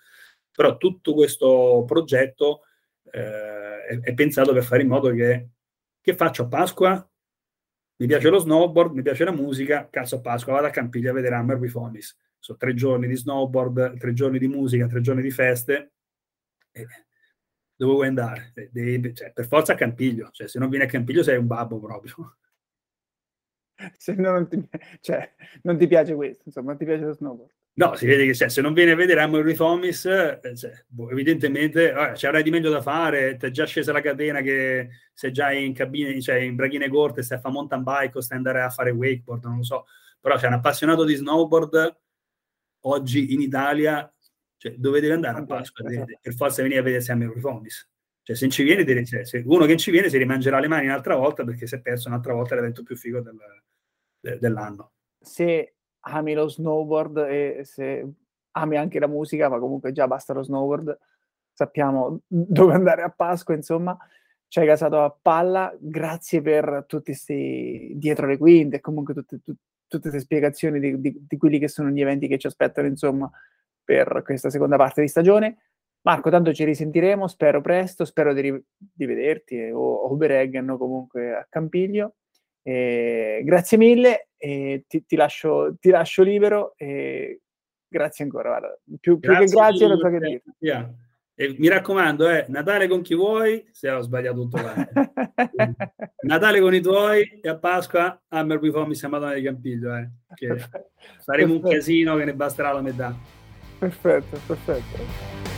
però 0.54 0.76
tutto 0.76 1.14
questo 1.14 1.84
progetto 1.86 2.62
eh, 3.10 4.00
è, 4.00 4.14
pensato 4.14 4.52
per 4.52 4.62
fare 4.62 4.82
in 4.82 4.88
modo 4.88 5.10
che 5.12 5.48
che 6.00 6.14
faccio 6.14 6.44
a 6.44 6.48
Pasqua? 6.48 7.08
mi 7.96 8.06
piace 8.06 8.28
lo 8.28 8.38
snowboard, 8.38 8.92
mi 8.92 9.02
piace 9.02 9.24
la 9.24 9.32
musica, 9.32 9.88
cazzo 9.88 10.16
a 10.16 10.20
Pasqua, 10.20 10.54
vado 10.54 10.66
a 10.66 10.70
Campiglia 10.70 11.10
a 11.10 11.14
vedere 11.14 11.36
Hammer 11.36 11.56
with 11.56 11.74
Homies. 11.74 12.16
Sono 12.38 12.58
tre 12.58 12.74
giorni 12.74 13.06
di 13.06 13.16
snowboard, 13.16 13.96
tre 13.98 14.12
giorni 14.12 14.38
di 14.38 14.48
musica, 14.48 14.86
tre 14.86 15.00
giorni 15.00 15.22
di 15.22 15.30
feste. 15.30 15.92
E 16.72 16.86
dove 17.76 17.92
vuoi 17.92 18.08
andare? 18.08 18.52
Devi, 18.70 19.14
cioè, 19.14 19.32
per 19.32 19.46
forza 19.46 19.72
a 19.72 19.76
Campiglio, 19.76 20.30
cioè, 20.32 20.48
se 20.48 20.58
non 20.58 20.68
vieni 20.68 20.84
a 20.84 20.88
Campiglio 20.88 21.22
sei 21.22 21.38
un 21.38 21.46
babbo 21.46 21.78
proprio. 21.80 22.36
Se 23.98 24.14
no, 24.14 24.30
non, 24.30 24.48
ti, 24.48 24.68
cioè, 25.00 25.34
non 25.62 25.76
ti 25.76 25.88
piace 25.88 26.14
questo, 26.14 26.44
insomma, 26.46 26.68
non 26.68 26.78
ti 26.78 26.84
piace 26.84 27.04
lo 27.04 27.12
snowboard. 27.12 27.52
No, 27.76 27.96
si 27.96 28.06
vede 28.06 28.24
che 28.24 28.34
cioè, 28.34 28.48
se 28.48 28.60
non 28.60 28.72
viene 28.72 28.92
a 28.92 28.94
vedere 28.94 29.20
Amor 29.20 29.52
Thomas, 29.54 30.04
eh, 30.04 30.38
cioè, 30.54 30.84
boh, 30.86 31.10
evidentemente 31.10 31.92
ci 32.14 32.26
avrai 32.26 32.44
di 32.44 32.50
meglio 32.50 32.70
da 32.70 32.80
fare, 32.80 33.36
ti 33.36 33.46
è 33.46 33.50
già 33.50 33.66
scesa 33.66 33.90
la 33.90 34.00
catena 34.00 34.42
che 34.42 34.90
sei 35.12 35.32
già 35.32 35.50
in 35.50 35.74
cabine, 35.74 36.20
cioè 36.20 36.36
in 36.36 36.54
braghine 36.54 36.88
corte, 36.88 37.22
stai 37.22 37.38
a 37.38 37.40
fare 37.40 37.54
mountain 37.54 37.82
bike 37.82 38.18
o 38.18 38.20
stai 38.20 38.36
andare 38.36 38.62
a 38.62 38.70
fare 38.70 38.90
wakeboard, 38.90 39.44
non 39.44 39.56
lo 39.56 39.64
so. 39.64 39.86
Però 40.20 40.36
c'è 40.36 40.46
un 40.46 40.52
appassionato 40.52 41.02
di 41.02 41.14
snowboard 41.14 42.00
oggi 42.82 43.32
in 43.34 43.40
Italia, 43.40 44.08
cioè, 44.56 44.74
dove 44.76 45.00
deve 45.00 45.14
andare 45.14 45.38
a 45.38 45.44
Pasqua? 45.44 45.84
Deve, 45.84 46.18
per 46.22 46.34
forza 46.34 46.62
venire 46.62 46.78
a 46.78 46.84
vedere 46.84 47.12
Amor 47.12 47.40
Thomas. 47.40 47.88
Cioè, 48.22 48.36
se 48.36 48.44
non 48.44 48.54
ci 48.54 48.62
viene, 48.62 48.84
deve, 48.84 49.04
cioè, 49.04 49.24
se 49.24 49.42
uno 49.44 49.62
che 49.62 49.70
non 49.70 49.78
ci 49.78 49.90
viene 49.90 50.08
si 50.08 50.16
rimangerà 50.16 50.60
le 50.60 50.68
mani 50.68 50.86
un'altra 50.86 51.16
volta 51.16 51.44
perché 51.44 51.66
si 51.66 51.74
è 51.74 51.80
perso 51.80 52.06
un'altra 52.06 52.34
volta 52.34 52.54
l'evento 52.54 52.84
più 52.84 52.96
figo 52.96 53.20
del, 53.20 53.36
de, 54.20 54.38
dell'anno. 54.38 54.92
Se 55.20 55.73
ami 56.06 56.34
lo 56.34 56.48
snowboard 56.48 57.18
e 57.28 57.60
se 57.64 58.06
ami 58.52 58.76
anche 58.76 58.98
la 58.98 59.06
musica, 59.06 59.48
ma 59.48 59.58
comunque 59.58 59.92
già 59.92 60.06
basta 60.06 60.32
lo 60.32 60.42
snowboard, 60.42 60.98
sappiamo 61.52 62.20
dove 62.26 62.74
andare 62.74 63.02
a 63.02 63.10
Pasqua, 63.10 63.54
insomma, 63.54 63.96
ci 64.48 64.60
hai 64.60 64.66
casato 64.66 65.02
a 65.02 65.16
palla, 65.20 65.74
grazie 65.78 66.40
per 66.40 66.84
tutti 66.86 67.12
questi 67.12 67.92
dietro 67.96 68.26
le 68.26 68.38
quinte 68.38 68.76
e 68.76 68.80
comunque 68.80 69.14
tutte, 69.14 69.40
tutte, 69.42 69.60
tutte 69.86 70.10
queste 70.10 70.20
spiegazioni 70.20 70.78
di, 70.78 71.00
di, 71.00 71.24
di, 71.28 71.36
quelli 71.36 71.58
che 71.58 71.68
sono 71.68 71.90
gli 71.90 72.00
eventi 72.00 72.28
che 72.28 72.38
ci 72.38 72.46
aspettano, 72.46 72.86
insomma, 72.86 73.30
per 73.82 74.22
questa 74.24 74.50
seconda 74.50 74.76
parte 74.76 75.00
di 75.00 75.08
stagione. 75.08 75.58
Marco, 76.02 76.30
tanto 76.30 76.52
ci 76.52 76.64
risentiremo, 76.64 77.26
spero 77.26 77.60
presto, 77.62 78.04
spero 78.04 78.34
di, 78.34 78.62
di 78.76 79.06
vederti 79.06 79.56
eh, 79.56 79.72
o, 79.72 79.94
o 79.94 80.14
Bereggen 80.14 80.68
o 80.70 80.76
comunque 80.76 81.34
a 81.34 81.46
Campiglio. 81.48 82.16
Eh, 82.66 83.42
grazie 83.44 83.76
mille, 83.76 84.28
eh, 84.38 84.84
ti, 84.88 85.04
ti, 85.04 85.16
lascio, 85.16 85.76
ti, 85.78 85.90
lascio, 85.90 86.22
libero 86.22 86.72
e 86.76 87.42
grazie 87.86 88.24
ancora. 88.24 88.48
Guarda. 88.48 88.78
Più, 89.00 89.18
più 89.18 89.30
grazie 89.30 89.46
che 89.46 89.52
grazie, 89.52 89.86
non 89.86 89.98
so 89.98 90.08
che 90.08 90.18
dire. 90.18 90.42
Yeah. 90.60 90.94
E 91.36 91.56
mi 91.58 91.68
raccomando, 91.68 92.28
eh, 92.28 92.46
Natale 92.48 92.86
con 92.86 93.02
chi 93.02 93.14
vuoi, 93.14 93.66
se 93.72 93.90
ho 93.90 94.00
sbagliato 94.00 94.40
tutto 94.42 94.62
l'anno. 94.62 94.86
Natale 96.22 96.60
con 96.60 96.74
i 96.74 96.80
tuoi 96.80 97.40
e 97.42 97.48
a 97.48 97.58
Pasqua 97.58 98.22
Hammer 98.28 98.58
with 98.58 98.74
Homies 98.74 99.02
a 99.02 99.08
Madonna 99.08 99.34
di 99.34 99.42
Campiglio, 99.42 99.94
eh, 99.96 100.10
che 100.34 100.56
faremo 101.24 101.54
perfetto. 101.54 101.54
un 101.54 101.60
casino 101.60 102.16
che 102.16 102.24
ne 102.24 102.34
basterà 102.34 102.72
la 102.72 102.82
metà. 102.82 103.14
Perfetto, 103.78 104.38
perfetto. 104.46 105.53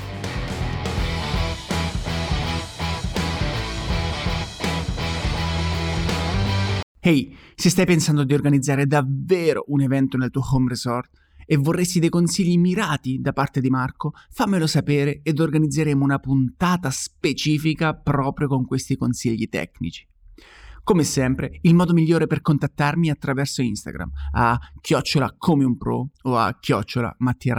Hey, 7.06 7.32
se 7.54 7.70
stai 7.70 7.86
pensando 7.86 8.24
di 8.24 8.34
organizzare 8.34 8.84
davvero 8.84 9.62
un 9.68 9.80
evento 9.80 10.16
nel 10.16 10.30
tuo 10.30 10.42
home 10.50 10.70
resort 10.70 11.08
e 11.46 11.56
vorresti 11.56 12.00
dei 12.00 12.08
consigli 12.08 12.58
mirati 12.58 13.20
da 13.20 13.32
parte 13.32 13.60
di 13.60 13.70
Marco, 13.70 14.10
fammelo 14.32 14.66
sapere 14.66 15.20
ed 15.22 15.38
organizzeremo 15.38 16.02
una 16.02 16.18
puntata 16.18 16.90
specifica 16.90 17.94
proprio 17.94 18.48
con 18.48 18.66
questi 18.66 18.96
consigli 18.96 19.48
tecnici. 19.48 20.04
Come 20.82 21.04
sempre, 21.04 21.60
il 21.60 21.76
modo 21.76 21.92
migliore 21.92 22.26
per 22.26 22.40
contattarmi 22.40 23.06
è 23.06 23.12
attraverso 23.12 23.62
Instagram 23.62 24.10
a 24.32 24.58
chiocciola 24.80 25.32
come 25.38 25.62
un 25.62 25.76
pro 25.76 26.10
o 26.22 26.36
a 26.36 26.58
chiocciola 26.58 27.14
Mattia. 27.18 27.54